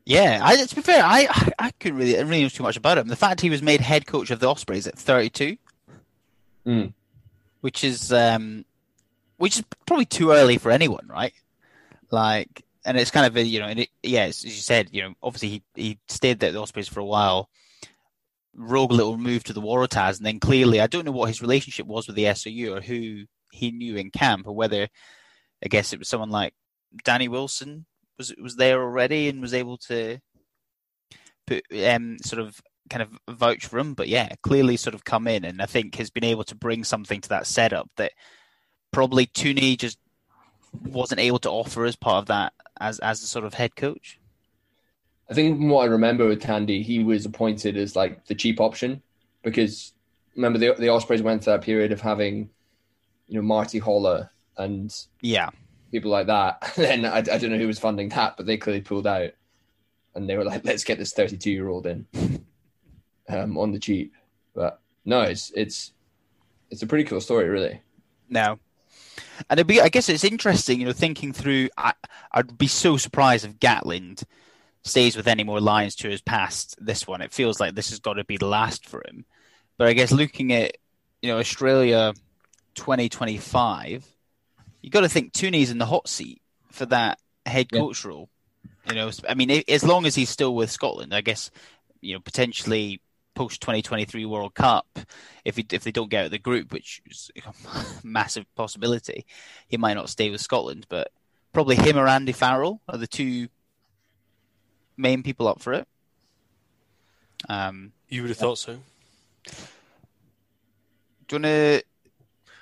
Yeah. 0.06 0.39
I, 0.41 0.64
to 0.66 0.76
be 0.76 0.82
fair, 0.82 1.04
I 1.04 1.52
I 1.60 1.72
couldn't 1.80 1.97
really 1.97 2.18
I 2.18 2.22
really 2.22 2.43
know 2.43 2.49
too 2.49 2.64
much 2.64 2.78
about 2.78 2.97
him. 2.97 3.08
The 3.08 3.16
fact 3.16 3.41
he 3.41 3.49
was 3.49 3.62
made 3.62 3.82
head 3.82 4.06
coach 4.08 4.32
of 4.32 4.39
the 4.39 4.47
Ospreys 4.49 4.88
at 4.88 4.97
32, 4.97 5.58
Mm. 6.66 6.93
which 7.62 7.84
is 7.84 8.14
um, 8.14 8.66
which 9.38 9.58
is 9.58 9.64
probably 9.88 10.06
too 10.06 10.32
early 10.32 10.58
for 10.60 10.70
anyone, 10.72 11.08
right? 11.10 11.34
Like, 12.12 12.64
and 12.86 12.97
it's 12.97 13.10
kind 13.12 13.26
of 13.26 13.36
a, 13.36 13.43
you 13.43 13.60
know, 13.60 13.66
and 13.68 13.80
it, 13.80 13.89
yeah, 14.04 14.26
it's, 14.26 14.45
as 14.45 14.56
you 14.56 14.62
said, 14.62 14.89
you 14.91 15.02
know, 15.02 15.14
obviously 15.24 15.49
he 15.49 15.64
he 15.76 15.99
stayed 16.08 16.39
there 16.39 16.49
at 16.49 16.54
the 16.54 16.62
Ospreys 16.62 16.88
for 16.88 16.99
a 16.99 17.06
while. 17.06 17.49
Rogue 18.54 18.91
little 18.91 19.18
move 19.18 19.43
to 19.45 19.54
the 19.54 19.62
Waratahs, 19.62 20.18
and 20.18 20.26
then 20.26 20.39
clearly, 20.39 20.82
I 20.82 20.88
don't 20.88 21.06
know 21.06 21.12
what 21.12 21.30
his 21.30 21.41
relationship 21.41 21.88
was 21.88 22.06
with 22.06 22.16
the 22.18 22.26
SRU 22.26 22.78
or 22.78 22.82
who 22.82 23.24
he 23.52 23.72
knew 23.72 23.95
in 23.95 24.12
camp, 24.12 24.45
or 24.45 24.54
whether 24.54 24.88
I 25.64 25.68
guess 25.70 25.93
it 25.93 25.99
was 25.99 26.10
someone 26.10 26.30
like 26.32 26.54
Danny 27.04 27.28
Wilson 27.30 27.86
was 28.22 28.34
was 28.41 28.55
there 28.55 28.82
already 28.82 29.28
and 29.30 29.41
was 29.41 29.53
able 29.53 29.78
to 29.78 30.19
put 31.47 31.63
um 31.86 32.17
sort 32.24 32.41
of 32.41 32.61
kind 32.89 33.01
of 33.01 33.38
vouch 33.38 33.65
for 33.65 33.80
him. 33.80 33.93
But 33.93 34.07
yeah, 34.07 34.30
clearly 34.43 34.78
sort 34.78 34.93
of 34.93 35.03
come 35.03 35.28
in 35.28 35.45
and 35.45 35.61
I 35.61 35.65
think 35.65 35.95
has 35.95 36.11
been 36.11 36.24
able 36.24 36.43
to 36.45 36.55
bring 36.55 36.84
something 36.84 37.22
to 37.22 37.30
that 37.30 37.47
setup 37.47 37.89
that 37.97 38.11
probably 38.91 39.26
Tooney 39.26 39.78
just 39.78 39.97
wasn't 40.84 41.22
able 41.22 41.39
to 41.39 41.49
offer 41.49 41.86
as 41.86 41.95
part 41.95 42.22
of 42.22 42.26
that 42.28 42.53
as 42.80 42.99
as 42.99 43.24
a 43.24 43.28
sort 43.28 43.45
of 43.45 43.55
head 43.55 43.76
coach. 43.76 44.19
I 45.30 45.34
think 45.34 45.57
from 45.57 45.69
what 45.69 45.84
I 45.84 45.86
remember 45.86 46.28
with 46.28 46.41
Tandy, 46.41 46.84
he 46.84 47.03
was 47.03 47.26
appointed 47.26 47.78
as 47.78 47.95
like 47.95 48.26
the 48.26 48.36
cheap 48.36 48.59
option 48.59 49.01
because 49.43 49.93
remember 50.36 50.59
the 50.59 50.76
the 50.78 50.89
Ospreys 50.89 51.24
went 51.24 51.43
through 51.43 51.53
that 51.53 51.63
period 51.63 51.91
of 51.91 52.01
having, 52.01 52.49
you 53.28 53.36
know, 53.36 53.41
Marty 53.41 53.80
Holah 53.80 54.30
and 54.57 54.93
Yeah. 55.22 55.49
People 55.91 56.11
like 56.11 56.27
that. 56.27 56.73
then 56.75 57.05
I, 57.05 57.17
I 57.17 57.21
don't 57.21 57.51
know 57.51 57.57
who 57.57 57.67
was 57.67 57.79
funding 57.79 58.09
that, 58.09 58.37
but 58.37 58.45
they 58.45 58.57
clearly 58.57 58.81
pulled 58.81 59.07
out, 59.07 59.31
and 60.15 60.29
they 60.29 60.37
were 60.37 60.45
like, 60.45 60.65
"Let's 60.65 60.83
get 60.83 60.97
this 60.97 61.13
32 61.13 61.51
year 61.51 61.69
old 61.69 61.85
in 61.85 62.05
um, 63.29 63.57
on 63.57 63.71
the 63.71 63.79
cheap." 63.79 64.13
But 64.53 64.79
no, 65.05 65.21
it's 65.21 65.51
it's 65.55 65.93
it's 66.69 66.81
a 66.81 66.87
pretty 66.87 67.03
cool 67.03 67.21
story, 67.21 67.49
really. 67.49 67.81
No. 68.29 68.59
And 69.49 69.67
be, 69.67 69.81
I 69.81 69.89
guess 69.89 70.09
it's 70.09 70.23
interesting, 70.23 70.79
you 70.79 70.85
know, 70.85 70.93
thinking 70.93 71.33
through. 71.33 71.69
I, 71.77 71.93
I'd 72.31 72.57
be 72.57 72.67
so 72.67 72.97
surprised 72.97 73.45
if 73.45 73.59
Gatland 73.59 74.23
stays 74.83 75.15
with 75.15 75.27
any 75.27 75.43
more 75.43 75.59
Lions 75.59 75.95
tours 75.95 76.21
past 76.21 76.75
this 76.79 77.07
one. 77.07 77.21
It 77.21 77.33
feels 77.33 77.59
like 77.59 77.75
this 77.75 77.89
has 77.89 77.99
got 77.99 78.13
to 78.13 78.23
be 78.23 78.37
the 78.37 78.47
last 78.47 78.87
for 78.87 79.03
him. 79.07 79.25
But 79.77 79.87
I 79.87 79.93
guess 79.93 80.11
looking 80.11 80.53
at, 80.53 80.77
you 81.21 81.31
know, 81.31 81.39
Australia 81.39 82.13
2025, 82.75 84.05
you 84.82 84.89
got 84.89 85.01
to 85.01 85.09
think 85.09 85.34
Tooney's 85.34 85.71
in 85.71 85.77
the 85.77 85.86
hot 85.86 86.07
seat 86.07 86.41
for 86.71 86.86
that 86.88 87.19
head 87.45 87.67
Yeah. 87.71 87.79
coach 87.79 88.03
role. 88.05 88.29
You 88.88 88.95
know, 88.95 89.11
I 89.29 89.36
mean, 89.36 89.63
as 89.67 89.84
long 89.84 90.05
as 90.05 90.15
he's 90.15 90.29
still 90.29 90.55
with 90.55 90.71
Scotland, 90.71 91.13
I 91.13 91.21
guess, 91.21 91.51
you 92.01 92.13
know, 92.15 92.19
potentially 92.19 92.99
post 93.36 93.61
2023 93.61 94.25
World 94.25 94.55
Cup, 94.55 94.88
if 95.45 95.55
he, 95.55 95.65
if 95.71 95.84
they 95.84 95.91
don't 95.91 96.09
get 96.09 96.21
out 96.21 96.25
of 96.25 96.32
the 96.32 96.39
group, 96.39 96.73
which 96.73 97.01
is 97.05 97.29
a 97.45 97.53
massive 98.03 98.45
possibility, 98.55 99.25
he 99.67 99.77
might 99.77 99.93
not 99.93 100.09
stay 100.09 100.29
with 100.32 100.41
Scotland. 100.41 100.88
But 100.89 101.11
probably 101.53 101.75
him 101.75 101.97
or 101.97 102.07
Andy 102.07 102.32
Farrell 102.32 102.82
are 102.89 102.97
the 102.97 103.07
two 103.07 103.47
main 104.97 105.21
people 105.23 105.47
up 105.47 105.61
for 105.61 105.73
it. 105.73 105.88
Um, 107.49 107.91
You 108.09 108.21
would 108.21 108.29
have 108.29 108.38
thought 108.38 108.57
so. 108.57 108.79
do 111.27 111.36
you 111.38 111.41
want 111.41 111.45
to 111.45 111.84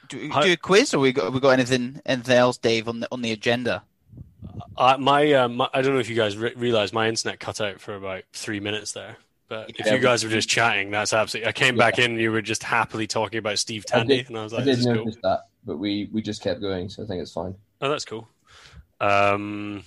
do, 0.09 0.29
do 0.29 0.51
a 0.51 0.57
quiz, 0.57 0.93
or 0.93 0.99
we 0.99 1.11
got 1.13 1.31
we 1.31 1.39
got 1.39 1.51
anything 1.51 2.01
anything 2.05 2.35
else, 2.35 2.57
Dave, 2.57 2.87
on 2.87 2.99
the 2.99 3.07
on 3.11 3.21
the 3.21 3.31
agenda? 3.31 3.83
Uh, 4.77 4.97
my, 4.97 5.31
uh, 5.33 5.47
my, 5.49 5.69
I 5.73 5.81
don't 5.81 5.93
know 5.93 5.99
if 5.99 6.09
you 6.09 6.15
guys 6.15 6.37
re- 6.37 6.53
realize 6.55 6.93
my 6.93 7.07
internet 7.09 7.39
cut 7.39 7.59
out 7.59 7.79
for 7.81 7.95
about 7.95 8.23
three 8.33 8.59
minutes 8.59 8.93
there. 8.93 9.17
But 9.49 9.71
if 9.77 9.91
you 9.91 9.97
guys 9.99 10.23
were 10.23 10.29
just 10.29 10.47
chatting, 10.47 10.91
that's 10.91 11.11
absolutely. 11.11 11.49
I 11.49 11.53
came 11.53 11.75
back 11.75 11.97
in, 11.97 12.11
and 12.11 12.19
you 12.19 12.31
were 12.31 12.41
just 12.41 12.63
happily 12.63 13.07
talking 13.07 13.39
about 13.39 13.57
Steve 13.59 13.83
I 13.91 13.97
Tandy, 13.97 14.17
did- 14.17 14.29
and 14.29 14.37
I 14.37 14.43
was 14.43 14.53
I 14.53 14.57
like, 14.57 14.65
did 14.65 14.77
"This 14.77 14.85
is 14.85 14.93
cool." 14.93 15.11
that, 15.23 15.47
but 15.65 15.77
we 15.77 16.09
we 16.13 16.21
just 16.21 16.41
kept 16.43 16.61
going, 16.61 16.87
so 16.89 17.03
I 17.03 17.07
think 17.07 17.21
it's 17.21 17.33
fine. 17.33 17.55
Oh, 17.81 17.89
that's 17.89 18.05
cool. 18.05 18.27
Um, 19.01 19.83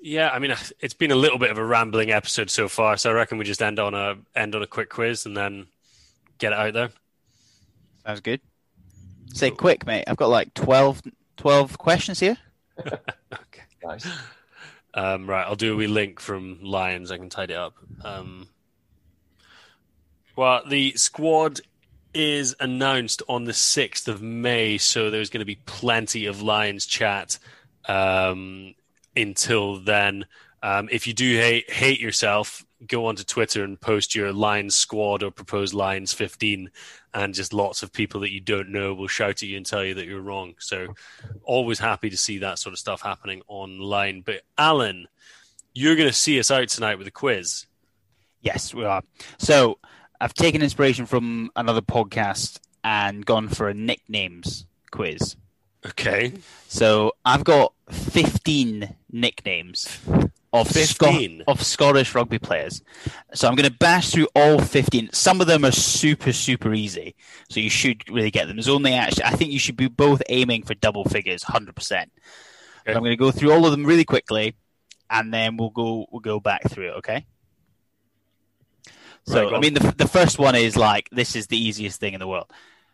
yeah, 0.00 0.30
I 0.30 0.38
mean, 0.38 0.54
it's 0.80 0.94
been 0.94 1.10
a 1.10 1.16
little 1.16 1.38
bit 1.38 1.50
of 1.50 1.58
a 1.58 1.64
rambling 1.64 2.10
episode 2.12 2.50
so 2.50 2.68
far, 2.68 2.96
so 2.96 3.10
I 3.10 3.14
reckon 3.14 3.38
we 3.38 3.44
just 3.44 3.62
end 3.62 3.78
on 3.78 3.94
a 3.94 4.16
end 4.34 4.54
on 4.54 4.62
a 4.62 4.66
quick 4.66 4.90
quiz 4.90 5.26
and 5.26 5.36
then 5.36 5.66
get 6.38 6.52
it 6.52 6.58
out 6.58 6.72
there. 6.72 6.90
Sounds 8.06 8.20
good. 8.20 8.40
Say 9.32 9.50
quick, 9.50 9.86
mate. 9.86 10.04
I've 10.06 10.16
got 10.16 10.28
like 10.28 10.52
12, 10.54 11.02
12 11.36 11.78
questions 11.78 12.20
here. 12.20 12.36
Okay. 13.32 13.62
Nice. 13.84 14.06
Um, 14.94 15.28
right, 15.28 15.46
I'll 15.46 15.56
do 15.56 15.72
a 15.72 15.76
wee 15.76 15.86
link 15.86 16.20
from 16.20 16.58
Lions. 16.62 17.10
I 17.10 17.16
can 17.16 17.30
tidy 17.30 17.54
it 17.54 17.58
up. 17.58 17.74
Um, 18.04 18.48
well, 20.36 20.62
the 20.66 20.92
squad 20.96 21.60
is 22.14 22.54
announced 22.60 23.22
on 23.28 23.44
the 23.44 23.52
6th 23.52 24.08
of 24.08 24.22
May, 24.22 24.78
so 24.78 25.10
there's 25.10 25.30
going 25.30 25.40
to 25.40 25.46
be 25.46 25.60
plenty 25.66 26.26
of 26.26 26.42
Lions 26.42 26.84
chat 26.86 27.38
um, 27.86 28.74
until 29.16 29.78
then. 29.80 30.26
Um, 30.62 30.88
if 30.92 31.06
you 31.06 31.14
do 31.14 31.36
hate, 31.36 31.70
hate 31.70 32.00
yourself, 32.00 32.64
go 32.86 33.06
onto 33.06 33.24
Twitter 33.24 33.64
and 33.64 33.80
post 33.80 34.14
your 34.14 34.32
Lions 34.32 34.74
squad 34.74 35.22
or 35.22 35.30
proposed 35.30 35.74
Lions 35.74 36.12
15, 36.12 36.70
and 37.14 37.34
just 37.34 37.52
lots 37.52 37.82
of 37.82 37.92
people 37.92 38.20
that 38.20 38.32
you 38.32 38.40
don't 38.40 38.70
know 38.70 38.94
will 38.94 39.08
shout 39.08 39.42
at 39.42 39.42
you 39.42 39.56
and 39.56 39.66
tell 39.66 39.84
you 39.84 39.94
that 39.94 40.06
you're 40.06 40.20
wrong. 40.20 40.54
So, 40.58 40.94
always 41.42 41.78
happy 41.78 42.10
to 42.10 42.16
see 42.16 42.38
that 42.38 42.58
sort 42.58 42.72
of 42.72 42.78
stuff 42.78 43.02
happening 43.02 43.42
online. 43.48 44.22
But, 44.22 44.42
Alan, 44.56 45.08
you're 45.74 45.96
going 45.96 46.08
to 46.08 46.14
see 46.14 46.38
us 46.38 46.50
out 46.50 46.68
tonight 46.68 46.98
with 46.98 47.06
a 47.06 47.12
quiz. 47.12 47.66
Yes, 48.40 48.74
we 48.74 48.84
are. 48.84 49.02
So 49.38 49.78
I've 50.20 50.34
taken 50.34 50.62
inspiration 50.62 51.06
from 51.06 51.50
another 51.56 51.80
podcast 51.80 52.58
and 52.84 53.24
gone 53.24 53.48
for 53.48 53.68
a 53.68 53.74
nicknames 53.74 54.66
quiz. 54.90 55.36
Okay. 55.86 56.34
So 56.68 57.12
I've 57.24 57.44
got 57.44 57.72
15 57.90 58.94
nicknames 59.10 59.98
of, 60.52 60.68
Sco- 60.70 61.06
of 61.46 61.62
Scottish 61.62 62.14
rugby 62.14 62.38
players. 62.38 62.82
So 63.34 63.48
I'm 63.48 63.54
going 63.54 63.68
to 63.70 63.74
bash 63.76 64.10
through 64.10 64.28
all 64.34 64.58
15. 64.58 65.10
Some 65.12 65.40
of 65.40 65.46
them 65.46 65.64
are 65.64 65.72
super, 65.72 66.32
super 66.32 66.74
easy. 66.74 67.14
So 67.48 67.60
you 67.60 67.70
should 67.70 68.08
really 68.10 68.30
get 68.30 68.46
them. 68.48 68.56
There's 68.56 68.68
only 68.68 68.92
actually, 68.94 69.24
I 69.24 69.30
think 69.30 69.50
you 69.52 69.58
should 69.58 69.76
be 69.76 69.88
both 69.88 70.22
aiming 70.28 70.64
for 70.64 70.74
double 70.74 71.04
figures, 71.04 71.42
100%. 71.44 71.74
But 72.84 72.96
I'm 72.96 73.02
going 73.02 73.12
to 73.12 73.16
go 73.16 73.30
through 73.30 73.52
all 73.52 73.64
of 73.64 73.70
them 73.70 73.84
really 73.86 74.04
quickly 74.04 74.54
and 75.08 75.32
then 75.32 75.56
we'll 75.56 75.70
go, 75.70 76.06
we'll 76.10 76.20
go 76.20 76.40
back 76.40 76.68
through 76.70 76.88
it, 76.88 76.94
okay? 76.98 77.26
So, 79.24 79.44
Right, 79.44 79.54
I 79.54 79.60
mean, 79.60 79.74
the, 79.74 79.94
the 79.96 80.08
first 80.08 80.38
one 80.38 80.54
is 80.56 80.76
like, 80.76 81.08
this 81.12 81.36
is 81.36 81.46
the 81.46 81.56
easiest 81.56 82.00
thing 82.00 82.12
in 82.14 82.20
the 82.20 82.26
world. 82.26 82.50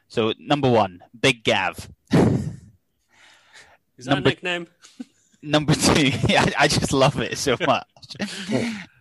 So, 0.09 0.35
number 0.39 0.69
one, 0.71 1.01
Big 1.19 1.43
Gav. 1.43 1.89
Is 2.13 4.05
that 4.05 4.15
Number- 4.15 4.29
a 4.29 4.33
nickname? 4.33 4.67
Number 5.43 5.75
two, 5.75 6.11
I, 6.31 6.53
I 6.59 6.69
just 6.69 6.93
love 6.93 7.21
it 7.21 7.39
so 7.39 7.57
much. 7.67 7.87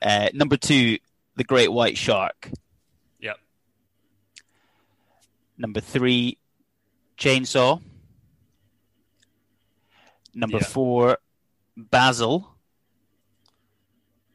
uh, 0.02 0.30
number 0.34 0.58
two, 0.58 0.98
the 1.36 1.44
Great 1.44 1.72
White 1.72 1.98
Shark. 1.98 2.50
Yep. 3.20 3.38
Number 5.58 5.80
three, 5.82 6.38
Chainsaw. 7.18 7.82
Number 10.36 10.58
Yeah. 10.58 10.66
four, 10.68 11.18
Basil. 11.76 12.56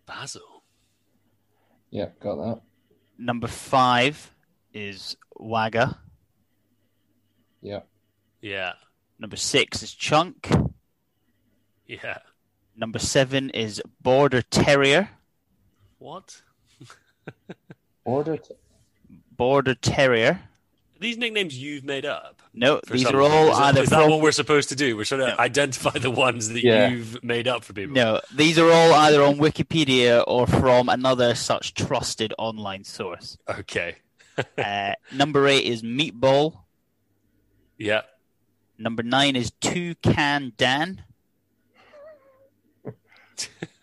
Basil. 0.06 0.42
Yeah, 1.90 2.08
got 2.20 2.36
that. 2.36 2.60
Number 3.18 3.46
five 3.46 4.32
is 4.74 5.16
Wagga. 5.36 5.98
Yeah. 7.60 7.80
Yeah. 8.40 8.72
Number 9.20 9.36
six 9.36 9.82
is 9.84 9.94
Chunk. 9.94 10.50
Yeah. 12.02 12.18
Number 12.76 12.98
seven 12.98 13.50
is 13.50 13.82
Border 14.00 14.40
Terrier. 14.42 15.10
What? 15.98 16.40
Order. 18.04 18.36
T- 18.38 18.54
Border 19.36 19.74
Terrier. 19.74 20.40
These 20.98 21.18
nicknames 21.18 21.58
you've 21.58 21.84
made 21.84 22.06
up. 22.06 22.40
No, 22.54 22.80
these 22.90 23.02
some 23.02 23.16
are 23.16 23.20
all 23.22 23.50
Is 23.50 23.56
that- 23.58 23.62
either 23.64 23.82
Is 23.82 23.90
that 23.90 24.08
what 24.08 24.20
we're 24.20 24.32
supposed 24.32 24.68
to 24.70 24.76
do? 24.76 24.96
We're 24.96 25.04
trying 25.04 25.20
to 25.22 25.26
No. 25.28 25.36
identify 25.38 25.98
the 25.98 26.10
ones 26.10 26.48
that 26.50 26.62
Yeah. 26.62 26.88
you've 26.88 27.22
made 27.24 27.46
up 27.48 27.64
for 27.64 27.72
people. 27.72 27.94
No, 27.94 28.20
these 28.32 28.58
are 28.58 28.70
all 28.70 28.94
either 28.94 29.22
on 29.22 29.36
Wikipedia 29.36 30.22
or 30.26 30.46
from 30.46 30.88
another 30.88 31.34
such 31.34 31.74
trusted 31.74 32.32
online 32.38 32.84
source. 32.84 33.36
Okay. 33.48 33.96
Uh, 34.56 34.94
number 35.12 35.46
eight 35.46 35.64
is 35.66 35.82
Meatball. 35.82 36.60
Yeah. 37.76 38.02
Number 38.78 39.02
nine 39.02 39.36
is 39.36 39.50
Two 39.60 39.94
Can 39.96 40.52
Dan. 40.56 41.04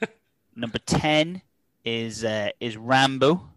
number 0.56 0.80
ten 0.80 1.42
is 1.86 2.24
uh, 2.24 2.50
is 2.60 2.78
Rambo. 2.78 3.50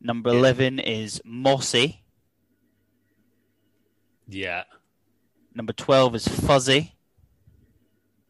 Number 0.00 0.30
Yeah. 0.32 0.38
eleven 0.38 0.78
is 0.78 1.20
Mossy. 1.24 2.02
Yeah. 4.28 4.64
Number 5.54 5.72
twelve 5.72 6.14
is 6.14 6.28
Fuzzy. 6.28 6.94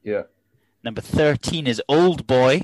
yeah. 0.02 0.22
Number 0.84 1.00
thirteen 1.00 1.66
is 1.66 1.82
Old 1.88 2.26
Boy. 2.26 2.62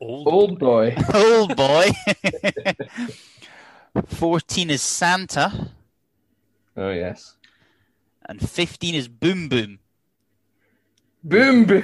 Old. 0.00 0.28
Old 0.28 0.58
boy. 0.58 0.94
Old 1.14 1.56
Boy. 1.56 1.90
Fourteen 4.06 4.70
is 4.70 4.82
Santa. 4.82 5.70
Oh 6.76 6.90
yes. 6.90 7.34
And 8.28 8.46
15 8.46 8.94
is 8.94 9.06
Boom 9.08 9.48
Boom. 9.48 9.78
Boom. 11.26 11.64
boom. 11.64 11.82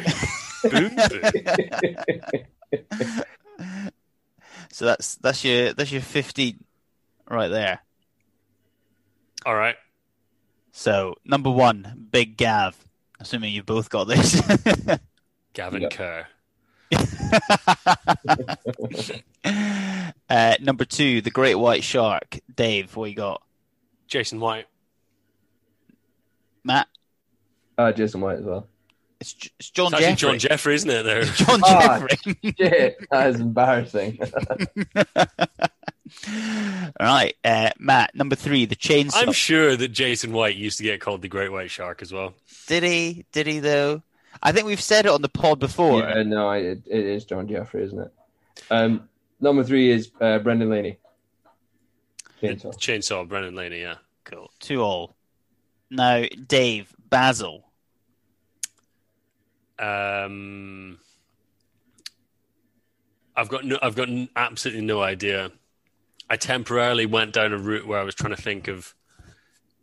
Boom, 0.70 0.94
boom. 1.10 1.32
So 4.70 4.84
that's 4.86 5.16
that's 5.16 5.44
your 5.44 5.72
that's 5.74 5.90
your 5.92 6.00
15 6.00 6.64
right 7.28 7.48
there. 7.48 7.80
All 9.44 9.54
right. 9.56 9.74
So 10.70 11.16
number 11.24 11.50
one, 11.50 12.06
Big 12.10 12.36
Gav. 12.36 12.76
Assuming 13.20 13.52
you've 13.52 13.66
both 13.66 13.90
got 13.90 14.04
this. 14.04 14.40
Gavin 15.52 15.82
Yeah. 15.82 15.88
Kerr. 15.90 16.26
uh, 20.30 20.54
number 20.60 20.84
two, 20.84 21.20
the 21.20 21.30
Great 21.30 21.56
White 21.56 21.82
Shark. 21.84 22.38
Dave, 22.54 22.94
what 22.96 23.10
you 23.10 23.16
got? 23.16 23.42
Jason 24.06 24.38
White. 24.40 24.66
Matt, 26.64 26.86
Uh, 27.76 27.90
Jason 27.92 28.20
White 28.20 28.38
as 28.38 28.44
well. 28.44 28.68
It's, 29.22 29.32
J- 29.34 29.50
it's 29.58 29.70
John 29.70 29.92
It's 29.94 30.00
Jeffrey. 30.00 30.16
John 30.16 30.38
Jeffrey, 30.38 30.74
isn't 30.74 30.90
it? 30.90 31.02
There. 31.04 31.22
John 31.24 31.60
Ah. 31.64 32.04
Jeffrey. 32.08 32.54
Shit, 32.58 33.06
that 33.10 33.30
is 33.30 33.40
embarrassing. 33.40 34.18
All 35.06 35.26
right, 37.00 37.34
uh, 37.44 37.70
Matt. 37.78 38.14
Number 38.14 38.34
three, 38.36 38.64
the 38.66 38.76
chainsaw. 38.76 39.22
I'm 39.26 39.32
sure 39.32 39.76
that 39.76 39.88
Jason 39.88 40.32
White 40.32 40.56
used 40.56 40.78
to 40.78 40.84
get 40.84 41.00
called 41.00 41.22
the 41.22 41.28
Great 41.28 41.50
White 41.52 41.70
Shark 41.70 42.02
as 42.02 42.12
well. 42.12 42.34
Did 42.66 42.82
he? 42.82 43.24
Did 43.32 43.46
he 43.46 43.60
though? 43.60 44.02
I 44.42 44.52
think 44.52 44.66
we've 44.66 44.80
said 44.80 45.06
it 45.06 45.12
on 45.12 45.22
the 45.22 45.28
pod 45.28 45.58
before. 45.60 46.00
yeah, 46.00 46.22
no, 46.24 46.48
I- 46.48 46.58
it, 46.58 46.82
it 46.86 47.04
is 47.04 47.24
John 47.24 47.46
Jeffrey, 47.48 47.84
isn't 47.84 47.98
it? 47.98 48.12
Um, 48.70 49.08
number 49.40 49.62
three 49.64 49.90
is 49.90 50.10
uh, 50.20 50.38
Brendan 50.40 50.68
Laney. 50.70 50.98
Chainsaw. 52.42 52.74
Chainsaw, 52.76 53.28
Brendan 53.28 53.54
Laney, 53.54 53.80
yeah. 53.82 53.96
Cool. 54.24 54.50
Two 54.58 54.82
all. 54.82 55.14
Now, 55.90 56.24
Dave 56.48 56.92
Basil. 57.08 57.68
Um, 59.78 60.98
I've 63.36 63.48
got 63.48 63.64
no, 63.64 63.78
I've 63.82 63.94
got 63.96 64.08
absolutely 64.36 64.82
no 64.84 65.02
idea. 65.02 65.50
I 66.28 66.36
temporarily 66.36 67.06
went 67.06 67.32
down 67.32 67.52
a 67.52 67.58
route 67.58 67.86
where 67.86 67.98
I 67.98 68.04
was 68.04 68.14
trying 68.14 68.34
to 68.34 68.40
think 68.40 68.68
of 68.68 68.94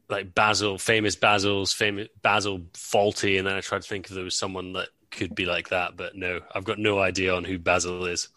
like 0.09 0.33
Basil, 0.33 0.77
famous 0.77 1.15
Basil's, 1.15 1.71
famous 1.71 2.07
Basil 2.21 2.59
Fawlty, 2.73 3.37
and 3.37 3.47
then 3.47 3.55
I 3.55 3.61
tried 3.61 3.83
to 3.83 3.87
think 3.87 4.07
if 4.07 4.13
there 4.15 4.23
was 4.23 4.35
someone 4.35 4.73
that 4.73 4.89
could 5.11 5.35
be 5.35 5.45
like 5.45 5.69
that, 5.69 5.95
but 5.97 6.15
no, 6.15 6.39
I've 6.53 6.63
got 6.63 6.79
no 6.79 6.99
idea 6.99 7.35
on 7.35 7.43
who 7.43 7.59
Basil 7.59 8.05
is. 8.05 8.29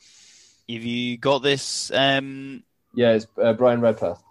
Have 0.69 0.83
you 0.83 1.17
got 1.19 1.43
this? 1.43 1.91
Um, 1.93 2.63
Yeah, 2.95 3.13
it's 3.13 3.27
uh, 3.43 3.53
Bryan 3.55 3.81
Redpath. 3.81 4.23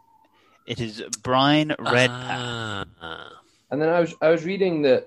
it 0.67 0.79
is 0.79 1.03
Bryan 1.21 1.75
Redpath. 1.79 2.87
Ah. 3.01 3.29
And 3.69 3.81
then 3.81 3.89
I 3.89 3.99
was 3.99 4.13
I 4.21 4.29
was 4.29 4.43
reading 4.43 4.81
that 4.83 5.05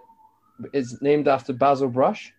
it's 0.73 1.01
named 1.03 1.29
after 1.29 1.53
Basil 1.53 1.89
Brush. 1.89 2.33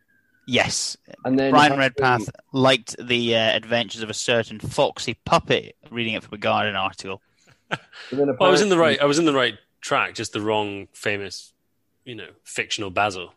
Yes, 0.48 0.96
And 1.24 1.40
then 1.40 1.52
Bryan 1.52 1.72
apparently- 1.72 2.04
Redpath 2.04 2.30
liked 2.54 2.96
the 3.04 3.36
uh, 3.36 3.40
adventures 3.56 4.04
of 4.04 4.10
a 4.12 4.14
certain 4.14 4.60
foxy 4.60 5.16
puppet. 5.26 5.76
Reading 5.90 6.14
it 6.14 6.24
from 6.24 6.36
a 6.36 6.38
Guardian 6.38 6.76
article. 6.76 7.22
and 7.72 7.80
then 8.12 8.28
Well, 8.40 8.50
I 8.50 8.52
was 8.52 8.62
in 8.62 8.70
the 8.70 8.78
right. 8.78 9.02
I 9.02 9.06
was 9.06 9.18
in 9.18 9.26
the 9.26 9.34
right 9.34 9.56
track. 9.82 10.14
Just 10.14 10.34
the 10.34 10.42
wrong 10.42 10.88
famous, 10.94 11.52
you 12.04 12.14
know, 12.14 12.28
fictional 12.44 12.92
Basil. 12.92 13.34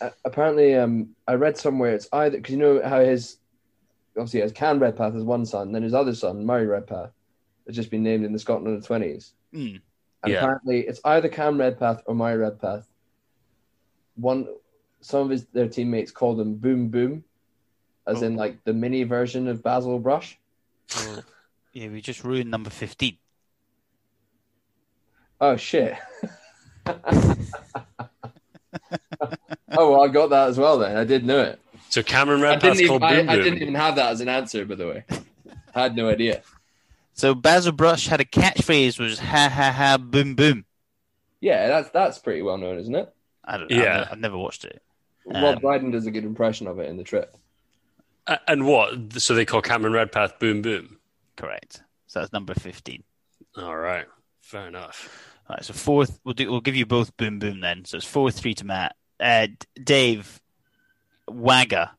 uh, 0.00 0.10
apparently, 0.24 0.74
um, 0.74 1.10
I 1.28 1.34
read 1.34 1.58
somewhere 1.58 1.94
it's 1.94 2.08
either 2.12 2.38
because 2.38 2.52
you 2.52 2.58
know 2.58 2.80
how 2.82 3.00
his 3.00 3.36
obviously 4.16 4.40
has 4.40 4.52
Cam 4.52 4.78
Redpath 4.78 5.14
as 5.14 5.24
one 5.24 5.44
son, 5.44 5.72
then 5.72 5.82
his 5.82 5.92
other 5.92 6.14
son 6.14 6.46
Murray 6.46 6.66
Redpath 6.66 7.10
has 7.66 7.76
just 7.76 7.90
been 7.90 8.02
named 8.02 8.24
in 8.24 8.32
the 8.32 8.38
Scotland 8.38 8.68
under 8.74 8.86
twenties, 8.86 9.34
Hmm. 9.52 9.76
and 10.22 10.32
Yeah. 10.32 10.38
apparently 10.38 10.80
it's 10.86 11.00
either 11.04 11.28
Cam 11.28 11.58
Redpath 11.60 12.02
or 12.06 12.14
Murray 12.14 12.38
Redpath. 12.38 12.88
One, 14.16 14.46
some 15.00 15.20
of 15.22 15.30
his 15.30 15.44
their 15.46 15.68
teammates 15.68 16.10
called 16.10 16.40
him 16.40 16.54
Boom 16.56 16.88
Boom, 16.88 17.24
as 18.06 18.22
Oh. 18.22 18.26
in 18.26 18.36
like 18.36 18.64
the 18.64 18.72
mini 18.72 19.02
version 19.04 19.46
of 19.48 19.62
Basil 19.62 19.98
Brush. 19.98 20.38
Oh. 20.96 21.22
Yeah, 21.72 21.88
we 21.88 22.00
just 22.00 22.24
ruined 22.24 22.50
number 22.50 22.70
fifteen. 22.70 23.18
Oh 25.40 25.56
shit. 25.56 25.96
oh 26.86 27.36
well, 29.70 30.02
I 30.04 30.08
got 30.08 30.30
that 30.30 30.48
as 30.48 30.58
well. 30.58 30.78
Then 30.78 30.96
I 30.96 31.04
did 31.04 31.24
know 31.24 31.40
it. 31.40 31.60
So 31.90 32.02
Cameron 32.02 32.40
I 32.40 32.44
Redpath's 32.44 32.78
didn't, 32.78 32.80
even, 32.80 32.88
called 32.88 33.02
I, 33.02 33.16
Boom 33.16 33.28
I 33.28 33.34
Boom. 33.36 33.44
didn't 33.44 33.62
even 33.62 33.74
have 33.74 33.96
that 33.96 34.12
as 34.12 34.20
an 34.20 34.28
answer, 34.28 34.64
by 34.64 34.74
the 34.74 34.86
way. 34.88 35.04
I 35.74 35.82
had 35.82 35.96
no 35.96 36.08
idea. 36.08 36.42
So 37.14 37.34
Basil 37.34 37.72
Brush 37.72 38.06
had 38.08 38.20
a 38.20 38.24
catchphrase 38.24 38.98
which 38.98 39.10
was 39.10 39.18
"ha 39.18 39.48
ha 39.48 39.70
ha 39.72 39.96
boom 39.98 40.34
boom." 40.34 40.64
Yeah, 41.40 41.68
that's 41.68 41.90
that's 41.90 42.18
pretty 42.18 42.42
well 42.42 42.58
known, 42.58 42.78
isn't 42.78 42.94
it? 42.94 43.12
I 43.46 43.56
don't 43.58 43.70
know. 43.70 43.76
Yeah. 43.76 43.82
I've, 44.00 44.06
ne- 44.06 44.12
I've 44.12 44.18
never 44.20 44.38
watched 44.38 44.64
it. 44.64 44.82
Rob 45.26 45.56
Um, 45.56 45.58
Brydon 45.60 45.90
does 45.90 46.06
a 46.06 46.10
good 46.10 46.24
impression 46.24 46.66
of 46.66 46.78
it 46.78 46.88
in 46.88 46.96
the 46.96 47.04
trip. 47.04 47.36
A- 48.26 48.40
and 48.50 48.66
what? 48.66 49.12
So 49.14 49.34
they 49.34 49.44
call 49.44 49.62
Cameron 49.62 49.92
Redpath 49.92 50.38
Boom 50.38 50.62
Boom. 50.62 50.98
Correct. 51.36 51.82
So 52.06 52.20
that's 52.20 52.32
number 52.32 52.54
fifteen. 52.54 53.02
All 53.56 53.76
right, 53.76 54.06
fair 54.40 54.68
enough. 54.68 55.34
All 55.48 55.54
right. 55.56 55.64
So 55.64 55.72
fourth, 55.74 56.18
we'll 56.24 56.34
do. 56.34 56.50
We'll 56.50 56.60
give 56.60 56.76
you 56.76 56.86
both 56.86 57.16
boom 57.16 57.38
boom 57.38 57.60
then. 57.60 57.84
So 57.84 57.96
it's 57.98 58.06
four 58.06 58.30
three 58.30 58.54
to 58.54 58.64
Matt. 58.64 58.96
Uh, 59.20 59.48
Dave, 59.82 60.40
Wagga. 61.28 61.92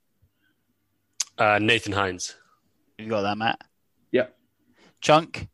Uh, 1.37 1.59
Nathan 1.61 1.93
Hines. 1.93 2.35
You 2.97 3.07
got 3.09 3.21
that, 3.21 3.37
Matt? 3.37 3.61
Yep. 4.11 4.35
Chunk. 5.01 5.47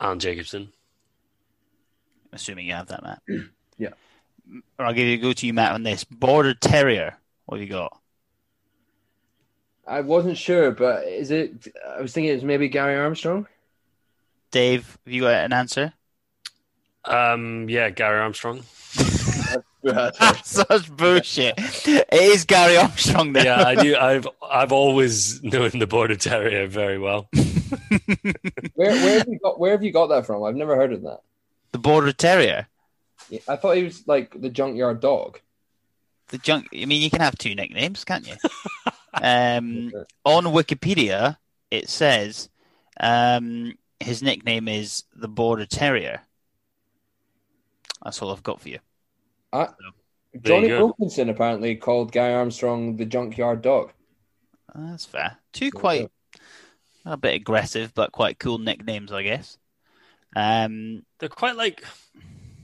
Allan 0.00 0.18
Jacobsen. 0.18 0.72
Assuming 2.32 2.66
you 2.66 2.72
have 2.72 2.86
that, 2.88 3.02
Matt. 3.02 3.22
Yeah. 3.80 3.90
Or 4.78 4.84
I'll 4.86 4.92
give 4.92 5.06
you 5.06 5.18
go 5.18 5.32
to 5.32 5.46
you, 5.46 5.54
Matt, 5.54 5.72
on 5.72 5.82
this. 5.82 6.04
Border 6.04 6.54
Terrier. 6.54 7.16
What 7.46 7.58
have 7.58 7.66
you 7.66 7.72
got? 7.72 7.98
I 9.86 10.02
wasn't 10.02 10.36
sure, 10.36 10.70
but 10.70 11.04
is 11.08 11.30
it? 11.30 11.66
I 11.96 12.00
was 12.00 12.12
thinking 12.12 12.30
it 12.30 12.34
was 12.34 12.44
maybe 12.44 12.68
Gary 12.68 12.96
Armstrong. 12.96 13.46
Dave, 14.50 14.98
have 15.04 15.12
you 15.12 15.22
got 15.22 15.44
an 15.44 15.52
answer? 15.52 15.92
Um, 17.04 17.68
yeah, 17.68 17.90
Gary 17.90 18.20
Armstrong. 18.20 18.62
Such 20.44 20.94
bullshit. 20.94 21.54
It 21.56 22.06
is 22.12 22.44
Gary 22.44 22.76
Armstrong 22.76 23.32
there. 23.32 23.46
yeah, 23.46 23.64
I 23.64 23.74
do. 23.74 23.96
I've 24.00 24.28
I've 24.48 24.72
always 24.72 25.42
known 25.42 25.70
the 25.78 25.86
Border 25.86 26.16
Terrier 26.16 26.66
very 26.66 26.98
well. 26.98 27.28
Where 28.74 28.92
where 28.92 29.18
have 29.18 29.28
you 29.28 29.38
got 29.42 29.58
where 29.60 29.72
have 29.72 29.82
you 29.82 29.92
got 29.92 30.08
that 30.08 30.26
from? 30.26 30.42
I've 30.42 30.56
never 30.56 30.76
heard 30.76 30.92
of 30.92 31.02
that. 31.02 31.20
The 31.72 31.78
Border 31.78 32.12
Terrier. 32.12 32.66
Yeah, 33.30 33.40
I 33.48 33.56
thought 33.56 33.76
he 33.76 33.84
was 33.84 34.06
like 34.06 34.40
the 34.40 34.50
junkyard 34.50 35.00
dog. 35.00 35.40
The 36.28 36.38
junk. 36.38 36.68
I 36.74 36.84
mean, 36.84 37.02
you 37.02 37.10
can 37.10 37.20
have 37.20 37.38
two 37.38 37.54
nicknames, 37.54 38.04
can't 38.04 38.26
you? 38.26 38.34
um, 39.14 39.92
on 40.24 40.44
Wikipedia, 40.44 41.36
it 41.70 41.88
says 41.88 42.48
um, 43.00 43.74
his 44.00 44.22
nickname 44.22 44.68
is 44.68 45.04
the 45.14 45.28
Border 45.28 45.66
Terrier. 45.66 46.20
That's 48.04 48.20
all 48.22 48.32
I've 48.32 48.42
got 48.42 48.60
for 48.60 48.68
you. 48.68 48.78
I, 49.52 49.68
There 50.32 50.42
Jonny 50.42 50.68
you. 50.68 50.76
Wilkinson 50.76 51.28
apparently 51.28 51.76
called 51.76 52.12
Guy 52.12 52.32
Armstrong 52.32 52.96
the 52.96 53.04
junkyard 53.04 53.62
dog. 53.62 53.92
That's 54.74 55.04
fair. 55.04 55.36
Two 55.52 55.70
quite 55.70 56.10
a 57.04 57.16
bit 57.16 57.34
aggressive, 57.34 57.92
but 57.94 58.12
quite 58.12 58.38
cool 58.38 58.58
nicknames, 58.58 59.12
I 59.12 59.22
guess. 59.22 59.58
Um, 60.36 61.04
They're 61.18 61.28
quite 61.28 61.56
like, 61.56 61.84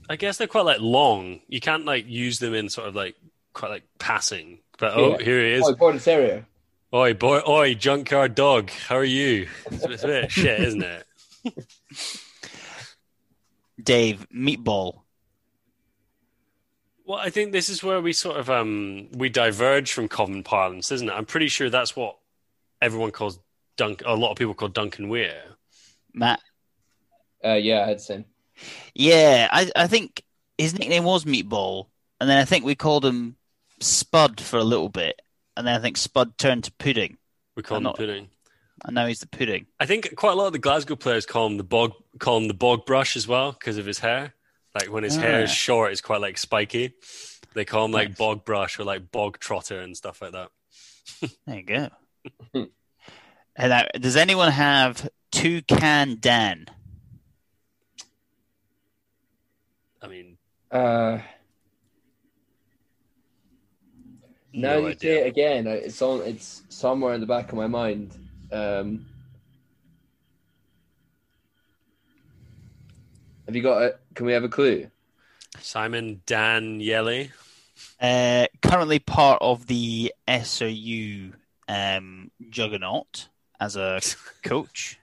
I 0.09 0.15
guess 0.15 0.37
they're 0.37 0.47
quite 0.47 0.65
like 0.65 0.79
long. 0.79 1.41
You 1.47 1.59
can't 1.59 1.85
like 1.85 2.07
use 2.07 2.39
them 2.39 2.53
in 2.53 2.69
sort 2.69 2.87
of 2.87 2.95
like 2.95 3.15
quite 3.53 3.69
like 3.69 3.83
passing. 3.99 4.59
But 4.77 4.93
oh, 4.95 5.17
Yeah. 5.17 5.25
here 5.25 5.41
he 5.41 5.51
is. 5.53 5.63
Oh, 5.65 5.75
Border 5.75 5.99
Terrier. 5.99 6.45
Oi, 6.93 7.13
boy, 7.13 7.41
oi, 7.47 7.73
junkyard 7.73 8.33
dog. 8.35 8.69
How 8.69 8.95
are 8.95 9.03
you? 9.03 9.47
It's, 9.71 9.83
it's 9.83 10.03
a 10.03 10.07
bit 10.07 10.31
shit, 10.31 10.59
isn't 10.61 10.83
it? 10.83 11.05
Dave 13.83 14.25
Meatball. 14.33 15.01
Well, 17.05 17.19
I 17.19 17.29
think 17.29 17.51
this 17.51 17.69
is 17.69 17.83
where 17.83 18.01
we 18.01 18.13
sort 18.13 18.37
of 18.37 18.49
um 18.49 19.09
we 19.13 19.29
diverge 19.29 19.91
from 19.93 20.07
common 20.07 20.43
parlance, 20.43 20.91
isn't 20.91 21.07
it? 21.09 21.13
I'm 21.13 21.25
pretty 21.25 21.47
sure 21.47 21.69
that's 21.69 21.95
what 21.95 22.17
everyone 22.81 23.11
calls 23.11 23.39
Dunk. 23.77 24.01
A 24.05 24.13
lot 24.15 24.31
of 24.31 24.37
people 24.37 24.53
call 24.53 24.69
Duncan 24.69 25.07
Weir. 25.09 25.41
Matt. 26.13 26.39
Uh, 27.45 27.53
yeah, 27.53 27.85
I'd 27.85 28.01
say. 28.01 28.25
Yeah, 28.95 29.47
I, 29.51 29.69
I 29.75 29.87
think 29.87 30.23
his 30.57 30.77
nickname 30.77 31.03
was 31.03 31.25
Meatball, 31.25 31.87
and 32.19 32.29
then 32.29 32.37
I 32.37 32.45
think 32.45 32.65
we 32.65 32.75
called 32.75 33.05
him 33.05 33.35
Spud 33.79 34.41
for 34.41 34.57
a 34.57 34.63
little 34.63 34.89
bit, 34.89 35.21
and 35.55 35.65
then 35.67 35.75
I 35.75 35.79
think 35.79 35.97
Spud 35.97 36.37
turned 36.37 36.63
to 36.65 36.71
Pudding, 36.73 37.17
We 37.55 37.63
call 37.63 37.77
I'm 37.77 37.81
him 37.81 37.83
not- 37.83 37.97
Pudding. 37.97 38.29
and 38.85 38.95
now 38.95 39.05
he's 39.05 39.19
the 39.19 39.27
Pudding. 39.27 39.67
I 39.79 39.85
think 39.85 40.15
quite 40.15 40.31
a 40.31 40.35
lot 40.35 40.47
of 40.47 40.53
the 40.53 40.59
Glasgow 40.59 40.95
players 40.95 41.25
call 41.25 41.47
him 41.47 41.57
the 41.57 41.63
bog, 41.63 41.93
call 42.19 42.37
him 42.37 42.47
the 42.47 42.53
bog 42.53 42.85
brush 42.85 43.15
as 43.15 43.27
well 43.27 43.51
because 43.51 43.77
of 43.77 43.85
his 43.85 43.99
hair. 43.99 44.33
Like 44.75 44.91
when 44.91 45.03
his 45.03 45.15
hair 45.15 45.41
is 45.43 45.49
Ah. 45.49 45.53
short, 45.53 45.91
it's 45.91 46.01
quite 46.01 46.21
like 46.21 46.37
spiky. 46.37 46.93
They 47.55 47.65
call 47.65 47.85
him 47.85 47.91
like 47.91 48.09
Nice. 48.09 48.17
bog 48.17 48.45
brush 48.45 48.77
or 48.79 48.83
like 48.83 49.11
bog 49.11 49.39
trotter 49.39 49.79
and 49.81 49.97
stuff 49.97 50.21
like 50.21 50.33
that. 50.33 50.49
There 51.47 51.55
you 51.55 51.63
go. 51.63 51.89
and 53.55 53.69
now, 53.69 53.85
does 53.99 54.15
anyone 54.15 54.51
have 54.51 55.09
Toucan 55.31 56.17
Dan? 56.19 56.65
I 60.01 60.07
mean, 60.07 60.37
Uh, 60.71 61.19
now 64.53 64.73
no 64.73 64.79
you 64.81 64.87
idea. 64.87 64.99
say 64.99 65.21
it 65.23 65.27
again. 65.27 65.67
uh, 65.67 65.71
It's 65.71 66.01
on. 66.01 66.21
It's 66.21 66.63
somewhere 66.69 67.13
in 67.13 67.21
the 67.21 67.27
back 67.27 67.49
of 67.49 67.55
my 67.57 67.67
mind. 67.67 68.13
Um, 68.51 69.05
have 73.45 73.55
you 73.55 73.61
got 73.61 73.81
it? 73.83 73.99
Can 74.15 74.25
we 74.25 74.33
have 74.33 74.43
a 74.43 74.49
clue? 74.49 74.87
Simon 75.59 76.21
Danielli. 76.27 77.31
Uh, 77.99 78.47
currently 78.61 78.99
part 78.99 79.39
of 79.41 79.67
the 79.67 80.13
SRU 80.27 81.33
um, 81.67 82.31
juggernaut 82.49 83.29
as 83.59 83.75
a 83.75 83.99
coach. 84.43 84.99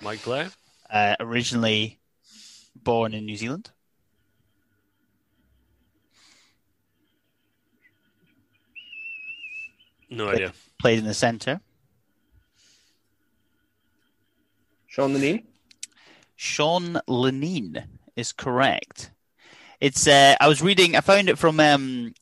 Mike 0.00 0.22
Blair. 0.24 0.50
Uh, 0.90 1.16
originally 1.20 1.98
born 2.74 3.14
in 3.14 3.26
New 3.26 3.36
Zealand. 3.36 3.70
No 10.10 10.28
idea. 10.28 10.52
Played 10.80 11.00
in 11.00 11.04
the 11.04 11.14
centre. 11.14 11.60
Sean 14.86 15.14
Lineen. 15.14 15.44
Sean 16.36 17.00
Lineen 17.08 17.84
is 18.16 18.32
correct. 18.32 19.10
It's 19.80 20.08
uh, 20.08 20.34
I 20.40 20.48
was 20.48 20.62
reading. 20.62 20.96
I 20.96 21.00
found 21.00 21.28
it 21.28 21.38
from 21.38 21.60
um, 21.60 22.14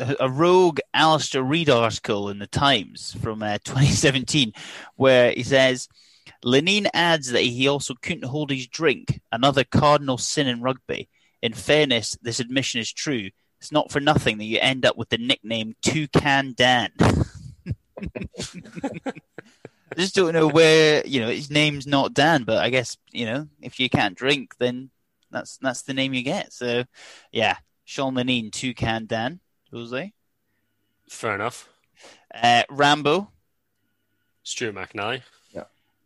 a 0.00 0.16
a 0.20 0.28
rogue 0.28 0.80
Alistair 0.92 1.42
Reid 1.42 1.68
article 1.68 2.28
in 2.28 2.38
the 2.38 2.46
Times 2.46 3.16
from 3.20 3.42
uh, 3.42 3.58
2017, 3.64 4.52
where 4.96 5.32
he 5.32 5.42
says 5.42 5.88
Lineen 6.44 6.88
adds 6.92 7.30
that 7.30 7.42
he 7.42 7.68
also 7.68 7.94
couldn't 8.02 8.28
hold 8.28 8.50
his 8.50 8.66
drink, 8.66 9.20
another 9.32 9.64
cardinal 9.64 10.18
sin 10.18 10.46
in 10.46 10.60
rugby. 10.60 11.08
In 11.40 11.54
fairness, 11.54 12.16
this 12.22 12.40
admission 12.40 12.80
is 12.80 12.92
true. 12.92 13.30
It's 13.60 13.72
not 13.72 13.90
for 13.90 14.00
nothing 14.00 14.38
that 14.38 14.44
you 14.44 14.58
end 14.60 14.84
up 14.84 14.96
with 14.96 15.08
the 15.08 15.18
nickname 15.18 15.74
Toucan 15.82 16.52
Dan. 16.54 16.90
I 17.00 17.24
just 19.96 20.14
don't 20.14 20.34
know 20.34 20.48
where 20.48 21.06
you 21.06 21.20
know 21.20 21.30
his 21.30 21.50
name's 21.50 21.86
not 21.86 22.12
Dan, 22.12 22.44
but 22.44 22.58
I 22.58 22.70
guess 22.70 22.96
you 23.10 23.26
know 23.26 23.48
if 23.62 23.80
you 23.80 23.88
can't 23.88 24.16
drink, 24.16 24.54
then 24.58 24.90
that's 25.30 25.56
that's 25.58 25.82
the 25.82 25.94
name 25.94 26.12
you 26.12 26.22
get. 26.22 26.52
So, 26.52 26.84
yeah, 27.32 27.56
Sean 27.84 28.14
Lineen, 28.14 28.52
Toucan 28.52 29.06
Dan, 29.06 29.40
Jose, 29.72 30.12
Fair 31.08 31.34
enough. 31.36 31.68
uh, 32.34 32.64
Rambo, 32.68 33.30
Stuart 34.42 34.74
McInally. 34.74 35.22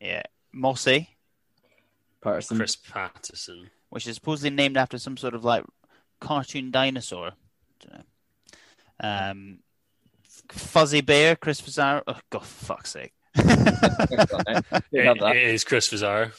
Yeah, 0.00 0.22
Mossy, 0.54 1.08
Paterson. 2.20 2.56
Chris 2.56 2.76
Paterson. 2.76 3.70
which 3.90 4.06
is 4.06 4.14
supposedly 4.16 4.50
named 4.50 4.76
after 4.76 4.98
some 4.98 5.16
sort 5.16 5.34
of 5.34 5.44
like 5.44 5.64
cartoon 6.20 6.70
dinosaur. 6.70 7.32
Um, 9.00 9.60
Fuzzy 10.50 11.00
Bear, 11.00 11.36
Chris 11.36 11.60
Fusaro. 11.60 12.02
Oh, 12.06 12.18
God, 12.30 12.44
fuck's 12.44 12.90
sake. 12.90 13.12
It, 14.90 15.16
it 15.20 15.36
is 15.36 15.64
Chris 15.64 15.88
Fusaro. 15.88 16.32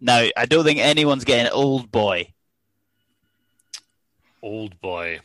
Now, 0.00 0.26
I 0.36 0.46
don't 0.46 0.64
think 0.64 0.80
anyone's 0.80 1.24
getting 1.24 1.52
Old 1.52 1.92
Boy. 1.92 2.32
Old 4.42 4.80
boy. 4.80 5.20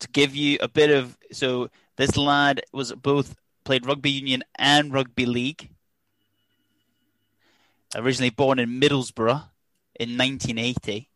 To 0.00 0.08
give 0.08 0.34
you 0.34 0.58
a 0.60 0.68
bit 0.68 0.90
of. 0.90 1.16
So, 1.30 1.70
this 1.96 2.16
lad 2.16 2.62
was 2.72 2.92
both 2.92 3.36
played 3.66 3.84
rugby 3.84 4.10
union 4.10 4.44
and 4.54 4.92
rugby 4.92 5.26
league. 5.26 5.68
Originally 7.94 8.30
born 8.30 8.58
in 8.58 8.80
Middlesbrough 8.80 9.44
in 9.98 10.16
1980. 10.16 11.10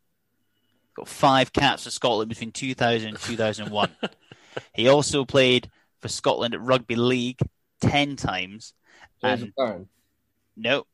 Got 0.94 1.09
five 1.09 1.53
caps 1.53 1.84
for 1.84 1.90
Scotland 1.90 2.28
between 2.28 2.53
2000 2.53 3.09
and 3.09 3.18
2001. 3.18 3.90
he 4.74 4.88
also 4.88 5.24
played 5.24 5.70
for 6.01 6.09
Scotland 6.09 6.55
at 6.55 6.61
rugby 6.61 6.96
league 6.96 7.38
10 7.80 8.16
times. 8.16 8.74
Joseph 9.22 9.51
And 9.57 9.86
no, 10.57 10.86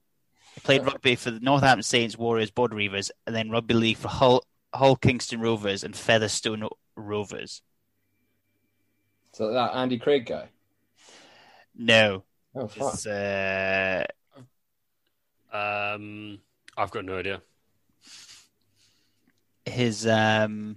he 0.55 0.61
played 0.61 0.85
rugby 0.85 1.17
for 1.17 1.31
the 1.31 1.41
Northampton 1.41 1.83
Saints, 1.83 2.19
Warriors, 2.19 2.51
Border 2.51 2.77
Reivers, 2.77 3.11
and 3.27 3.35
then 3.35 3.51
rugby 3.51 3.75
league 3.75 3.97
for 3.97 4.09
Hull, 4.09 4.45
Hull 4.75 4.97
Kingston 4.97 5.41
Rovers 5.41 5.85
and 5.85 5.97
Featherstone 5.97 6.69
Rovers. 6.97 7.63
So 9.33 9.53
that 9.53 9.75
Andy 9.75 9.99
Craig 9.99 10.27
guy. 10.27 10.49
No, 11.77 12.25
Oh 12.55 12.69
fuck. 12.69 13.07
uh, 13.07 14.05
Um, 15.53 16.41
I've 16.77 16.91
got 16.91 17.05
no 17.05 17.19
idea. 17.19 17.43
his 19.67 20.07
um, 20.07 20.77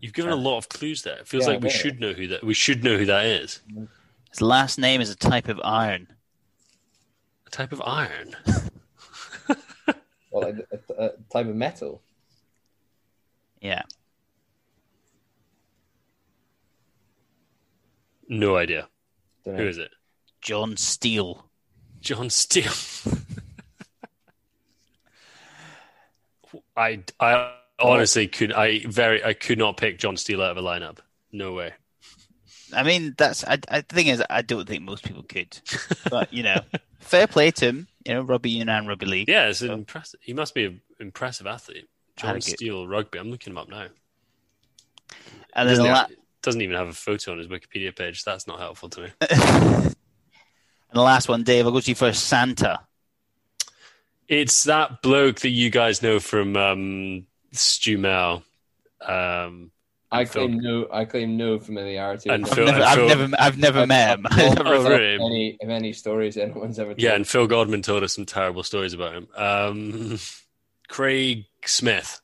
You've 0.00 0.14
given 0.14 0.30
a 0.32 0.36
lot 0.36 0.56
of 0.58 0.68
clues 0.68 1.02
there. 1.02 1.18
It 1.18 1.28
feels 1.28 1.46
Yeah, 1.46 1.54
like 1.54 1.62
we 1.62 1.68
I 1.68 1.72
know. 1.72 1.78
should 1.78 2.00
know 2.00 2.12
who 2.12 2.26
that. 2.28 2.44
We 2.44 2.54
should 2.54 2.82
know 2.84 2.96
who 2.96 3.06
that 3.06 3.26
is. 3.26 3.60
his 4.30 4.40
last 4.40 4.78
name 4.78 5.00
is 5.00 5.10
a 5.10 5.16
type 5.16 5.48
of 5.48 5.60
iron. 5.62 6.06
A 7.46 7.50
type 7.50 7.72
of 7.72 7.82
iron. 7.84 8.36
Well, 10.32 10.44
like 10.44 10.64
a, 10.70 11.04
a 11.06 11.08
type 11.32 11.48
of 11.48 11.56
metal. 11.56 12.02
Yeah, 13.60 13.82
No 18.28 18.54
idea. 18.56 18.88
Don't 19.44 19.56
Who 19.56 19.64
know. 19.64 19.68
is 19.68 19.78
it? 19.78 19.90
John 20.40 20.76
Steele. 20.76 21.46
John 22.00 22.30
Steele. 22.30 22.72
I 26.76 27.02
I 27.18 27.52
honestly 27.78 28.26
could 28.26 28.52
I 28.52 28.80
very 28.86 29.22
I 29.24 29.34
could 29.34 29.58
not 29.58 29.76
pick 29.76 29.98
John 29.98 30.16
Steele 30.16 30.42
out 30.42 30.56
of 30.56 30.56
a 30.56 30.62
lineup. 30.62 30.98
No 31.32 31.52
way. 31.52 31.74
I 32.72 32.82
mean, 32.82 33.14
that's 33.16 33.44
I, 33.44 33.58
I 33.68 33.80
the 33.80 33.94
thing 33.94 34.06
is, 34.06 34.22
I 34.30 34.42
don't 34.42 34.66
think 34.68 34.82
most 34.82 35.04
people 35.04 35.22
could, 35.22 35.58
but 36.10 36.32
you 36.32 36.42
know, 36.42 36.60
fair 37.00 37.26
play 37.26 37.50
to 37.52 37.66
him. 37.66 37.88
You 38.06 38.14
know, 38.14 38.22
rugby 38.22 38.50
union 38.50 38.68
and 38.70 38.88
rugby 38.88 39.06
league. 39.06 39.28
Yeah, 39.28 39.48
it's 39.48 39.60
an 39.60 39.70
impressive. 39.70 40.20
He 40.22 40.32
must 40.32 40.54
be 40.54 40.64
an 40.64 40.80
impressive 40.98 41.46
athlete. 41.46 41.88
John 42.16 42.40
Steele 42.40 42.86
rugby. 42.86 43.18
I'm 43.18 43.30
looking 43.30 43.52
him 43.52 43.58
up 43.58 43.68
now. 43.68 43.86
and 45.54 45.68
then 45.68 45.76
Doesn't, 45.76 45.86
la- 45.86 46.06
doesn't 46.42 46.60
even 46.60 46.76
have 46.76 46.88
a 46.88 46.92
photo 46.92 47.32
on 47.32 47.38
his 47.38 47.48
Wikipedia 47.48 47.94
page. 47.94 48.24
That's 48.24 48.46
not 48.46 48.58
helpful 48.58 48.88
to 48.90 49.02
me. 49.02 49.10
and 50.90 50.98
the 50.98 51.02
last 51.02 51.28
one, 51.28 51.42
Dave. 51.44 51.66
I'll 51.66 51.72
go 51.72 51.80
to 51.80 51.88
you 51.90 51.94
first. 51.94 52.24
Santa. 52.26 52.80
It's 54.28 54.64
that 54.64 55.02
bloke 55.02 55.40
that 55.40 55.48
you 55.50 55.70
guys 55.70 56.02
know 56.02 56.20
from 56.20 56.56
um, 56.56 57.26
Stu 57.52 57.98
Mel. 57.98 58.44
Um, 59.00 59.72
I 60.12 60.24
Phil- 60.24 60.46
claim 60.46 60.58
no. 60.60 60.86
I 60.92 61.04
claim 61.04 61.36
no 61.36 61.58
familiarity. 61.58 62.30
And 62.30 62.44
with 62.44 62.52
I've 62.58 62.94
Phil- 62.96 63.08
him. 63.08 63.30
never, 63.30 63.36
I've 63.42 63.58
never, 63.58 63.78
I've 63.80 63.88
met 63.88 64.18
him. 64.18 64.26
I 64.30 64.36
don't 64.54 64.66
Oh, 64.66 64.82
know 64.82 64.88
really? 64.88 65.14
any, 65.14 65.56
if 65.60 65.68
any 65.68 65.92
stories 65.92 66.36
anyone's 66.36 66.78
ever 66.78 66.90
told. 66.90 67.00
yeah, 67.00 67.14
and 67.14 67.26
Phil 67.26 67.46
Godman 67.46 67.82
told 67.82 68.02
us 68.04 68.14
some 68.14 68.26
terrible 68.26 68.62
stories 68.62 68.92
about 68.92 69.14
him. 69.14 69.28
Um, 69.36 70.18
Craig 70.88 71.46
Smith. 71.64 72.20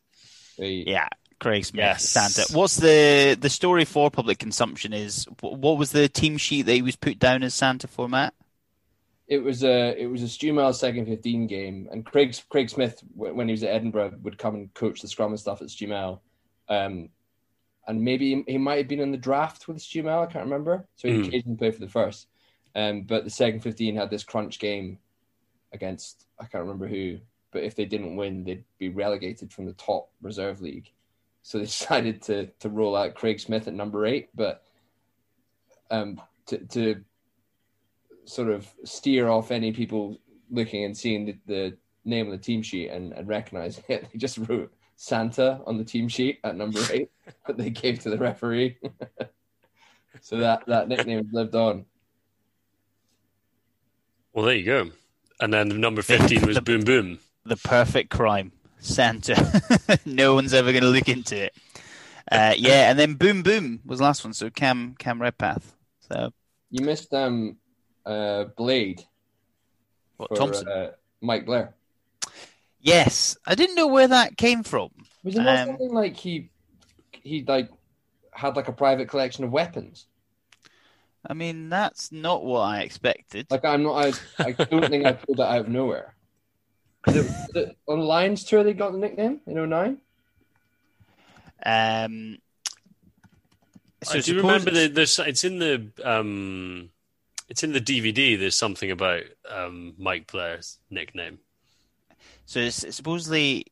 The- 0.59 0.85
Yeah, 0.87 1.09
Craig 1.41 1.65
Smith, 1.65 1.79
Yes. 1.79 2.09
Santa. 2.09 2.53
What's 2.57 2.77
the 2.77 3.37
the 3.41 3.51
story 3.51 3.85
for 3.85 4.11
public 4.11 4.39
consumption? 4.39 4.93
Is 4.93 5.27
what 5.41 5.77
was 5.79 5.91
the 5.93 6.09
team 6.09 6.39
sheet 6.39 6.63
that 6.67 6.73
he 6.75 6.83
was 6.83 6.97
put 6.97 7.19
down 7.19 7.43
as 7.43 7.55
Santa 7.55 7.87
format? 7.89 8.33
It 9.29 9.39
was 9.39 9.65
a 9.65 10.01
it 10.01 10.07
was 10.07 10.23
a 10.23 10.29
Stu 10.29 10.53
Miles 10.53 10.79
second 10.79 11.07
fifteen 11.07 11.47
game, 11.47 11.89
and 11.91 12.07
Craig 12.07 12.37
Craig 12.49 12.71
Smith 12.71 13.03
when 13.15 13.49
he 13.49 13.53
was 13.53 13.63
at 13.65 13.71
Edinburgh 13.75 14.15
would 14.23 14.39
come 14.39 14.55
and 14.55 14.73
coach 14.75 15.01
the 15.03 15.09
scrum 15.09 15.33
and 15.33 15.41
stuff 15.41 15.63
at 15.63 15.71
Stu 15.71 15.89
Mel. 15.89 16.23
um, 16.69 17.09
and 17.89 18.03
maybe 18.03 18.43
he, 18.49 18.59
might 18.59 18.79
have 18.79 18.89
been 18.89 18.99
in 18.99 19.13
the 19.13 19.17
draft 19.17 19.69
with 19.69 19.81
Stu 19.81 20.03
Mel. 20.03 20.23
I 20.23 20.27
can't 20.27 20.45
remember, 20.45 20.89
so 20.97 21.07
he 21.07 21.15
Mm. 21.15 21.29
occasionally 21.29 21.57
played 21.57 21.75
for 21.75 21.81
the 21.81 21.89
first. 21.89 22.27
Um, 22.75 23.03
but 23.03 23.23
the 23.23 23.31
second 23.31 23.61
fifteen 23.61 23.95
had 23.97 24.11
this 24.11 24.25
crunch 24.25 24.59
game 24.59 24.99
against 25.73 26.27
I 26.41 26.45
can't 26.47 26.63
remember 26.63 26.87
who, 26.89 27.19
but 27.53 27.63
if 27.63 27.75
they 27.77 27.85
didn't 27.85 28.17
win, 28.17 28.45
they'd 28.45 28.65
be 28.79 28.89
relegated 28.89 29.53
from 29.53 29.67
the 29.67 29.73
top 29.75 30.11
reserve 30.21 30.61
league. 30.61 30.91
So 31.43 31.59
they 31.59 31.65
decided 31.77 32.23
to 32.23 32.47
to 32.61 32.69
roll 32.69 32.97
out 32.97 33.15
Craig 33.15 33.39
Smith 33.41 33.67
at 33.69 33.75
number 33.75 34.05
eight, 34.07 34.29
but 34.35 34.63
um, 35.91 36.21
to 36.47 36.59
to 36.59 37.05
sort 38.27 38.51
of 38.51 38.69
steer 38.85 39.29
off 39.29 39.51
any 39.51 39.73
people 39.73 40.19
looking 40.51 40.85
and 40.85 40.97
seeing 40.97 41.27
the, 41.27 41.37
the 41.47 41.77
name 42.05 42.27
on 42.27 42.33
the 42.33 42.39
team 42.39 42.63
sheet 42.63 42.89
and, 42.89 43.13
and 43.13 43.29
recognizing 43.29 43.85
it, 43.89 44.09
they 44.13 44.19
just 44.19 44.39
wrote 44.39 44.73
Santa 44.97 45.61
on 45.67 45.79
the 45.79 45.85
team 45.85 46.09
sheet 46.09 46.39
at 46.45 46.57
number 46.57 46.81
eight 46.91 47.11
that 47.47 47.57
they 47.57 47.71
gave 47.71 48.01
to 48.01 48.11
the 48.11 48.19
referee. 48.19 48.79
so 50.21 50.39
that 50.39 50.65
that 50.67 50.89
nickname 50.89 51.29
lived 51.33 51.55
on. 51.55 51.85
Well, 54.33 54.45
there 54.45 54.55
you 54.55 54.65
go. 54.65 54.91
And 55.41 55.53
then 55.53 55.81
number 55.81 56.03
15 56.03 56.47
was 56.47 56.57
the, 56.57 56.63
Boom 56.63 56.83
Boom. 56.83 57.19
The 57.45 57.57
perfect 57.57 58.11
crime, 58.11 58.53
Santa. 58.79 59.63
no 60.05 60.35
one's 60.35 60.53
ever 60.55 60.73
going 60.73 60.83
to 60.83 60.91
look 60.91 61.09
into 61.09 61.45
it. 61.45 61.55
Uh, 62.31 62.55
yeah, 62.57 62.91
and 62.91 62.99
then 62.99 63.15
Boom 63.15 63.43
Boom 63.43 63.81
was 63.85 63.99
the 63.99 64.05
last 64.05 64.25
one. 64.25 64.33
So 64.33 64.51
Cam 64.51 64.95
Cam 64.99 65.21
Redpath. 65.21 65.75
So 66.01 66.31
You 66.71 66.85
missed 66.85 67.15
um 67.15 67.57
uh 68.07 68.45
Blade 68.57 69.05
what, 70.17 70.29
for 70.31 70.37
Thompson? 70.37 70.69
uh, 70.69 70.91
Mike 71.21 71.45
Blair. 71.47 71.75
yes, 72.81 73.37
I 73.47 73.55
didn't 73.55 73.75
know 73.75 73.89
where 73.89 74.09
that 74.09 74.37
came 74.37 74.63
from. 74.63 74.91
Was 75.25 75.35
it 75.37 75.41
not 75.43 75.59
Um, 75.59 75.67
something 75.69 75.93
like 75.93 76.17
he 76.17 76.51
he 77.23 77.45
like 77.47 77.69
had 78.33 78.55
like 78.57 78.69
a 78.69 78.73
private 78.73 79.09
collection 79.09 79.45
of 79.45 79.51
weapons? 79.51 80.07
I 81.29 81.35
mean, 81.35 81.69
that's 81.69 82.13
not 82.13 82.45
what 82.45 82.61
I 82.61 82.81
expected. 82.83 83.49
Like 83.51 83.65
I'm 83.65 83.83
not 83.83 84.05
I, 84.05 84.13
I 84.39 84.53
don't 84.53 84.89
think 84.89 85.05
I 85.05 85.13
pulled 85.13 85.39
that 85.39 85.51
out 85.51 85.61
of 85.63 85.69
nowhere. 85.69 86.15
Is 87.09 87.17
it, 87.17 87.27
is 87.27 87.49
it 87.55 87.77
on 87.87 88.01
Lions 88.01 88.43
tour 88.45 88.65
they 88.65 88.73
got 88.73 88.91
the 88.93 88.99
nickname 88.99 89.41
in 89.47 89.55
09? 89.71 89.99
Um, 91.65 92.39
so 94.03 94.13
I 94.13 94.15
do 94.17 94.23
suppose 94.23 94.37
remember 94.43 94.71
it's- 94.71 94.83
that 94.89 94.95
there's 94.95 95.19
it's 95.21 95.45
in 95.45 95.59
the 95.59 95.89
um 96.05 96.91
it's 97.49 97.63
in 97.63 97.73
the 97.73 97.81
DVD. 97.81 98.39
There's 98.39 98.59
something 98.59 98.91
about 98.91 99.23
um 99.49 99.95
Mike 99.99 100.31
Blair's 100.31 100.79
nickname. 100.91 101.39
So 102.45 102.69
supposedly, 102.69 103.67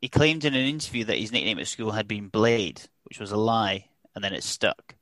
he 0.00 0.08
claimed 0.08 0.44
in 0.44 0.54
an 0.54 0.66
interview 0.66 1.04
that 1.04 1.18
his 1.18 1.32
nickname 1.32 1.58
at 1.58 1.66
school 1.66 1.92
had 1.92 2.06
been 2.06 2.28
Blade, 2.28 2.82
which 3.04 3.18
was 3.18 3.32
a 3.32 3.36
lie, 3.36 3.86
and 4.14 4.22
then 4.22 4.34
it 4.34 4.42
stuck. 4.42 4.94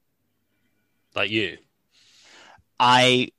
Like 1.15 1.31
you. 1.31 1.59
I, 2.79 3.31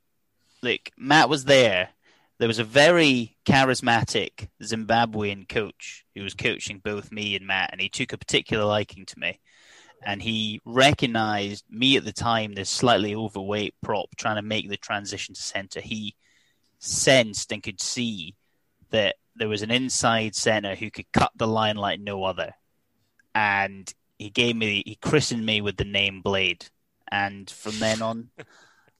look, 0.62 0.90
Matt 0.96 1.28
was 1.28 1.44
there. 1.44 1.90
There 2.38 2.48
was 2.48 2.58
a 2.58 2.64
very 2.64 3.36
charismatic 3.46 4.48
Zimbabwean 4.62 5.48
coach 5.48 6.04
who 6.14 6.22
was 6.22 6.34
coaching 6.34 6.80
both 6.84 7.12
me 7.12 7.34
and 7.34 7.46
Matt, 7.46 7.70
and 7.72 7.80
he 7.80 7.88
took 7.88 8.12
a 8.12 8.18
particular 8.18 8.64
liking 8.64 9.06
to 9.06 9.18
me. 9.18 9.40
And 10.04 10.22
he 10.22 10.60
recognized 10.64 11.64
me 11.70 11.96
at 11.96 12.04
the 12.04 12.12
time, 12.12 12.54
this 12.54 12.70
slightly 12.70 13.14
overweight 13.14 13.74
prop 13.82 14.14
trying 14.16 14.36
to 14.36 14.42
make 14.42 14.68
the 14.68 14.76
transition 14.76 15.34
to 15.34 15.42
center. 15.42 15.80
He 15.80 16.14
sensed 16.78 17.50
and 17.52 17.62
could 17.62 17.80
see 17.80 18.34
that 18.90 19.16
there 19.34 19.48
was 19.48 19.62
an 19.62 19.70
inside 19.70 20.34
center 20.34 20.74
who 20.74 20.90
could 20.90 21.10
cut 21.12 21.32
the 21.36 21.46
line 21.46 21.76
like 21.76 22.00
no 22.00 22.24
other. 22.24 22.52
And 23.34 23.92
he 24.18 24.30
gave 24.30 24.56
me, 24.56 24.82
he 24.86 24.96
christened 24.96 25.44
me 25.44 25.60
with 25.60 25.76
the 25.76 25.84
name 25.84 26.22
Blade. 26.22 26.66
And 27.10 27.48
from 27.48 27.78
then 27.78 28.02
on, 28.02 28.30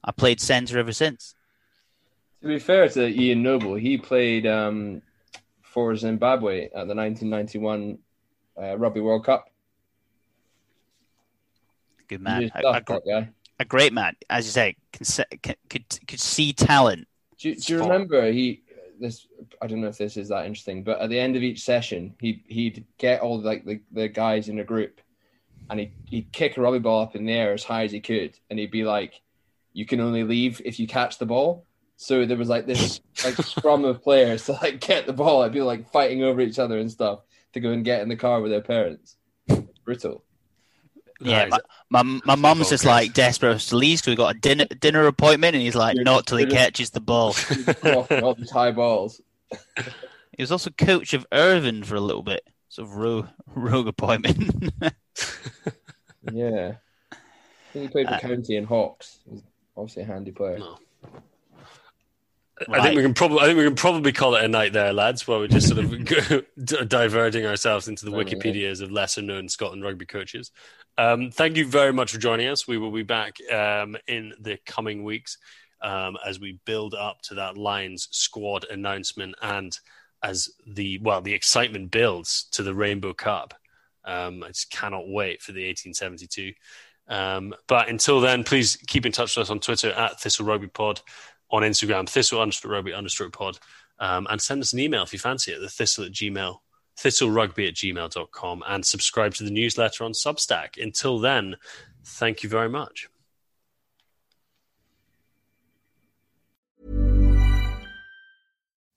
I 0.05 0.13
played 0.13 0.41
center 0.41 0.79
ever 0.79 0.93
since. 0.93 1.35
To 2.43 2.49
be 2.49 2.59
fair 2.59 2.89
to 2.89 3.07
Ian 3.09 3.43
Noble, 3.43 3.75
he 3.75 3.97
played 3.97 4.47
um, 4.47 5.03
for 5.63 5.97
Zimbabwe 5.97 6.67
at 6.67 6.87
the 6.87 6.95
1991 6.95 7.99
uh, 8.61 8.77
Rugby 8.77 9.01
World 9.01 9.25
Cup. 9.25 9.49
Good 12.09 12.21
man. 12.21 12.51
A, 12.55 12.69
a 12.69 12.81
guy. 12.83 13.29
a 13.59 13.65
great 13.65 13.93
man. 13.93 14.15
As 14.31 14.47
you 14.47 14.53
say, 14.53 14.77
can, 14.93 15.07
can, 15.43 15.55
could, 15.69 15.85
could 16.07 16.21
see 16.21 16.53
talent. 16.53 17.09
Do, 17.39 17.51
you- 17.51 17.57
do 17.57 17.73
you 17.75 17.81
remember 17.81 18.31
he 18.33 18.63
this 18.99 19.27
I 19.61 19.67
don't 19.67 19.81
know 19.83 19.89
if 19.89 19.99
this 19.99 20.17
is 20.17 20.29
that 20.31 20.47
interesting, 20.47 20.83
but 20.83 21.01
at 21.01 21.11
the 21.11 21.21
end 21.21 21.37
of 21.37 21.43
each 21.43 21.63
session, 21.63 22.15
he 22.21 22.43
he'd 22.47 22.85
get 22.99 23.21
all 23.21 23.39
like 23.41 23.65
the, 23.65 23.81
the 23.93 24.09
guys 24.09 24.49
in 24.49 24.59
a 24.59 24.65
group, 24.65 25.01
and 25.69 25.81
he 25.81 25.93
he'd 26.07 26.33
kick 26.33 26.57
a 26.57 26.61
rugby 26.63 26.79
ball 26.79 27.03
up 27.03 27.15
in 27.15 27.27
the 27.27 27.33
air 27.33 27.53
as 27.53 27.63
high 27.65 27.85
as 27.85 27.93
he 27.93 28.01
could, 28.01 28.39
and 28.49 28.59
he'd 28.59 28.71
be 28.71 28.85
like, 28.85 29.21
"You 29.75 29.85
can 29.85 30.01
only 30.01 30.25
leave 30.25 30.63
if 30.65 30.79
you 30.81 30.87
catch 30.87 31.19
the 31.19 31.27
ball." 31.27 31.67
So 31.99 32.25
there 32.25 32.39
was 32.39 32.49
like 32.49 32.67
this 32.67 33.01
like 33.25 33.35
scrum 33.43 33.85
of 33.85 34.03
players 34.03 34.47
to 34.47 34.53
like 34.53 34.81
get 34.81 35.07
the 35.07 35.13
ball. 35.13 35.43
I'd 35.43 35.53
be 35.53 35.61
like 35.63 35.91
fighting 35.91 36.23
over 36.23 36.41
each 36.41 36.59
other 36.59 36.79
and 36.79 36.91
stuff 36.91 37.21
to 37.53 37.61
go 37.61 37.71
and 37.71 37.85
get 37.85 38.01
in 38.01 38.09
the 38.09 38.17
car 38.17 38.41
with 38.41 38.51
their 38.51 38.63
parents. 38.63 39.17
Brutal. 39.85 40.23
Yeah, 41.21 41.49
my 41.91 42.03
my, 42.03 42.21
my 42.25 42.35
mum's 42.35 42.69
just 42.69 42.85
like 42.85 43.15
desperate 43.15 43.59
to 43.61 43.77
leave 43.77 44.01
because 44.01 44.09
we 44.13 44.17
got 44.17 44.37
a 44.37 44.39
dinner 44.39 44.67
dinner 44.67 45.07
appointment, 45.07 45.55
and 45.55 45.63
he's 45.63 45.75
like, 45.75 45.97
not 45.97 46.19
just- 46.19 46.29
till 46.29 46.39
he 46.39 46.47
catches 46.47 46.91
the 46.91 47.01
ball. 47.01 47.35
Blocking 47.83 48.23
all 48.23 48.35
these 48.35 48.51
high 48.51 48.71
balls. 48.73 49.21
he 50.37 50.43
was 50.43 50.53
also 50.53 50.71
coach 50.71 51.15
of 51.15 51.27
Irvine 51.33 51.83
for 51.85 51.95
a 51.95 52.01
little 52.01 52.23
bit, 52.23 52.43
sort 52.69 52.89
of 52.89 52.97
rogue, 52.97 53.27
rogue 53.55 53.89
appointment. 53.89 54.73
Yeah. 56.33 56.75
I 57.13 57.17
think 57.73 57.85
he 57.85 57.89
played 57.89 58.09
for 58.09 58.15
Uh, 58.15 58.19
County 58.21 58.57
and 58.57 58.67
Hawks. 58.67 59.19
He's 59.31 59.43
obviously 59.77 60.03
a 60.03 60.07
handy 60.07 60.33
player. 60.33 60.59
No. 60.59 60.79
I 62.71 62.81
think 62.83 62.97
we 62.97 63.03
can 63.03 63.13
probably. 63.13 63.41
I 63.41 63.45
think 63.45 63.59
we 63.59 63.65
can 63.65 63.75
probably 63.75 64.13
call 64.13 64.35
it 64.35 64.43
a 64.43 64.49
night 64.49 64.73
there, 64.73 64.91
lads. 64.95 65.29
While 65.29 65.41
we're 65.41 65.47
just 65.49 65.69
sort 65.69 65.85
of 65.85 66.05
go- 66.65 66.85
diverting 66.85 67.45
ourselves 67.45 67.87
into 67.87 68.07
the 68.07 68.11
Certainly, 68.13 68.33
yeah. 68.33 68.39
Wikipedias 68.71 68.81
of 68.81 68.91
lesser-known 68.91 69.51
Scotland 69.51 69.85
rugby 69.85 70.07
coaches. 70.07 70.53
Um, 70.99 71.31
thank 71.31 71.57
you 71.57 71.67
very 71.67 71.93
much 71.93 72.13
for 72.13 72.19
joining 72.19 72.49
us. 72.49 72.67
We 72.67 72.79
will 72.79 72.91
be 72.91 73.03
back 73.03 73.37
um, 73.53 73.97
in 74.09 74.33
the 74.41 74.59
coming 74.65 75.05
weeks 75.05 75.39
um, 75.83 76.17
as 76.25 76.41
we 76.41 76.59
build 76.65 76.95
up 76.95 77.21
to 77.23 77.35
that 77.35 77.59
Lions 77.59 78.09
squad 78.11 78.65
announcement, 78.71 79.35
and 79.43 79.79
as 80.23 80.49
the 80.67 80.99
well, 81.03 81.21
the 81.21 81.35
excitement 81.35 81.91
builds 81.91 82.45
to 82.53 82.63
the 82.63 82.75
Rainbow 82.75 83.13
Cup. 83.13 83.55
Um, 84.05 84.43
I 84.43 84.49
just 84.49 84.71
cannot 84.71 85.09
wait 85.09 85.43
for 85.43 85.53
the 85.53 85.67
1872. 85.67 86.53
Um, 87.09 87.55
but 87.67 87.89
until 87.89 88.21
then, 88.21 88.43
please 88.43 88.77
keep 88.87 89.05
in 89.05 89.13
touch 89.13 89.37
with 89.37 89.45
us 89.45 89.51
on 89.51 89.61
Twitter 89.61 89.93
at 89.93 90.21
Thistle 90.21 90.47
Rugby 90.47 90.69
Pod, 90.69 91.01
on 91.51 91.63
Instagram, 91.63 92.09
thistle 92.09 92.45
rugby 92.65 92.93
pod, 93.31 93.59
um, 93.99 94.27
and 94.31 94.41
send 94.41 94.61
us 94.63 94.73
an 94.73 94.81
email 94.81 95.03
if 95.03 95.13
you 95.13 95.19
fancy 95.19 95.53
it, 95.53 95.61
the 95.61 95.69
thistle 95.69 96.05
at 96.05 96.13
gmail, 96.13 96.59
thistlerugby 96.97 97.69
at 97.69 97.75
gmail.com, 97.75 98.65
and 98.67 98.85
subscribe 98.85 99.35
to 99.35 99.45
the 99.45 99.51
newsletter 99.51 100.05
on 100.05 100.13
Substack. 100.13 100.83
Until 100.83 101.19
then, 101.19 101.57
thank 102.05 102.43
you 102.43 102.49
very 102.49 102.69
much. 102.69 103.09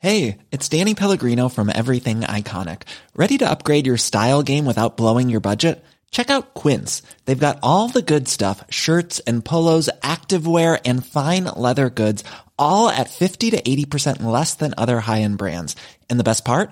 Hey, 0.01 0.37
it's 0.49 0.69
Danny 0.69 0.95
Pellegrino 0.95 1.49
from 1.49 1.69
Everything 1.69 2.21
Iconic. 2.21 2.83
Ready 3.15 3.37
to 3.39 3.49
upgrade 3.49 3.85
your 3.85 3.97
style 3.97 4.43
game 4.43 4.63
without 4.63 4.95
blowing 4.95 5.29
your 5.29 5.41
budget? 5.41 5.83
Check 6.09 6.29
out 6.29 6.53
Quince. 6.53 7.01
They've 7.25 7.37
got 7.37 7.59
all 7.61 7.89
the 7.89 8.01
good 8.01 8.29
stuff 8.29 8.63
shirts 8.69 9.19
and 9.27 9.43
polos, 9.43 9.89
activewear, 10.01 10.79
and 10.85 11.05
fine 11.05 11.43
leather 11.43 11.89
goods, 11.89 12.23
all 12.57 12.87
at 12.87 13.09
50 13.09 13.51
to 13.51 13.61
80% 13.61 14.21
less 14.21 14.55
than 14.55 14.73
other 14.77 15.01
high 15.01 15.19
end 15.19 15.37
brands. 15.37 15.75
And 16.09 16.17
the 16.17 16.23
best 16.23 16.45
part? 16.45 16.71